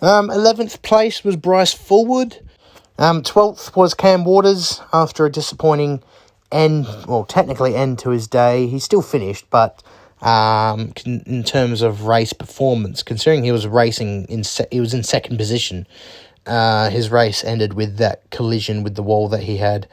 Um, 0.00 0.28
11th 0.28 0.82
place 0.82 1.24
was 1.24 1.36
Bryce 1.36 1.74
Fullwood. 1.74 2.42
Um, 2.98 3.22
12th 3.22 3.76
was 3.76 3.94
Cam 3.94 4.24
Waters 4.24 4.80
after 4.92 5.26
a 5.26 5.30
disappointing 5.30 6.02
end, 6.50 6.86
well, 7.06 7.24
technically 7.24 7.74
end 7.74 7.98
to 8.00 8.10
his 8.10 8.26
day. 8.26 8.66
He 8.66 8.78
still 8.78 9.02
finished, 9.02 9.48
but 9.50 9.82
um, 10.22 10.92
in 11.04 11.44
terms 11.44 11.82
of 11.82 12.04
race 12.04 12.32
performance, 12.32 13.02
considering 13.02 13.44
he 13.44 13.52
was 13.52 13.66
racing 13.66 14.24
in, 14.26 14.44
se- 14.44 14.68
he 14.70 14.80
was 14.80 14.94
in 14.94 15.02
second 15.02 15.36
position. 15.36 15.86
Uh, 16.46 16.90
his 16.90 17.10
race 17.10 17.44
ended 17.44 17.74
with 17.74 17.96
that 17.96 18.28
collision 18.30 18.82
with 18.82 18.94
the 18.94 19.02
wall 19.02 19.28
that 19.28 19.42
he 19.42 19.56
had. 19.56 19.88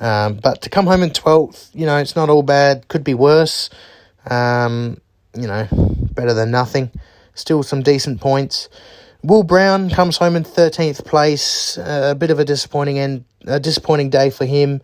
Um, 0.00 0.36
but 0.36 0.62
to 0.62 0.70
come 0.70 0.86
home 0.86 1.02
in 1.02 1.10
12th, 1.10 1.70
you 1.74 1.84
know, 1.84 1.96
it's 1.96 2.16
not 2.16 2.30
all 2.30 2.42
bad. 2.42 2.88
Could 2.88 3.04
be 3.04 3.14
worse. 3.14 3.70
Um, 4.30 5.00
you 5.36 5.46
know, 5.46 5.68
better 6.14 6.34
than 6.34 6.50
nothing. 6.50 6.90
Still 7.34 7.62
some 7.62 7.82
decent 7.82 8.20
points. 8.20 8.68
Will 9.22 9.42
Brown 9.42 9.90
comes 9.90 10.16
home 10.16 10.36
in 10.36 10.44
13th 10.44 11.04
place. 11.04 11.78
Uh, 11.78 12.10
a 12.12 12.14
bit 12.14 12.30
of 12.30 12.38
a 12.38 12.44
disappointing 12.44 12.98
end, 12.98 13.24
a 13.46 13.58
disappointing 13.58 14.10
day 14.10 14.30
for 14.30 14.44
him. 14.44 14.80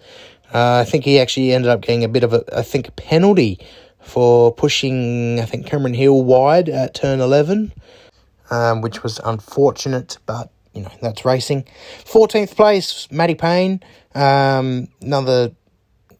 Uh, 0.53 0.85
I 0.87 0.91
think 0.91 1.05
he 1.05 1.19
actually 1.19 1.53
ended 1.53 1.71
up 1.71 1.81
getting 1.81 2.05
a 2.05 2.09
bit 2.09 2.25
of 2.25 2.33
a, 2.33 2.45
I 2.57 2.63
think, 2.63 2.95
penalty 2.97 3.59
for 4.01 4.53
pushing, 4.53 5.41
I 5.41 5.45
think, 5.45 5.67
Cameron 5.67 5.95
Hill 5.95 6.23
wide 6.25 6.69
at 6.69 6.95
turn 6.95 7.21
11, 7.21 7.73
um, 8.51 8.81
which 8.81 9.03
was 9.03 9.21
unfortunate, 9.25 10.19
but, 10.27 10.51
you 10.75 10.83
know, 10.83 10.91
that's 11.01 11.25
racing. 11.25 11.65
14th 12.05 12.55
place, 12.57 13.09
Matty 13.11 13.35
Payne. 13.35 13.81
Um, 14.15 14.89
another 15.01 15.53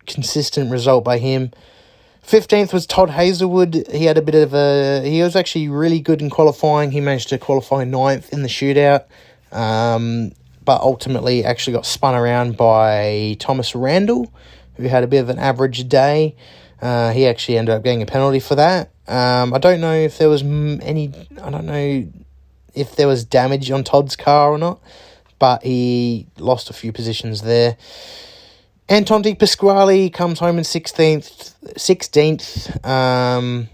consistent 0.07 0.71
result 0.71 1.05
by 1.05 1.19
him. 1.19 1.51
15th 2.27 2.73
was 2.73 2.87
Todd 2.87 3.11
Hazelwood. 3.11 3.87
He 3.91 4.05
had 4.05 4.17
a 4.17 4.23
bit 4.23 4.35
of 4.35 4.55
a. 4.55 5.03
He 5.05 5.23
was 5.23 5.35
actually 5.35 5.69
really 5.69 6.01
good 6.01 6.23
in 6.23 6.31
qualifying. 6.31 6.93
He 6.93 7.01
managed 7.01 7.29
to 7.31 7.39
qualify 7.39 7.85
ninth 7.85 8.33
in 8.33 8.43
the 8.43 8.49
shootout, 8.49 9.05
um, 9.51 10.33
but 10.65 10.81
ultimately 10.81 11.45
actually 11.45 11.75
got 11.75 11.85
spun 11.85 12.15
around 12.15 12.57
by 12.57 13.37
Thomas 13.41 13.75
Randall, 13.75 14.33
who 14.77 14.85
had 14.85 15.03
a 15.03 15.07
bit 15.09 15.19
of 15.19 15.29
an 15.29 15.39
average 15.39 15.89
day. 15.89 16.37
Uh, 16.81 17.13
he 17.13 17.27
actually 17.27 17.59
ended 17.59 17.75
up 17.75 17.83
getting 17.83 18.03
a 18.03 18.07
penalty 18.07 18.41
for 18.41 18.55
that. 18.55 18.91
Um, 19.09 19.53
I 19.53 19.59
don't 19.59 19.81
know 19.81 19.95
if 19.95 20.19
there 20.19 20.29
was 20.29 20.43
any. 20.43 21.13
I 21.43 21.51
don't 21.51 21.67
know 21.67 22.09
if 22.75 22.97
there 22.97 23.09
was 23.09 23.25
damage 23.25 23.71
on 23.71 23.83
Todd's 23.83 24.17
car 24.17 24.51
or 24.51 24.59
not, 24.59 24.81
but 25.39 25.65
he 25.65 26.29
lost 26.39 26.71
a 26.71 26.73
few 26.73 26.93
positions 26.93 27.43
there. 27.43 27.77
Anton 28.93 29.23
De 29.23 29.35
Pasquale 29.35 30.11
comes 30.11 30.39
home 30.39 30.59
in 30.59 30.65
16th. 30.65 31.55
16th. 31.77 32.87
Um, 32.87 33.71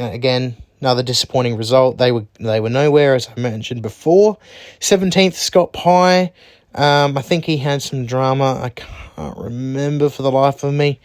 again, 0.00 0.56
another 0.80 1.04
disappointing 1.04 1.56
result. 1.56 1.98
They 1.98 2.10
were 2.10 2.26
they 2.40 2.58
were 2.58 2.68
nowhere, 2.68 3.14
as 3.14 3.28
I 3.28 3.38
mentioned 3.38 3.82
before. 3.82 4.38
17th, 4.80 5.34
Scott 5.34 5.72
Pye. 5.72 6.32
Um, 6.74 7.16
I 7.16 7.22
think 7.22 7.44
he 7.44 7.58
had 7.58 7.80
some 7.80 8.06
drama. 8.06 8.60
I 8.60 8.70
can't 8.70 9.38
remember 9.38 10.08
for 10.08 10.22
the 10.22 10.32
life 10.32 10.64
of 10.64 10.74
me. 10.74 10.98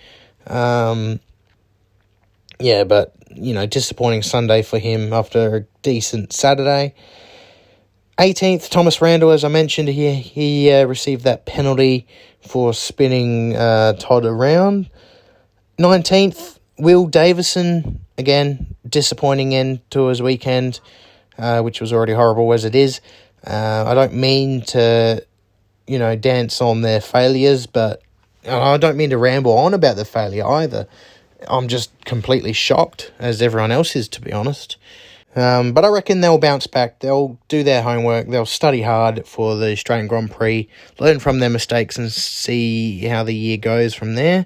Um, 0.48 1.20
yeah, 2.60 2.84
but, 2.84 3.14
you 3.30 3.54
know, 3.54 3.68
disappointing 3.68 4.24
Sunday 4.24 4.64
for 4.64 4.80
him 4.80 5.14
after 5.14 5.56
a 5.56 5.62
decent 5.84 6.34
Saturday. 6.34 6.96
18th, 8.18 8.70
Thomas 8.70 9.02
Randall, 9.02 9.30
as 9.30 9.44
I 9.44 9.50
mentioned, 9.50 9.88
he, 9.90 10.16
he 10.16 10.72
uh, 10.72 10.86
received 10.86 11.26
that 11.26 11.46
penalty 11.46 12.08
for 12.48 12.74
spinning 12.74 13.56
uh, 13.56 13.94
Todd 13.94 14.26
around. 14.26 14.90
19th, 15.80 16.60
Will 16.78 17.08
Davison, 17.08 18.02
again, 18.18 18.76
disappointing 18.88 19.56
end 19.56 19.82
to 19.92 20.08
his 20.08 20.22
weekend, 20.22 20.80
uh, 21.38 21.62
which 21.62 21.82
was 21.82 21.94
already 21.94 22.14
horrible 22.14 22.52
as 22.54 22.66
it 22.66 22.76
is. 22.76 23.02
Uh, 23.46 23.86
I 23.88 23.94
don't 23.94 24.14
mean 24.14 24.62
to, 24.62 25.26
you 25.88 26.00
know, 26.00 26.16
dance 26.16 26.62
on 26.62 26.82
their 26.82 27.02
failures, 27.02 27.66
but 27.66 28.02
I 28.48 28.78
don't 28.78 28.98
mean 28.98 29.12
to 29.12 29.18
ramble 29.18 29.58
on 29.58 29.74
about 29.74 29.96
the 29.96 30.06
failure 30.06 30.46
either. 30.46 30.88
I'm 31.48 31.68
just 31.68 31.92
completely 32.06 32.54
shocked, 32.54 33.12
as 33.20 33.42
everyone 33.42 33.72
else 33.72 33.96
is, 33.96 34.08
to 34.10 34.22
be 34.22 34.32
honest. 34.32 34.78
Um, 35.36 35.72
but 35.72 35.86
I 35.86 35.88
reckon 35.88 36.22
they'll 36.22 36.38
bounce 36.38 36.68
back. 36.68 37.00
They'll 37.00 37.38
do 37.48 37.64
their 37.64 37.82
homework. 37.82 38.28
They'll 38.28 38.46
study 38.46 38.82
hard 38.82 39.26
for 39.26 39.56
the 39.56 39.72
Australian 39.72 40.08
Grand 40.08 40.32
Prix, 40.32 40.68
learn 41.00 41.20
from 41.20 41.40
their 41.40 41.50
mistakes, 41.50 41.98
and 41.98 42.12
see 42.12 43.00
how 43.06 43.24
the 43.24 43.34
year 43.34 43.58
goes 43.58 43.94
from 43.94 44.16
there. 44.16 44.46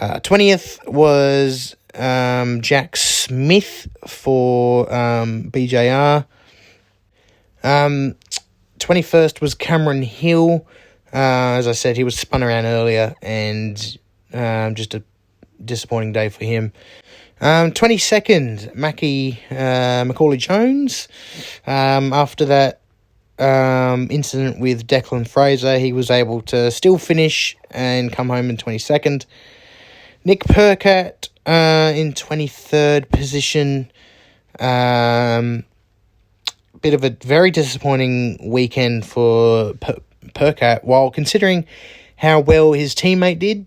Uh, 0.00 0.20
twentieth 0.20 0.78
was 0.86 1.76
um, 1.94 2.62
Jack 2.62 2.96
Smith 2.96 3.88
for 4.06 4.92
um, 4.92 5.50
BJR. 5.50 6.24
Um, 7.62 8.14
twenty 8.78 9.02
first 9.02 9.42
was 9.42 9.54
Cameron 9.54 10.02
Hill. 10.02 10.66
Uh, 11.12 11.58
as 11.58 11.66
I 11.66 11.72
said, 11.72 11.96
he 11.96 12.04
was 12.04 12.16
spun 12.16 12.42
around 12.42 12.64
earlier, 12.64 13.14
and 13.20 13.98
um, 14.32 14.74
just 14.74 14.94
a 14.94 15.02
disappointing 15.62 16.12
day 16.12 16.30
for 16.30 16.44
him. 16.44 16.72
Um, 17.42 17.72
22nd, 17.72 18.74
Mackie 18.74 19.40
uh, 19.50 20.04
Macaulay 20.06 20.36
Jones. 20.36 21.08
Um, 21.66 22.12
after 22.12 22.44
that 22.44 22.80
um, 23.38 24.08
incident 24.10 24.60
with 24.60 24.86
Declan 24.86 25.26
Fraser, 25.26 25.78
he 25.78 25.94
was 25.94 26.10
able 26.10 26.42
to 26.42 26.70
still 26.70 26.98
finish 26.98 27.56
and 27.70 28.12
come 28.12 28.28
home 28.28 28.50
in 28.50 28.58
22nd. 28.58 29.24
Nick 30.22 30.44
Percat 30.44 31.30
uh, 31.46 31.92
in 31.94 32.12
23rd 32.12 33.08
position. 33.08 33.90
Um, 34.58 35.64
bit 36.82 36.92
of 36.92 37.04
a 37.04 37.10
very 37.22 37.50
disappointing 37.50 38.38
weekend 38.50 39.06
for 39.06 39.72
per- 39.74 39.96
Percat, 40.34 40.84
while 40.84 41.10
considering 41.10 41.64
how 42.16 42.40
well 42.40 42.72
his 42.72 42.94
teammate 42.94 43.38
did. 43.38 43.66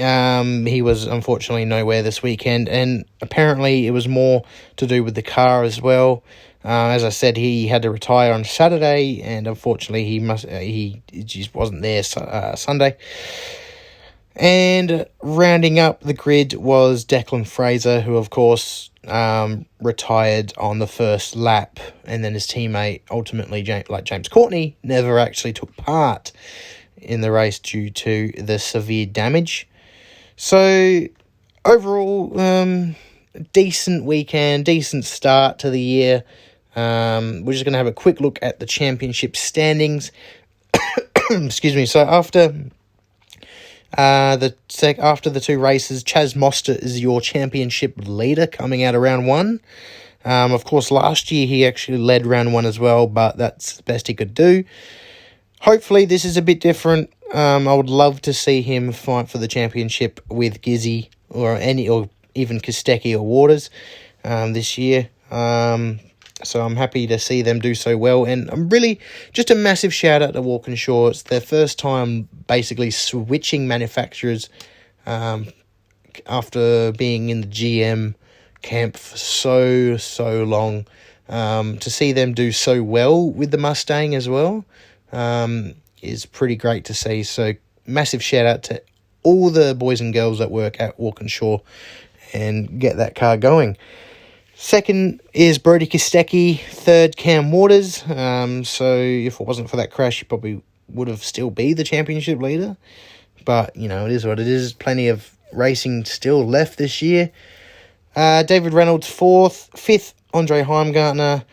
Um, 0.00 0.66
he 0.66 0.82
was 0.82 1.06
unfortunately 1.06 1.64
nowhere 1.64 2.02
this 2.02 2.22
weekend, 2.22 2.68
and 2.68 3.04
apparently 3.20 3.86
it 3.86 3.90
was 3.90 4.08
more 4.08 4.44
to 4.76 4.86
do 4.86 5.04
with 5.04 5.14
the 5.14 5.22
car 5.22 5.62
as 5.62 5.80
well. 5.80 6.22
Uh, 6.64 6.88
as 6.88 7.04
I 7.04 7.08
said, 7.08 7.36
he 7.36 7.68
had 7.68 7.82
to 7.82 7.90
retire 7.90 8.32
on 8.32 8.44
Saturday, 8.44 9.22
and 9.22 9.46
unfortunately, 9.46 10.04
he 10.04 10.20
must 10.20 10.44
uh, 10.44 10.58
he 10.58 11.02
just 11.10 11.54
wasn't 11.54 11.82
there 11.82 12.02
uh, 12.16 12.54
Sunday. 12.54 12.96
And 14.36 15.06
rounding 15.22 15.78
up 15.78 16.00
the 16.00 16.14
grid 16.14 16.54
was 16.54 17.04
Declan 17.04 17.46
Fraser, 17.46 18.00
who 18.00 18.16
of 18.16 18.30
course 18.30 18.90
um, 19.06 19.66
retired 19.80 20.52
on 20.56 20.78
the 20.78 20.86
first 20.86 21.34
lap, 21.34 21.80
and 22.04 22.22
then 22.22 22.34
his 22.34 22.46
teammate 22.46 23.02
ultimately, 23.10 23.64
like 23.88 24.04
James 24.04 24.28
Courtney, 24.28 24.76
never 24.82 25.18
actually 25.18 25.52
took 25.52 25.74
part 25.76 26.32
in 26.96 27.22
the 27.22 27.32
race 27.32 27.58
due 27.58 27.90
to 27.90 28.32
the 28.36 28.58
severe 28.58 29.06
damage. 29.06 29.66
So 30.42 31.06
overall, 31.66 32.40
um, 32.40 32.96
decent 33.52 34.06
weekend, 34.06 34.64
decent 34.64 35.04
start 35.04 35.58
to 35.58 35.68
the 35.68 35.78
year. 35.78 36.24
Um, 36.74 37.44
we're 37.44 37.52
just 37.52 37.66
going 37.66 37.74
to 37.74 37.78
have 37.78 37.86
a 37.86 37.92
quick 37.92 38.22
look 38.22 38.38
at 38.40 38.58
the 38.58 38.64
championship 38.64 39.36
standings. 39.36 40.12
Excuse 41.30 41.76
me. 41.76 41.84
So 41.84 42.00
after 42.00 42.54
uh, 43.98 44.36
the 44.36 44.54
sec- 44.70 44.98
after 44.98 45.28
the 45.28 45.40
two 45.40 45.58
races, 45.58 46.02
Chaz 46.02 46.34
Mostert 46.34 46.78
is 46.78 47.02
your 47.02 47.20
championship 47.20 47.92
leader 47.98 48.46
coming 48.46 48.82
out 48.82 48.94
of 48.94 49.02
round 49.02 49.26
one. 49.26 49.60
Um, 50.24 50.52
of 50.52 50.64
course, 50.64 50.90
last 50.90 51.30
year 51.30 51.46
he 51.46 51.66
actually 51.66 51.98
led 51.98 52.24
round 52.24 52.54
one 52.54 52.64
as 52.64 52.78
well, 52.78 53.06
but 53.06 53.36
that's 53.36 53.76
the 53.76 53.82
best 53.82 54.06
he 54.06 54.14
could 54.14 54.32
do. 54.32 54.64
Hopefully, 55.60 56.06
this 56.06 56.24
is 56.24 56.38
a 56.38 56.42
bit 56.42 56.60
different. 56.60 57.12
Um, 57.32 57.68
I 57.68 57.74
would 57.74 57.88
love 57.88 58.20
to 58.22 58.32
see 58.32 58.62
him 58.62 58.92
fight 58.92 59.28
for 59.28 59.38
the 59.38 59.46
championship 59.46 60.20
with 60.28 60.62
Gizzy 60.62 61.10
or 61.28 61.56
any 61.56 61.88
or 61.88 62.08
even 62.34 62.60
Kostecki 62.60 63.14
or 63.14 63.22
Waters 63.22 63.70
um, 64.24 64.52
this 64.52 64.76
year. 64.76 65.08
Um, 65.30 66.00
so 66.42 66.62
I'm 66.62 66.76
happy 66.76 67.06
to 67.06 67.18
see 67.18 67.42
them 67.42 67.58
do 67.58 67.74
so 67.74 67.96
well, 67.96 68.24
and 68.24 68.50
I'm 68.50 68.68
really 68.68 68.98
just 69.32 69.50
a 69.50 69.54
massive 69.54 69.92
shout 69.92 70.22
out 70.22 70.32
to 70.32 70.42
Walkinshaw. 70.42 71.08
It's 71.08 71.22
their 71.22 71.40
first 71.40 71.78
time 71.78 72.28
basically 72.46 72.90
switching 72.90 73.68
manufacturers 73.68 74.48
um, 75.06 75.48
after 76.26 76.92
being 76.92 77.28
in 77.28 77.42
the 77.42 77.46
GM 77.46 78.14
camp 78.62 78.96
for 78.96 79.16
so 79.16 79.96
so 79.96 80.44
long. 80.44 80.86
Um, 81.28 81.78
to 81.78 81.90
see 81.90 82.10
them 82.10 82.34
do 82.34 82.50
so 82.50 82.82
well 82.82 83.30
with 83.30 83.52
the 83.52 83.56
Mustang 83.56 84.16
as 84.16 84.28
well 84.28 84.64
um, 85.12 85.74
is 86.02 86.26
pretty 86.26 86.56
great 86.56 86.84
to 86.86 86.94
see. 86.94 87.22
So 87.22 87.54
massive 87.86 88.22
shout 88.22 88.46
out 88.46 88.62
to 88.64 88.82
all 89.22 89.50
the 89.50 89.74
boys 89.74 90.00
and 90.00 90.12
girls 90.12 90.38
that 90.38 90.50
work 90.50 90.80
at 90.80 90.98
Walkinshaw 90.98 91.58
and 92.32 92.80
get 92.80 92.96
that 92.96 93.14
car 93.14 93.36
going. 93.36 93.76
Second 94.54 95.20
is 95.32 95.58
Brody 95.58 95.86
Kostecki. 95.86 96.60
Third, 96.60 97.16
Cam 97.16 97.50
Waters. 97.50 98.02
Um, 98.10 98.64
so 98.64 98.96
if 98.96 99.40
it 99.40 99.46
wasn't 99.46 99.70
for 99.70 99.76
that 99.76 99.90
crash, 99.90 100.18
he 100.18 100.24
probably 100.24 100.62
would 100.88 101.08
have 101.08 101.24
still 101.24 101.50
be 101.50 101.72
the 101.72 101.84
championship 101.84 102.40
leader. 102.40 102.76
But, 103.44 103.74
you 103.74 103.88
know, 103.88 104.04
it 104.04 104.12
is 104.12 104.26
what 104.26 104.38
it 104.38 104.46
is. 104.46 104.74
Plenty 104.74 105.08
of 105.08 105.34
racing 105.52 106.04
still 106.04 106.46
left 106.46 106.76
this 106.76 107.00
year. 107.00 107.30
Uh, 108.14 108.42
David 108.42 108.74
Reynolds, 108.74 109.08
fourth. 109.08 109.70
Fifth, 109.74 110.14
Andre 110.34 110.62
Heimgartner. 110.62 111.44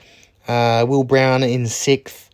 Uh, 0.48 0.86
Will 0.88 1.04
Brown 1.04 1.44
in 1.44 1.68
sixth. 1.68 2.27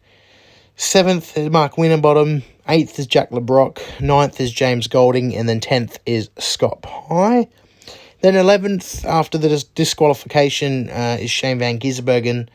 Seventh 0.84 1.38
is 1.38 1.50
Mark 1.50 1.78
Winterbottom. 1.78 2.44
Eighth 2.68 3.00
is 3.00 3.08
Jack 3.08 3.32
Le 3.32 3.40
Brocq. 3.40 3.80
Ninth 4.02 4.40
is 4.40 4.52
James 4.52 4.88
Golding. 4.88 5.34
And 5.34 5.48
then 5.48 5.62
tenth 5.62 5.98
is 6.06 6.30
Scott 6.38 6.82
Pye. 6.82 7.48
Then 8.22 8.34
11th, 8.34 9.06
after 9.06 9.38
the 9.38 9.48
dis- 9.48 9.64
disqualification, 9.64 10.90
uh, 10.90 11.18
is 11.20 11.32
Shane 11.32 11.58
Van 11.58 11.80
Gisbergen, 11.80 12.50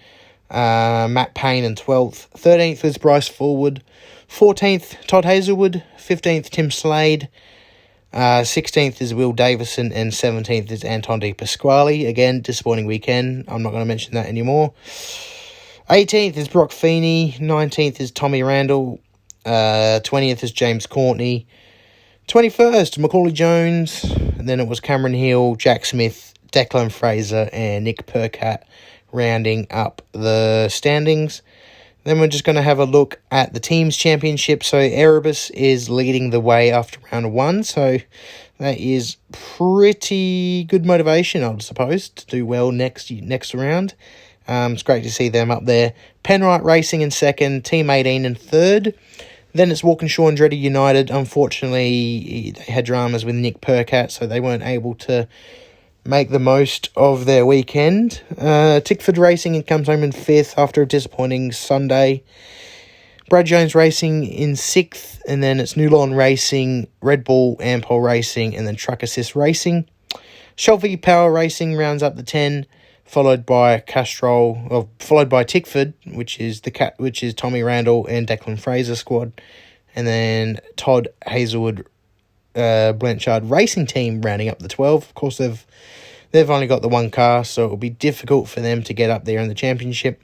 uh, 0.50 1.08
Matt 1.10 1.34
Payne, 1.34 1.64
and 1.64 1.76
12th. 1.76 2.28
13th 2.36 2.84
is 2.84 2.98
Bryce 2.98 3.30
Fullwood. 3.30 3.80
14th, 4.28 5.06
Todd 5.06 5.24
Hazelwood. 5.24 5.82
15th, 5.96 6.50
Tim 6.50 6.70
Slade. 6.70 7.30
Uh, 8.12 8.42
16th 8.42 9.00
is 9.00 9.14
Will 9.14 9.32
Davison. 9.32 9.90
And 9.90 10.12
17th 10.12 10.70
is 10.70 10.84
Anton 10.84 11.18
De 11.18 11.32
Pasquale. 11.32 12.04
Again, 12.04 12.42
disappointing 12.42 12.86
weekend. 12.86 13.46
I'm 13.48 13.62
not 13.62 13.70
going 13.70 13.82
to 13.82 13.88
mention 13.88 14.14
that 14.14 14.26
anymore. 14.26 14.74
18th 15.90 16.36
is 16.36 16.48
Brock 16.48 16.70
Feeney. 16.70 17.34
19th 17.38 17.98
is 17.98 18.10
Tommy 18.10 18.42
Randall. 18.42 19.00
Uh, 19.46 20.00
20th 20.04 20.42
is 20.42 20.52
James 20.52 20.86
Courtney. 20.86 21.46
21st, 22.26 22.98
Macaulay 22.98 23.32
Jones. 23.32 24.04
And 24.04 24.46
then 24.46 24.60
it 24.60 24.68
was 24.68 24.80
Cameron 24.80 25.14
Hill, 25.14 25.54
Jack 25.54 25.86
Smith, 25.86 26.34
Declan 26.52 26.92
Fraser, 26.92 27.48
and 27.54 27.84
Nick 27.84 28.06
Percat 28.06 28.64
rounding 29.12 29.66
up 29.70 30.02
the 30.12 30.68
standings. 30.68 31.40
Then 32.04 32.20
we're 32.20 32.28
just 32.28 32.44
going 32.44 32.56
to 32.56 32.62
have 32.62 32.78
a 32.78 32.84
look 32.84 33.18
at 33.30 33.54
the 33.54 33.60
team's 33.60 33.96
championship. 33.96 34.62
So 34.62 34.76
Erebus 34.76 35.48
is 35.50 35.88
leading 35.88 36.28
the 36.28 36.40
way 36.40 36.70
after 36.70 37.00
round 37.10 37.32
one. 37.32 37.62
So 37.62 37.96
that 38.58 38.78
is 38.78 39.16
pretty 39.32 40.64
good 40.64 40.84
motivation, 40.84 41.42
I 41.42 41.48
would 41.48 41.62
suppose, 41.62 42.10
to 42.10 42.26
do 42.26 42.44
well 42.44 42.72
next 42.72 43.10
next 43.10 43.54
round. 43.54 43.94
Um, 44.48 44.72
it's 44.72 44.82
great 44.82 45.02
to 45.04 45.10
see 45.10 45.28
them 45.28 45.50
up 45.50 45.66
there. 45.66 45.92
Penrite 46.24 46.64
Racing 46.64 47.02
in 47.02 47.10
second, 47.10 47.64
Team 47.64 47.90
18 47.90 48.24
in 48.24 48.34
third. 48.34 48.94
Then 49.52 49.70
it's 49.70 49.84
Walkinshaw 49.84 50.28
and 50.28 50.38
Andretti 50.38 50.58
United. 50.58 51.10
Unfortunately, 51.10 52.54
they 52.56 52.72
had 52.72 52.84
dramas 52.84 53.24
with 53.24 53.34
Nick 53.34 53.60
Percat, 53.60 54.10
so 54.10 54.26
they 54.26 54.40
weren't 54.40 54.62
able 54.62 54.94
to 54.96 55.28
make 56.04 56.30
the 56.30 56.38
most 56.38 56.90
of 56.96 57.26
their 57.26 57.44
weekend. 57.44 58.22
Uh, 58.38 58.80
Tickford 58.80 59.18
Racing 59.18 59.62
comes 59.64 59.86
home 59.88 60.02
in 60.02 60.12
fifth 60.12 60.58
after 60.58 60.82
a 60.82 60.86
disappointing 60.86 61.52
Sunday. 61.52 62.22
Brad 63.28 63.44
Jones 63.44 63.74
Racing 63.74 64.24
in 64.24 64.56
sixth, 64.56 65.20
and 65.28 65.42
then 65.42 65.60
it's 65.60 65.74
Nulon 65.74 66.16
Racing, 66.16 66.88
Red 67.02 67.24
Bull, 67.24 67.56
Ampol 67.58 68.02
Racing, 68.02 68.56
and 68.56 68.66
then 68.66 68.74
Truck 68.74 69.02
Assist 69.02 69.36
Racing. 69.36 69.86
Shell 70.56 70.78
V-Power 70.78 71.30
Racing 71.30 71.76
rounds 71.76 72.02
up 72.02 72.16
the 72.16 72.22
10 72.22 72.64
followed 73.08 73.46
by 73.46 73.80
Castrol, 73.80 74.66
or 74.70 74.88
followed 74.98 75.28
by 75.28 75.42
Tickford, 75.42 75.94
which 76.06 76.38
is 76.38 76.60
the 76.60 76.70
cat, 76.70 76.94
which 76.98 77.22
is 77.22 77.34
Tommy 77.34 77.62
Randall 77.62 78.06
and 78.06 78.26
Declan 78.26 78.60
Fraser 78.60 78.94
squad, 78.94 79.32
and 79.96 80.06
then 80.06 80.60
Todd 80.76 81.08
Hazelwood, 81.26 81.86
uh, 82.54 82.92
Blanchard 82.92 83.50
Racing 83.50 83.86
Team 83.86 84.20
rounding 84.20 84.48
up 84.48 84.58
the 84.58 84.68
twelve. 84.68 85.04
Of 85.04 85.14
course, 85.14 85.38
they've 85.38 85.66
they've 86.32 86.50
only 86.50 86.66
got 86.66 86.82
the 86.82 86.88
one 86.88 87.10
car, 87.10 87.44
so 87.44 87.64
it 87.64 87.68
will 87.68 87.76
be 87.78 87.90
difficult 87.90 88.48
for 88.48 88.60
them 88.60 88.82
to 88.82 88.92
get 88.92 89.10
up 89.10 89.24
there 89.24 89.40
in 89.40 89.48
the 89.48 89.54
championship. 89.54 90.22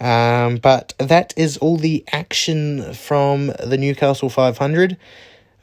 Um, 0.00 0.56
but 0.58 0.94
that 0.98 1.34
is 1.36 1.56
all 1.56 1.76
the 1.76 2.04
action 2.12 2.94
from 2.94 3.48
the 3.64 3.76
Newcastle 3.76 4.30
500. 4.30 4.96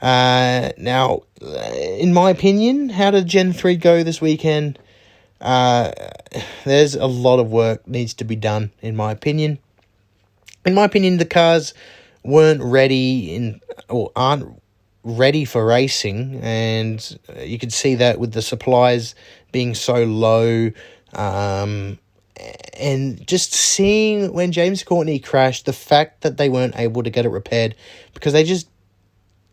Uh, 0.02 0.72
now, 0.78 1.22
in 1.42 2.14
my 2.14 2.32
opinion, 2.32 2.90
how 2.90 3.12
did 3.12 3.28
Gen 3.28 3.54
3 3.54 3.78
go 3.78 4.04
this 4.04 4.20
weekend? 4.20 4.78
Uh, 5.42 5.92
there's 6.64 6.96
a 6.96 7.06
lot 7.06 7.40
of 7.40 7.52
work 7.52 7.88
needs 7.88 8.14
to 8.16 8.24
be 8.24 8.36
done, 8.36 8.72
in 8.82 8.96
my 8.96 9.12
opinion. 9.12 9.60
In 10.66 10.74
my 10.74 10.86
opinion, 10.86 11.18
the 11.18 11.26
cars 11.26 11.74
weren't 12.24 12.62
ready 12.64 13.36
in 13.36 13.62
or 13.90 14.12
aren't 14.16 14.62
ready 15.04 15.46
for 15.46 15.66
racing, 15.66 16.40
and 16.42 17.20
you 17.42 17.60
can 17.60 17.70
see 17.70 17.96
that 17.96 18.20
with 18.20 18.34
the 18.34 18.42
supplies 18.42 19.14
being 19.52 19.76
so 19.76 20.04
low. 20.04 20.72
Um, 21.14 22.00
and 22.78 23.26
just 23.26 23.54
seeing 23.54 24.34
when 24.34 24.52
James 24.52 24.84
Courtney 24.84 25.20
crashed, 25.20 25.66
the 25.66 25.74
fact 25.74 26.22
that 26.22 26.38
they 26.38 26.50
weren't 26.50 26.78
able 26.78 27.04
to 27.04 27.10
get 27.10 27.26
it 27.26 27.30
repaired 27.30 27.76
because 28.14 28.34
they 28.34 28.44
just 28.44 28.68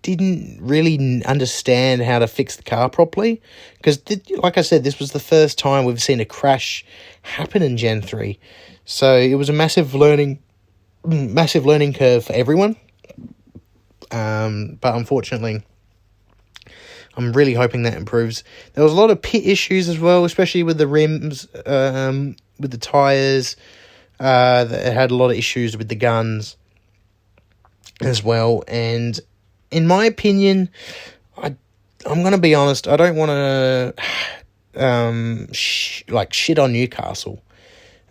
didn't 0.03 0.59
really 0.61 1.23
understand 1.25 2.03
how 2.03 2.19
to 2.19 2.27
fix 2.27 2.57
the 2.57 2.63
car 2.63 2.91
properly. 2.91 3.41
Because 3.77 4.03
like 4.37 4.59
i 4.59 4.63
said 4.63 4.85
this 4.85 4.99
was 4.99 5.13
the 5.13 5.21
first 5.21 5.59
time 5.59 5.85
we've 5.85 6.03
seen 6.03 6.21
a 6.21 6.25
crash 6.25 6.85
happen 7.23 7.63
in 7.63 7.77
gen 7.77 8.03
3 8.03 8.39
so 8.85 9.17
it 9.17 9.35
was 9.35 9.49
a 9.49 9.53
massive 9.53 9.95
learning 9.95 10.43
massive 11.05 11.67
learning 11.67 11.93
curve 11.93 12.25
for 12.25 12.33
everyone. 12.33 12.77
Um, 14.11 14.79
but 14.81 14.95
unfortunately 14.95 15.63
i'm 17.17 17.33
really 17.33 17.55
hoping 17.55 17.83
that 17.83 17.95
improves. 17.95 18.43
There 18.75 18.85
was 18.85 18.93
a 18.93 18.97
lot 18.97 19.11
of 19.11 19.21
pit 19.21 19.47
issues 19.47 19.89
as 19.89 19.99
well 19.99 20.25
especially 20.25 20.63
with 20.63 20.79
the 20.79 20.87
rims 20.87 21.47
um, 21.67 22.37
with 22.59 22.71
the 22.71 22.79
tires 22.79 23.57
uh, 24.21 24.67
had 24.67 25.11
a 25.11 25.17
lot 25.17 25.31
of 25.31 25.37
issues 25.37 25.77
with 25.77 25.89
the 25.89 25.97
guns 25.97 26.57
as 28.01 28.23
well. 28.23 28.63
And 28.69 29.19
in 29.73 29.87
my 29.87 30.05
opinion, 30.05 30.69
I 31.37 31.57
I'm 32.07 32.23
gonna 32.23 32.39
be 32.39 32.55
honest. 32.55 32.87
I 32.87 32.97
don't 32.97 33.17
want 33.17 33.31
to 33.31 33.95
um 34.77 35.53
sh- 35.53 36.05
like 36.09 36.33
shit 36.33 36.59
on 36.59 36.73
Newcastle. 36.73 37.43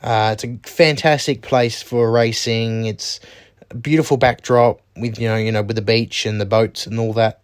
Uh, 0.01 0.31
it's 0.33 0.43
a 0.43 0.57
fantastic 0.63 1.43
place 1.43 1.81
for 1.81 2.11
racing. 2.11 2.85
It's 2.85 3.19
a 3.69 3.75
beautiful 3.75 4.17
backdrop 4.17 4.81
with 4.97 5.19
you 5.19 5.27
know 5.27 5.37
you 5.37 5.51
know 5.51 5.61
with 5.61 5.75
the 5.75 5.81
beach 5.81 6.25
and 6.25 6.41
the 6.41 6.45
boats 6.45 6.87
and 6.87 6.99
all 6.99 7.13
that. 7.13 7.43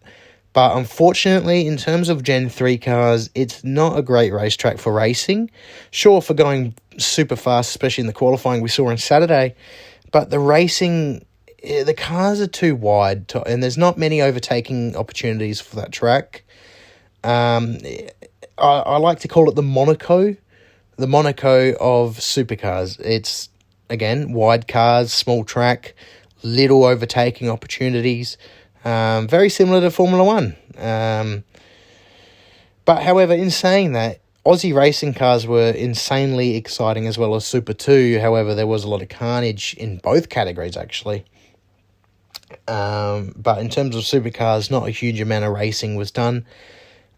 But 0.52 0.76
unfortunately, 0.76 1.66
in 1.66 1.76
terms 1.76 2.08
of 2.08 2.24
Gen 2.24 2.48
3 2.48 2.78
cars, 2.78 3.30
it's 3.34 3.62
not 3.62 3.96
a 3.98 4.02
great 4.02 4.32
racetrack 4.32 4.78
for 4.78 4.92
racing. 4.92 5.50
Sure, 5.92 6.20
for 6.20 6.34
going 6.34 6.74
super 6.96 7.36
fast, 7.36 7.70
especially 7.70 8.02
in 8.02 8.06
the 8.08 8.12
qualifying 8.12 8.60
we 8.60 8.68
saw 8.68 8.88
on 8.88 8.98
Saturday, 8.98 9.54
but 10.10 10.30
the 10.30 10.40
racing 10.40 11.24
the 11.62 11.94
cars 11.96 12.40
are 12.40 12.46
too 12.46 12.74
wide, 12.76 13.28
to, 13.28 13.42
and 13.42 13.62
there's 13.62 13.78
not 13.78 13.98
many 13.98 14.22
overtaking 14.22 14.96
opportunities 14.96 15.60
for 15.60 15.76
that 15.76 15.92
track. 15.92 16.44
Um, 17.24 17.78
I, 18.56 18.80
I 18.80 18.96
like 18.98 19.20
to 19.20 19.28
call 19.28 19.48
it 19.48 19.56
the 19.56 19.62
Monaco, 19.62 20.36
the 20.96 21.06
Monaco 21.06 21.74
of 21.80 22.18
supercars. 22.18 23.00
It's 23.00 23.48
again 23.90 24.32
wide 24.32 24.68
cars, 24.68 25.12
small 25.12 25.44
track, 25.44 25.94
little 26.42 26.84
overtaking 26.84 27.50
opportunities. 27.50 28.36
Um, 28.84 29.26
very 29.26 29.48
similar 29.48 29.80
to 29.80 29.90
Formula 29.90 30.22
One. 30.22 30.56
Um, 30.76 31.44
but 32.84 33.02
however, 33.02 33.34
in 33.34 33.50
saying 33.50 33.92
that, 33.92 34.20
Aussie 34.46 34.74
racing 34.74 35.12
cars 35.12 35.46
were 35.46 35.72
insanely 35.72 36.56
exciting 36.56 37.06
as 37.06 37.18
well 37.18 37.34
as 37.34 37.44
Super 37.44 37.74
2. 37.74 38.18
However, 38.20 38.54
there 38.54 38.66
was 38.66 38.84
a 38.84 38.88
lot 38.88 39.02
of 39.02 39.08
carnage 39.08 39.74
in 39.74 39.98
both 39.98 40.30
categories 40.30 40.76
actually. 40.76 41.24
Um, 42.68 43.32
but 43.36 43.58
in 43.58 43.70
terms 43.70 43.96
of 43.96 44.02
supercars, 44.02 44.70
not 44.70 44.86
a 44.86 44.90
huge 44.90 45.20
amount 45.20 45.44
of 45.44 45.52
racing 45.52 45.96
was 45.96 46.10
done. 46.10 46.44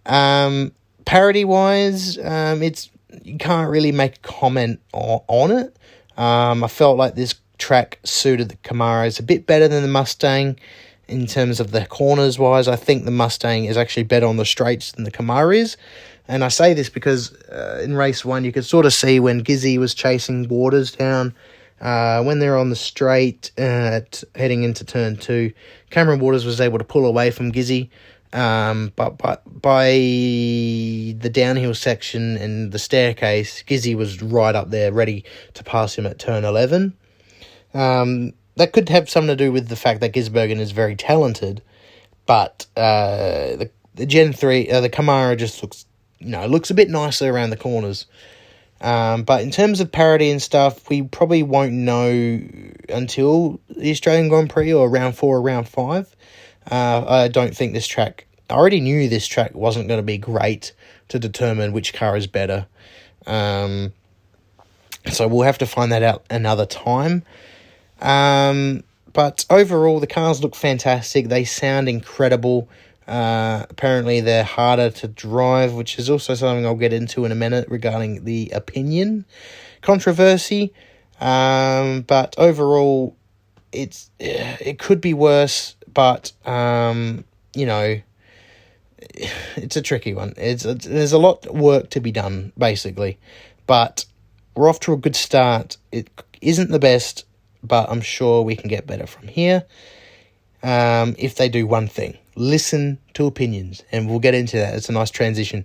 Um, 0.07 0.73
parity 1.05 1.45
wise, 1.45 2.19
um, 2.19 2.63
it's 2.63 2.89
you 3.25 3.37
can't 3.37 3.71
really 3.71 3.93
make 3.93 4.17
a 4.17 4.21
comment 4.21 4.81
on, 4.93 5.21
on 5.27 5.51
it. 5.51 5.77
Um, 6.17 6.63
I 6.63 6.69
felt 6.69 6.97
like 6.97 7.17
this 7.17 7.35
track 7.59 7.99
suited 8.05 8.49
the 8.49 8.57
Camaros 8.57 9.19
a 9.19 9.23
bit 9.23 9.47
better 9.47 9.69
than 9.69 9.83
the 9.83 9.89
Mustang 9.89 10.57
in 11.09 11.27
terms 11.27 11.59
of 11.59 11.73
the 11.73 11.85
corners 11.87 12.39
wise. 12.39 12.69
I 12.69 12.77
think 12.77 13.05
the 13.05 13.11
Mustang 13.11 13.65
is 13.65 13.77
actually 13.77 14.05
better 14.05 14.27
on 14.27 14.37
the 14.37 14.45
straights 14.45 14.93
than 14.93 15.05
the 15.05 15.11
Camaro 15.11 15.55
is. 15.55 15.77
And 16.29 16.45
I 16.45 16.49
say 16.49 16.75
this 16.75 16.89
because 16.89 17.35
uh, 17.49 17.81
in 17.83 17.97
race 17.97 18.25
one, 18.25 18.45
you 18.45 18.53
could 18.53 18.65
sort 18.65 18.87
of 18.87 18.93
see 18.93 19.19
when 19.19 19.43
Gizzy 19.43 19.79
was 19.79 19.95
chasing 19.95 20.49
Waters 20.49 20.93
down 20.93 21.35
uh, 21.81 22.23
when 22.23 22.39
they're 22.39 22.59
on 22.59 22.71
the 22.71 22.77
straight 22.77 23.53
heading 23.57 24.63
into 24.63 24.85
turn 24.85 25.17
two, 25.17 25.53
Cameron 25.91 26.21
Waters 26.21 26.45
was 26.45 26.61
able 26.61 26.79
to 26.79 26.85
pull 26.85 27.07
away 27.07 27.31
from 27.31 27.53
Gizzy, 27.53 27.91
um, 28.33 28.93
but, 28.97 29.19
but 29.19 29.43
by 29.61 29.91
the 29.93 31.31
downhill 31.33 31.75
section 31.75 32.37
and 32.37 32.71
the 32.71 32.79
staircase, 32.79 33.63
Gizzy 33.63 33.97
was 33.97 34.23
right 34.23 34.55
up 34.55 34.71
there, 34.71 34.93
ready 34.93 35.25
to 35.55 35.65
pass 35.65 35.97
him 35.97 36.07
at 36.07 36.19
turn 36.19 36.45
11. 36.45 36.97
Um, 37.75 38.33
that 38.57 38.73
could 38.73 38.89
have 38.89 39.09
something 39.09 39.37
to 39.37 39.37
do 39.37 39.53
with 39.53 39.69
the 39.69 39.77
fact 39.77 40.01
that 40.01 40.13
Gisbergen 40.13 40.61
is 40.61 40.71
very 40.73 40.95
talented, 40.95 41.63
but 42.27 42.67
uh, 42.77 43.57
the, 43.57 43.71
the 43.95 44.07
Gen 44.07 44.33
3, 44.33 44.71
uh, 44.71 44.81
the 44.81 44.91
Camaro 44.91 45.37
just 45.37 45.63
looks, 45.63 45.87
you 46.19 46.29
know, 46.29 46.47
looks 46.47 46.71
a 46.71 46.75
bit 46.75 46.91
nicer 46.91 47.33
around 47.33 47.51
the 47.51 47.57
corners. 47.57 48.07
Um, 48.81 49.25
but 49.25 49.43
in 49.43 49.51
terms 49.51 49.81
of 49.81 49.93
parity 49.93 50.31
and 50.31 50.41
stuff, 50.41 50.89
we 50.89 51.03
probably 51.03 51.43
won't 51.43 51.73
know 51.73 52.41
until 52.89 53.61
the 53.69 53.91
Australian 53.91 54.29
Grand 54.29 54.51
Prix 54.51 54.73
or 54.73 54.89
round 54.89 55.17
four 55.17 55.37
or 55.37 55.43
round 55.43 55.69
five. 55.69 56.15
Uh, 56.71 57.05
I 57.07 57.29
don't 57.29 57.55
think 57.55 57.73
this 57.73 57.87
track. 57.87 58.27
I 58.49 58.55
already 58.55 58.81
knew 58.81 59.09
this 59.09 59.27
track 59.27 59.55
wasn't 59.55 59.89
going 59.89 59.99
to 59.99 60.07
be 60.07 60.19
great 60.19 60.73
to 61.09 61.19
determine 61.19 61.73
which 61.73 61.93
car 61.93 62.17
is 62.17 62.27
better. 62.27 62.67
Um, 63.27 63.93
so 65.11 65.29
we'll 65.29 65.43
have 65.43 65.59
to 65.59 65.67
find 65.67 65.93
that 65.93 66.03
out 66.03 66.25
another 66.31 66.67
time. 66.67 67.23
Um, 68.01 68.83
but 69.13 69.45
overall, 69.51 70.01
the 70.01 70.07
cars 70.07 70.43
look 70.43 70.55
fantastic. 70.55 71.29
They 71.29 71.45
sound 71.45 71.89
incredible. 71.89 72.69
Uh, 73.11 73.67
apparently, 73.69 74.21
they're 74.21 74.45
harder 74.45 74.89
to 74.89 75.09
drive, 75.09 75.73
which 75.73 75.99
is 75.99 76.09
also 76.09 76.35
something 76.37 76.65
I'll 76.65 76.77
get 76.77 76.93
into 76.93 77.25
in 77.25 77.33
a 77.33 77.35
minute 77.35 77.69
regarding 77.69 78.25
the 78.25 78.51
opinion 78.55 79.25
controversy. 79.83 80.73
Um, 81.21 82.03
but 82.03 82.37
overall, 82.39 83.17
it's 83.73 84.13
it 84.21 84.79
could 84.79 85.01
be 85.01 85.13
worse, 85.13 85.75
but 85.93 86.31
um, 86.47 87.25
you 87.53 87.67
know, 87.67 88.01
it's 89.57 89.77
a 89.77 89.83
tricky 89.83 90.15
one. 90.15 90.33
It's, 90.37 90.65
it's 90.65 90.87
there's 90.87 91.13
a 91.13 91.19
lot 91.19 91.47
of 91.47 91.59
work 91.59 91.91
to 91.91 92.01
be 92.01 92.13
done, 92.13 92.53
basically, 92.57 93.19
but 93.67 94.05
we're 94.55 94.69
off 94.69 94.79
to 94.81 94.93
a 94.93 94.97
good 94.97 95.17
start. 95.17 95.79
It 95.91 96.09
isn't 96.41 96.71
the 96.71 96.79
best, 96.79 97.25
but 97.61 97.91
I'm 97.91 98.03
sure 98.03 98.43
we 98.43 98.55
can 98.55 98.69
get 98.69 98.87
better 98.87 99.09
from 99.09 99.27
here. 99.27 99.65
Um, 100.63 101.17
if 101.19 101.35
they 101.35 101.49
do 101.49 101.67
one 101.67 101.89
thing, 101.89 102.19
listen 102.35 102.99
to 103.15 103.27
opinions, 103.27 103.83
and 103.93 104.09
we'll 104.09 104.19
get 104.19 104.35
into 104.35 104.57
that. 104.57 104.75
It's 104.75 104.89
a 104.89 104.93
nice 104.93 105.11
transition. 105.11 105.65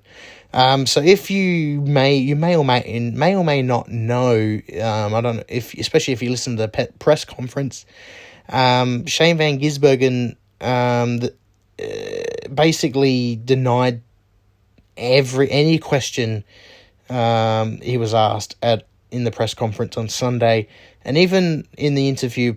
Um, 0.53 0.85
so 0.85 1.01
if 1.01 1.29
you 1.29 1.81
may, 1.81 2.15
you 2.15 2.35
may 2.35 2.55
or 2.55 2.63
may 2.63 3.11
may 3.13 3.35
or 3.35 3.43
may 3.43 3.61
not 3.61 3.89
know. 3.89 4.59
Um, 4.81 5.13
I 5.13 5.21
don't 5.21 5.37
know 5.37 5.43
if, 5.47 5.73
especially 5.73 6.13
if 6.13 6.21
you 6.21 6.29
listen 6.29 6.57
to 6.57 6.67
the 6.67 6.89
press 6.99 7.25
conference. 7.25 7.85
Um, 8.49 9.05
Shane 9.05 9.37
Van 9.37 9.59
Gisbergen 9.59 10.35
um, 10.61 11.17
the, 11.17 11.33
uh, 11.79 12.47
basically 12.49 13.35
denied 13.35 14.01
every 14.97 15.51
any 15.51 15.77
question 15.77 16.43
um, 17.09 17.81
he 17.81 17.97
was 17.97 18.13
asked 18.13 18.55
at 18.61 18.87
in 19.11 19.23
the 19.23 19.31
press 19.31 19.53
conference 19.53 19.97
on 19.97 20.09
Sunday, 20.09 20.67
and 21.03 21.17
even 21.17 21.67
in 21.77 21.95
the 21.95 22.09
interview 22.09 22.55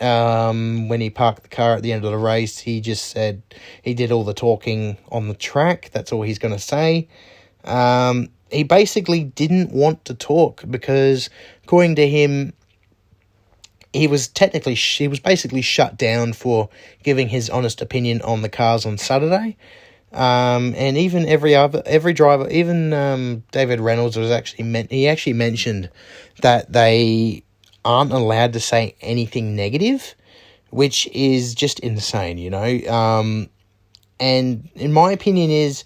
um, 0.00 0.88
when 0.88 1.00
he 1.00 1.10
parked 1.10 1.42
the 1.42 1.48
car 1.48 1.74
at 1.76 1.82
the 1.82 1.92
end 1.92 2.04
of 2.04 2.10
the 2.10 2.18
race, 2.18 2.58
he 2.58 2.80
just 2.80 3.06
said 3.06 3.42
he 3.82 3.94
did 3.94 4.10
all 4.10 4.24
the 4.24 4.34
talking 4.34 4.98
on 5.10 5.28
the 5.28 5.34
track. 5.34 5.90
That's 5.92 6.12
all 6.12 6.22
he's 6.22 6.38
going 6.38 6.54
to 6.54 6.60
say. 6.60 7.08
Um, 7.64 8.28
he 8.50 8.62
basically 8.62 9.24
didn't 9.24 9.72
want 9.72 10.04
to 10.06 10.14
talk 10.14 10.64
because, 10.68 11.30
according 11.64 11.96
to 11.96 12.08
him, 12.08 12.52
he 13.92 14.08
was 14.08 14.28
technically 14.28 14.74
he 14.74 15.08
was 15.08 15.20
basically 15.20 15.62
shut 15.62 15.96
down 15.96 16.32
for 16.32 16.68
giving 17.02 17.28
his 17.28 17.48
honest 17.48 17.80
opinion 17.80 18.20
on 18.22 18.42
the 18.42 18.48
cars 18.48 18.84
on 18.84 18.98
Saturday. 18.98 19.56
Um, 20.12 20.74
and 20.76 20.96
even 20.96 21.26
every 21.26 21.54
other 21.54 21.82
every 21.86 22.12
driver, 22.12 22.48
even 22.50 22.92
um, 22.92 23.44
David 23.52 23.80
Reynolds 23.80 24.16
was 24.16 24.30
actually 24.30 24.64
meant 24.64 24.90
he 24.90 25.08
actually 25.08 25.32
mentioned 25.32 25.90
that 26.42 26.72
they 26.72 27.44
aren't 27.84 28.12
allowed 28.12 28.52
to 28.54 28.60
say 28.60 28.96
anything 29.00 29.54
negative, 29.56 30.14
which 30.70 31.06
is 31.08 31.54
just 31.54 31.80
insane, 31.80 32.38
you 32.38 32.50
know. 32.50 32.80
Um, 32.88 33.48
and 34.20 34.68
in 34.74 34.92
my 34.92 35.12
opinion, 35.12 35.50
is 35.50 35.84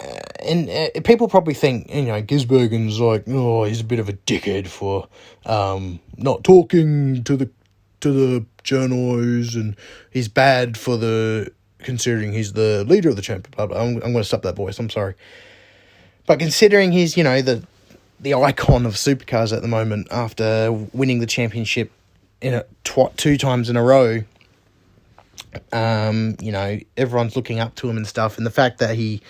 uh, 0.00 0.18
and 0.44 0.70
uh, 0.70 1.00
people 1.02 1.28
probably 1.28 1.54
think 1.54 1.92
you 1.94 2.02
know 2.02 2.22
Gisbergen's 2.22 3.00
like 3.00 3.24
oh 3.28 3.64
he's 3.64 3.80
a 3.80 3.84
bit 3.84 3.98
of 3.98 4.08
a 4.08 4.12
dickhead 4.12 4.66
for 4.66 5.08
um, 5.46 6.00
not 6.16 6.44
talking 6.44 7.24
to 7.24 7.36
the 7.36 7.50
to 8.00 8.12
the 8.12 8.46
journos 8.64 9.54
and 9.54 9.76
he's 10.10 10.28
bad 10.28 10.76
for 10.76 10.96
the 10.96 11.52
considering 11.78 12.32
he's 12.32 12.52
the 12.52 12.84
leader 12.84 13.08
of 13.10 13.16
the 13.16 13.22
champion. 13.22 13.54
I'm 13.58 13.72
I'm 13.72 14.00
going 14.00 14.14
to 14.14 14.24
stop 14.24 14.42
that 14.42 14.56
voice. 14.56 14.78
I'm 14.78 14.90
sorry, 14.90 15.14
but 16.26 16.38
considering 16.38 16.92
he's 16.92 17.16
you 17.16 17.24
know 17.24 17.42
the 17.42 17.64
the 18.22 18.34
icon 18.34 18.86
of 18.86 18.94
supercars 18.94 19.54
at 19.54 19.62
the 19.62 19.68
moment 19.68 20.08
after 20.10 20.72
winning 20.92 21.18
the 21.20 21.26
championship 21.26 21.90
in 22.40 22.54
a 22.54 22.64
tw- 22.84 23.16
two 23.16 23.36
times 23.36 23.68
in 23.68 23.76
a 23.76 23.82
row. 23.82 24.22
Um, 25.72 26.36
you 26.40 26.50
know, 26.50 26.78
everyone's 26.96 27.36
looking 27.36 27.60
up 27.60 27.74
to 27.76 27.90
him 27.90 27.96
and 27.98 28.06
stuff, 28.06 28.38
and 28.38 28.46
the 28.46 28.50
fact 28.50 28.78
that 28.78 28.96
he 28.96 29.20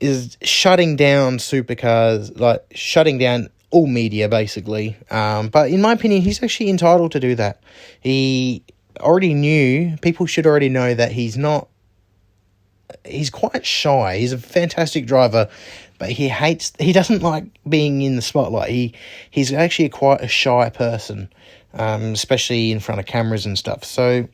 is 0.00 0.36
shutting 0.42 0.96
down 0.96 1.38
supercars, 1.38 2.38
like 2.38 2.64
shutting 2.74 3.18
down 3.18 3.48
all 3.70 3.86
media 3.86 4.28
basically. 4.28 4.96
Um, 5.10 5.48
but 5.48 5.70
in 5.70 5.80
my 5.80 5.92
opinion, 5.92 6.22
he's 6.22 6.42
actually 6.42 6.70
entitled 6.70 7.12
to 7.12 7.20
do 7.20 7.34
that. 7.36 7.62
He 8.00 8.62
already 9.00 9.32
knew, 9.32 9.96
people 10.02 10.26
should 10.26 10.46
already 10.46 10.68
know 10.68 10.92
that 10.92 11.12
he's 11.12 11.38
not, 11.38 11.68
he's 13.04 13.30
quite 13.30 13.64
shy. 13.64 14.18
He's 14.18 14.32
a 14.32 14.38
fantastic 14.38 15.06
driver, 15.06 15.48
but 16.02 16.10
he 16.10 16.28
hates, 16.28 16.72
he 16.78 16.92
doesn't 16.92 17.22
like 17.22 17.44
being 17.68 18.02
in 18.02 18.16
the 18.16 18.22
spotlight. 18.22 18.70
He, 18.70 18.94
he's 19.30 19.52
actually 19.52 19.88
quite 19.88 20.20
a 20.20 20.28
shy 20.28 20.68
person, 20.70 21.32
um, 21.74 22.12
especially 22.12 22.72
in 22.72 22.80
front 22.80 23.00
of 23.00 23.06
cameras 23.06 23.46
and 23.46 23.56
stuff. 23.56 23.84
So, 23.84 24.28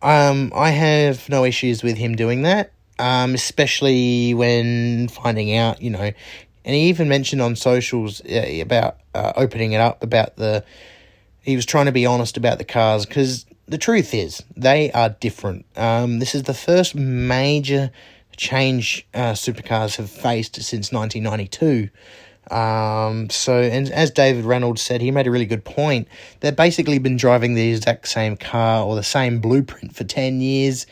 um, 0.00 0.52
I 0.54 0.70
have 0.70 1.28
no 1.28 1.44
issues 1.44 1.82
with 1.82 1.96
him 1.96 2.14
doing 2.14 2.42
that 2.42 2.72
um, 2.98 3.34
especially 3.34 4.34
when 4.34 5.08
finding 5.08 5.54
out, 5.56 5.80
you 5.80 5.90
know, 5.90 6.12
and 6.64 6.74
he 6.74 6.88
even 6.88 7.08
mentioned 7.08 7.40
on 7.40 7.56
socials 7.56 8.20
uh, 8.22 8.58
about 8.60 8.98
uh, 9.14 9.32
opening 9.36 9.72
it 9.72 9.80
up 9.80 10.02
about 10.02 10.36
the. 10.36 10.64
He 11.40 11.56
was 11.56 11.64
trying 11.64 11.86
to 11.86 11.92
be 11.92 12.04
honest 12.04 12.36
about 12.36 12.58
the 12.58 12.64
cars 12.64 13.06
because 13.06 13.46
the 13.66 13.78
truth 13.78 14.12
is 14.12 14.42
they 14.56 14.90
are 14.92 15.08
different. 15.08 15.64
Um, 15.76 16.18
this 16.18 16.34
is 16.34 16.42
the 16.42 16.54
first 16.54 16.94
major 16.94 17.90
change 18.38 19.06
uh, 19.12 19.32
supercars 19.32 19.96
have 19.96 20.08
faced 20.08 20.56
since 20.56 20.90
1992. 20.92 21.90
Um, 22.50 23.28
so, 23.28 23.60
and 23.60 23.90
as 23.90 24.10
David 24.10 24.46
Reynolds 24.46 24.80
said, 24.80 25.02
he 25.02 25.10
made 25.10 25.26
a 25.26 25.30
really 25.30 25.44
good 25.44 25.66
point. 25.66 26.08
They've 26.40 26.56
basically 26.56 26.98
been 26.98 27.18
driving 27.18 27.54
the 27.54 27.72
exact 27.72 28.08
same 28.08 28.38
car 28.38 28.84
or 28.86 28.96
the 28.96 29.02
same 29.02 29.40
blueprint 29.40 29.94
for 29.94 30.04
10 30.04 30.40
years 30.40 30.86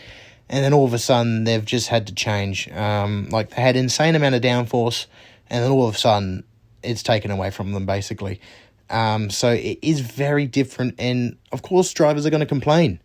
and 0.48 0.64
then 0.64 0.72
all 0.72 0.84
of 0.84 0.94
a 0.94 0.98
sudden 0.98 1.44
they've 1.44 1.64
just 1.64 1.88
had 1.88 2.06
to 2.06 2.14
change. 2.14 2.70
Um, 2.70 3.28
like 3.30 3.50
they 3.50 3.62
had 3.62 3.76
insane 3.76 4.14
amount 4.14 4.34
of 4.34 4.42
downforce, 4.42 5.06
and 5.50 5.64
then 5.64 5.70
all 5.70 5.88
of 5.88 5.94
a 5.94 5.98
sudden 5.98 6.44
it's 6.82 7.02
taken 7.02 7.30
away 7.30 7.50
from 7.50 7.72
them 7.72 7.86
basically. 7.86 8.40
Um, 8.88 9.30
so 9.30 9.50
it 9.50 9.78
is 9.82 10.00
very 10.00 10.46
different, 10.46 10.94
and 10.98 11.36
of 11.52 11.62
course 11.62 11.92
drivers 11.92 12.26
are 12.26 12.30
going 12.30 12.40
to 12.40 12.46
complain. 12.46 13.00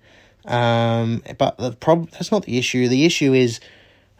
Um, 0.45 1.23
but 1.37 1.57
the 1.57 1.71
problem 1.71 2.09
that's 2.11 2.31
not 2.31 2.45
the 2.45 2.57
issue. 2.57 2.87
The 2.87 3.05
issue 3.05 3.33
is 3.33 3.59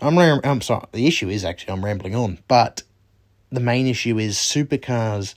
I'm 0.02 0.18
ram- 0.18 0.42
I'm 0.44 0.62
sorry. 0.62 0.86
The 0.92 1.08
issue 1.08 1.30
is 1.30 1.46
actually 1.46 1.74
I'm 1.74 1.86
rambling 1.86 2.16
on, 2.16 2.40
but 2.48 2.84
the 3.52 3.60
main 3.60 3.88
issue 3.88 4.18
is 4.18 4.38
supercars 4.38 5.36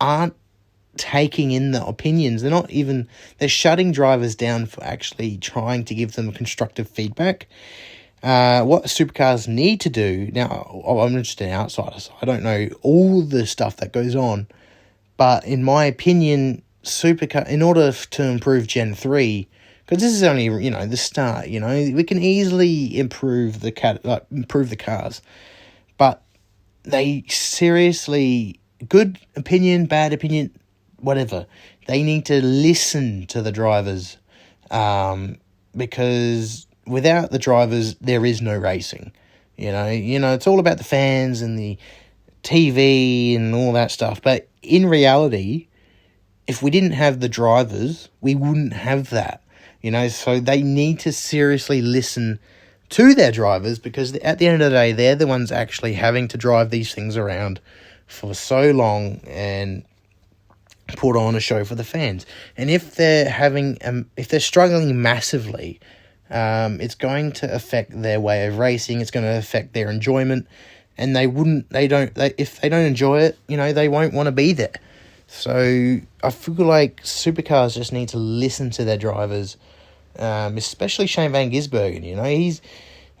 aren't 0.00 0.34
taking 0.96 1.52
in 1.52 1.70
the 1.70 1.84
opinions. 1.84 2.42
They're 2.42 2.50
not 2.50 2.70
even 2.70 3.08
they're 3.38 3.48
shutting 3.48 3.92
drivers 3.92 4.34
down 4.34 4.66
for 4.66 4.82
actually 4.84 5.38
trying 5.38 5.84
to 5.86 5.94
give 5.94 6.12
them 6.12 6.32
constructive 6.32 6.88
feedback. 6.88 7.46
Uh, 8.22 8.62
what 8.64 8.84
supercars 8.84 9.48
need 9.48 9.80
to 9.80 9.88
do 9.88 10.30
now, 10.32 10.82
I'm 10.86 11.14
just 11.22 11.40
an 11.40 11.50
outsider, 11.52 11.98
so 11.98 12.12
I 12.20 12.26
don't 12.26 12.42
know 12.42 12.68
all 12.82 13.22
the 13.22 13.46
stuff 13.46 13.78
that 13.78 13.92
goes 13.94 14.14
on. 14.14 14.46
But 15.16 15.46
in 15.46 15.64
my 15.64 15.86
opinion, 15.86 16.62
supercar 16.82 17.48
in 17.48 17.62
order 17.62 17.92
to 17.92 18.22
improve 18.22 18.66
Gen 18.66 18.94
three, 18.94 19.48
because 19.90 20.02
this 20.02 20.12
is 20.12 20.22
only 20.22 20.44
you 20.44 20.70
know 20.70 20.86
the 20.86 20.96
start. 20.96 21.48
You 21.48 21.60
know 21.60 21.68
we 21.68 22.04
can 22.04 22.22
easily 22.22 22.96
improve 22.96 23.60
the 23.60 23.72
cat, 23.72 24.04
like, 24.04 24.24
improve 24.30 24.70
the 24.70 24.76
cars, 24.76 25.20
but 25.98 26.22
they 26.84 27.24
seriously 27.28 28.60
good 28.88 29.18
opinion, 29.36 29.86
bad 29.86 30.12
opinion 30.12 30.56
whatever. 30.98 31.46
They 31.86 32.02
need 32.02 32.26
to 32.26 32.40
listen 32.42 33.26
to 33.28 33.42
the 33.42 33.52
drivers 33.52 34.16
um, 34.70 35.38
because 35.76 36.66
without 36.86 37.30
the 37.32 37.38
drivers, 37.38 37.96
there 37.96 38.24
is 38.24 38.40
no 38.40 38.56
racing. 38.56 39.12
You 39.56 39.72
know, 39.72 39.88
you 39.88 40.18
know, 40.18 40.34
it's 40.34 40.46
all 40.46 40.60
about 40.60 40.78
the 40.78 40.84
fans 40.84 41.42
and 41.42 41.58
the 41.58 41.76
TV 42.42 43.34
and 43.34 43.54
all 43.54 43.72
that 43.72 43.90
stuff. 43.90 44.22
But 44.22 44.48
in 44.62 44.86
reality, 44.86 45.66
if 46.46 46.62
we 46.62 46.70
didn't 46.70 46.92
have 46.92 47.20
the 47.20 47.28
drivers, 47.28 48.08
we 48.20 48.34
wouldn't 48.34 48.72
have 48.72 49.10
that. 49.10 49.42
You 49.82 49.90
know, 49.90 50.08
so 50.08 50.40
they 50.40 50.62
need 50.62 51.00
to 51.00 51.12
seriously 51.12 51.80
listen 51.80 52.38
to 52.90 53.14
their 53.14 53.32
drivers 53.32 53.78
because 53.78 54.14
at 54.16 54.38
the 54.38 54.46
end 54.46 54.62
of 54.62 54.70
the 54.70 54.76
day, 54.76 54.92
they're 54.92 55.16
the 55.16 55.26
ones 55.26 55.50
actually 55.50 55.94
having 55.94 56.28
to 56.28 56.36
drive 56.36 56.70
these 56.70 56.92
things 56.94 57.16
around 57.16 57.60
for 58.06 58.34
so 58.34 58.72
long 58.72 59.20
and 59.26 59.84
put 60.88 61.16
on 61.16 61.34
a 61.34 61.40
show 61.40 61.64
for 61.64 61.74
the 61.74 61.84
fans. 61.84 62.26
And 62.56 62.68
if 62.68 62.96
they're 62.96 63.30
having, 63.30 63.78
um, 63.84 64.10
if 64.16 64.28
they're 64.28 64.40
struggling 64.40 65.00
massively, 65.00 65.80
um, 66.30 66.80
it's 66.80 66.94
going 66.94 67.32
to 67.32 67.52
affect 67.52 68.02
their 68.02 68.20
way 68.20 68.46
of 68.46 68.58
racing. 68.58 69.00
It's 69.00 69.10
going 69.10 69.24
to 69.24 69.36
affect 69.36 69.72
their 69.72 69.90
enjoyment, 69.90 70.46
and 70.98 71.14
they 71.14 71.26
wouldn't. 71.26 71.70
They 71.70 71.88
don't. 71.88 72.14
They, 72.14 72.34
if 72.38 72.60
they 72.60 72.68
don't 72.68 72.86
enjoy 72.86 73.22
it, 73.22 73.38
you 73.48 73.56
know, 73.56 73.72
they 73.72 73.88
won't 73.88 74.14
want 74.14 74.26
to 74.26 74.32
be 74.32 74.52
there. 74.52 74.74
So 75.26 76.00
I 76.24 76.30
feel 76.30 76.64
like 76.64 77.02
supercars 77.02 77.74
just 77.74 77.92
need 77.92 78.08
to 78.10 78.18
listen 78.18 78.70
to 78.70 78.84
their 78.84 78.98
drivers, 78.98 79.56
um, 80.18 80.56
especially 80.56 81.06
Shane 81.06 81.32
Van 81.32 81.50
Gisbergen. 81.50 82.04
You 82.04 82.16
know, 82.16 82.24
he's 82.24 82.60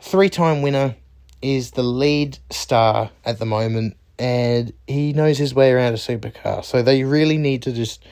three-time 0.00 0.62
winner, 0.62 0.96
is 1.42 1.72
the 1.72 1.82
lead 1.82 2.38
star 2.50 3.10
at 3.24 3.38
the 3.38 3.46
moment 3.46 3.96
and 4.20 4.74
he 4.86 5.14
knows 5.14 5.38
his 5.38 5.54
way 5.54 5.72
around 5.72 5.94
a 5.94 5.96
supercar. 5.96 6.62
So 6.62 6.82
they 6.82 7.04
really 7.04 7.38
need 7.38 7.62
to 7.62 7.72
just 7.72 8.04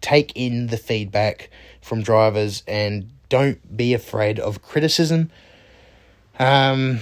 take 0.00 0.32
in 0.36 0.68
the 0.68 0.76
feedback 0.76 1.50
from 1.80 2.02
drivers 2.02 2.62
and 2.68 3.10
don't 3.28 3.76
be 3.76 3.94
afraid 3.94 4.38
of 4.38 4.62
criticism. 4.62 5.30
Um, 6.38 7.00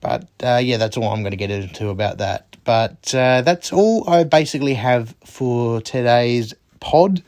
but 0.00 0.26
uh, 0.42 0.60
yeah, 0.62 0.78
that's 0.78 0.96
all 0.96 1.12
I'm 1.12 1.20
going 1.20 1.32
to 1.32 1.36
get 1.36 1.50
into 1.50 1.90
about 1.90 2.18
that. 2.18 2.56
But 2.64 3.14
uh, 3.14 3.42
that's 3.42 3.72
all 3.72 4.08
I 4.08 4.24
basically 4.24 4.74
have 4.74 5.14
for 5.24 5.82
today's 5.82 6.54
pod. 6.80 7.22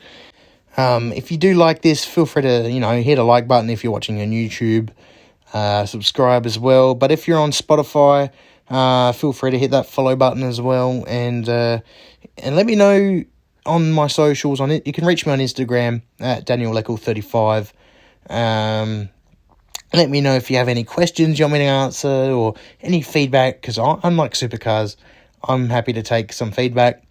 Um, 0.76 1.12
if 1.12 1.30
you 1.30 1.36
do 1.36 1.54
like 1.54 1.82
this, 1.82 2.04
feel 2.04 2.26
free 2.26 2.42
to 2.42 2.70
you 2.70 2.80
know 2.80 3.00
hit 3.02 3.18
a 3.18 3.22
like 3.22 3.48
button 3.48 3.70
if 3.70 3.82
you're 3.82 3.92
watching 3.92 4.20
on 4.20 4.30
YouTube. 4.30 4.90
Uh, 5.52 5.84
subscribe 5.84 6.46
as 6.46 6.58
well. 6.58 6.94
But 6.94 7.10
if 7.10 7.26
you're 7.26 7.38
on 7.38 7.50
Spotify, 7.50 8.30
uh, 8.68 9.12
feel 9.12 9.32
free 9.32 9.50
to 9.50 9.58
hit 9.58 9.72
that 9.72 9.86
follow 9.86 10.14
button 10.14 10.42
as 10.42 10.60
well, 10.60 11.04
and 11.08 11.48
uh, 11.48 11.80
and 12.38 12.56
let 12.56 12.66
me 12.66 12.76
know 12.76 13.24
on 13.66 13.92
my 13.92 14.06
socials 14.06 14.60
on 14.60 14.70
it. 14.70 14.86
You 14.86 14.92
can 14.92 15.04
reach 15.04 15.26
me 15.26 15.32
on 15.32 15.38
Instagram 15.40 16.02
at 16.20 16.46
Daniel 16.46 16.72
Leckel 16.72 16.98
thirty 16.98 17.20
five. 17.20 17.72
Um, 18.28 19.08
let 19.92 20.08
me 20.08 20.20
know 20.20 20.34
if 20.34 20.50
you 20.50 20.56
have 20.56 20.68
any 20.68 20.84
questions 20.84 21.38
you 21.38 21.44
want 21.44 21.54
me 21.54 21.58
to 21.60 21.64
answer 21.64 22.08
or 22.08 22.54
any 22.80 23.02
feedback 23.02 23.60
because 23.60 23.76
unlike 23.78 24.34
supercars, 24.34 24.96
I'm 25.42 25.68
happy 25.68 25.92
to 25.94 26.02
take 26.02 26.32
some 26.32 26.52
feedback, 26.52 27.02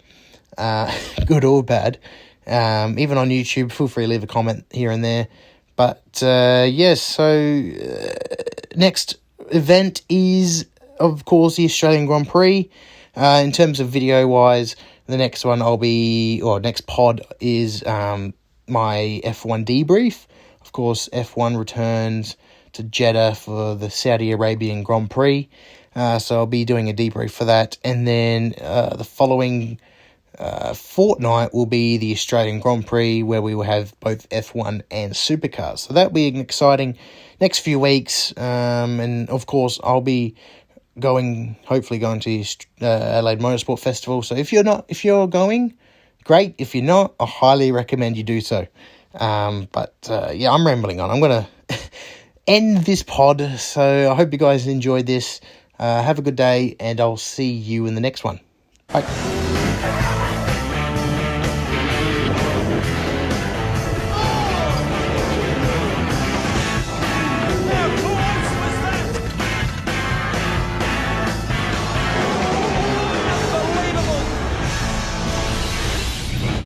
uh, 0.58 0.90
good 1.26 1.44
or 1.44 1.62
bad. 1.62 2.00
Um, 2.50 2.98
even 2.98 3.18
on 3.18 3.30
YouTube, 3.30 3.72
feel 3.72 3.88
free 3.88 4.06
to 4.06 4.10
leave 4.10 4.24
a 4.24 4.28
comment 4.28 4.66
here 4.72 4.92
and 4.92 5.04
there. 5.04 5.28
But 5.76 6.22
uh, 6.22 6.68
yes, 6.70 7.02
so 7.02 7.24
uh, 7.24 8.14
next 8.76 9.18
event 9.52 10.02
is, 10.10 10.66
of 11.00 11.26
course, 11.26 11.56
the 11.56 11.66
Australian 11.66 12.06
Grand 12.06 12.28
Prix. 12.28 12.70
Uh, 13.16 13.42
in 13.44 13.52
terms 13.52 13.80
of 13.80 13.90
video 13.90 14.28
wise, 14.28 14.76
the 15.08 15.18
next 15.18 15.46
one 15.46 15.62
I'll 15.62 15.78
be, 15.78 16.42
or 16.42 16.60
next 16.60 16.88
pod 16.88 17.22
is 17.40 17.86
um, 17.86 18.34
my 18.68 19.22
F1 19.24 19.66
debrief. 19.66 20.26
Of 20.62 20.72
course, 20.72 21.10
F1 21.14 21.58
returns 21.58 22.36
to 22.74 22.84
Jeddah 22.84 23.36
for 23.36 23.76
the 23.76 23.90
Saudi 23.90 24.32
Arabian 24.32 24.84
Grand 24.84 25.10
Prix. 25.10 25.50
Uh, 25.96 26.20
so 26.20 26.38
I'll 26.38 26.46
be 26.46 26.66
doing 26.66 26.90
a 26.90 26.94
debrief 26.94 27.32
for 27.32 27.46
that. 27.46 27.78
And 27.84 28.08
then 28.08 28.54
uh, 28.62 28.96
the 28.96 29.04
following 29.04 29.80
uh, 30.40 30.74
fortnight 30.74 31.54
will 31.54 31.66
be 31.66 31.98
the 31.98 32.12
Australian 32.14 32.60
Grand 32.60 32.88
Prix, 32.88 33.24
where 33.24 33.42
we 33.42 33.56
will 33.56 33.64
have 33.64 33.98
both 34.00 34.30
F1 34.30 34.84
and 34.90 35.14
supercars. 35.14 35.80
So 35.80 35.94
that'll 35.94 36.14
be 36.14 36.30
an 36.30 36.38
exciting 36.38 36.98
next 37.42 37.60
few 37.60 37.80
weeks. 37.80 38.36
Um, 38.38 39.00
and 39.00 39.30
of 39.30 39.46
course, 39.46 39.80
I'll 39.84 40.02
be 40.02 40.36
going, 41.00 41.58
hopefully, 41.66 42.00
going 42.00 42.22
to 42.22 42.44
uh, 42.82 42.86
Adelaide 42.86 43.40
Motorsport 43.40 43.80
Festival. 43.80 44.22
So 44.22 44.36
if 44.36 44.54
you're 44.54 44.64
not, 44.64 44.86
if 44.88 45.04
you're 45.04 45.28
going, 45.28 45.78
great. 46.24 46.56
If 46.58 46.74
you're 46.74 46.84
not, 46.84 47.16
I 47.20 47.26
highly 47.26 47.72
recommend 47.72 48.16
you 48.18 48.24
do 48.24 48.40
so. 48.42 48.68
Um, 49.16 49.68
but 49.72 49.96
uh, 50.10 50.32
yeah, 50.34 50.52
I'm 50.52 50.66
rambling 50.66 51.00
on. 51.00 51.10
I'm 51.10 51.20
gonna 51.20 51.50
end 52.48 52.86
this 52.86 53.04
pod. 53.04 53.42
So 53.60 54.12
I 54.12 54.16
hope 54.16 54.32
you 54.32 54.40
guys 54.40 54.68
enjoyed 54.68 55.06
this. 55.06 55.42
Uh, 55.78 56.04
have 56.04 56.20
a 56.20 56.22
good 56.22 56.36
day, 56.36 56.76
and 56.80 57.00
I'll 57.00 57.18
see 57.18 57.52
you 57.52 57.86
in 57.88 57.96
the 57.96 58.02
next 58.02 58.24
one. 58.24 58.40
Bye. 58.88 59.39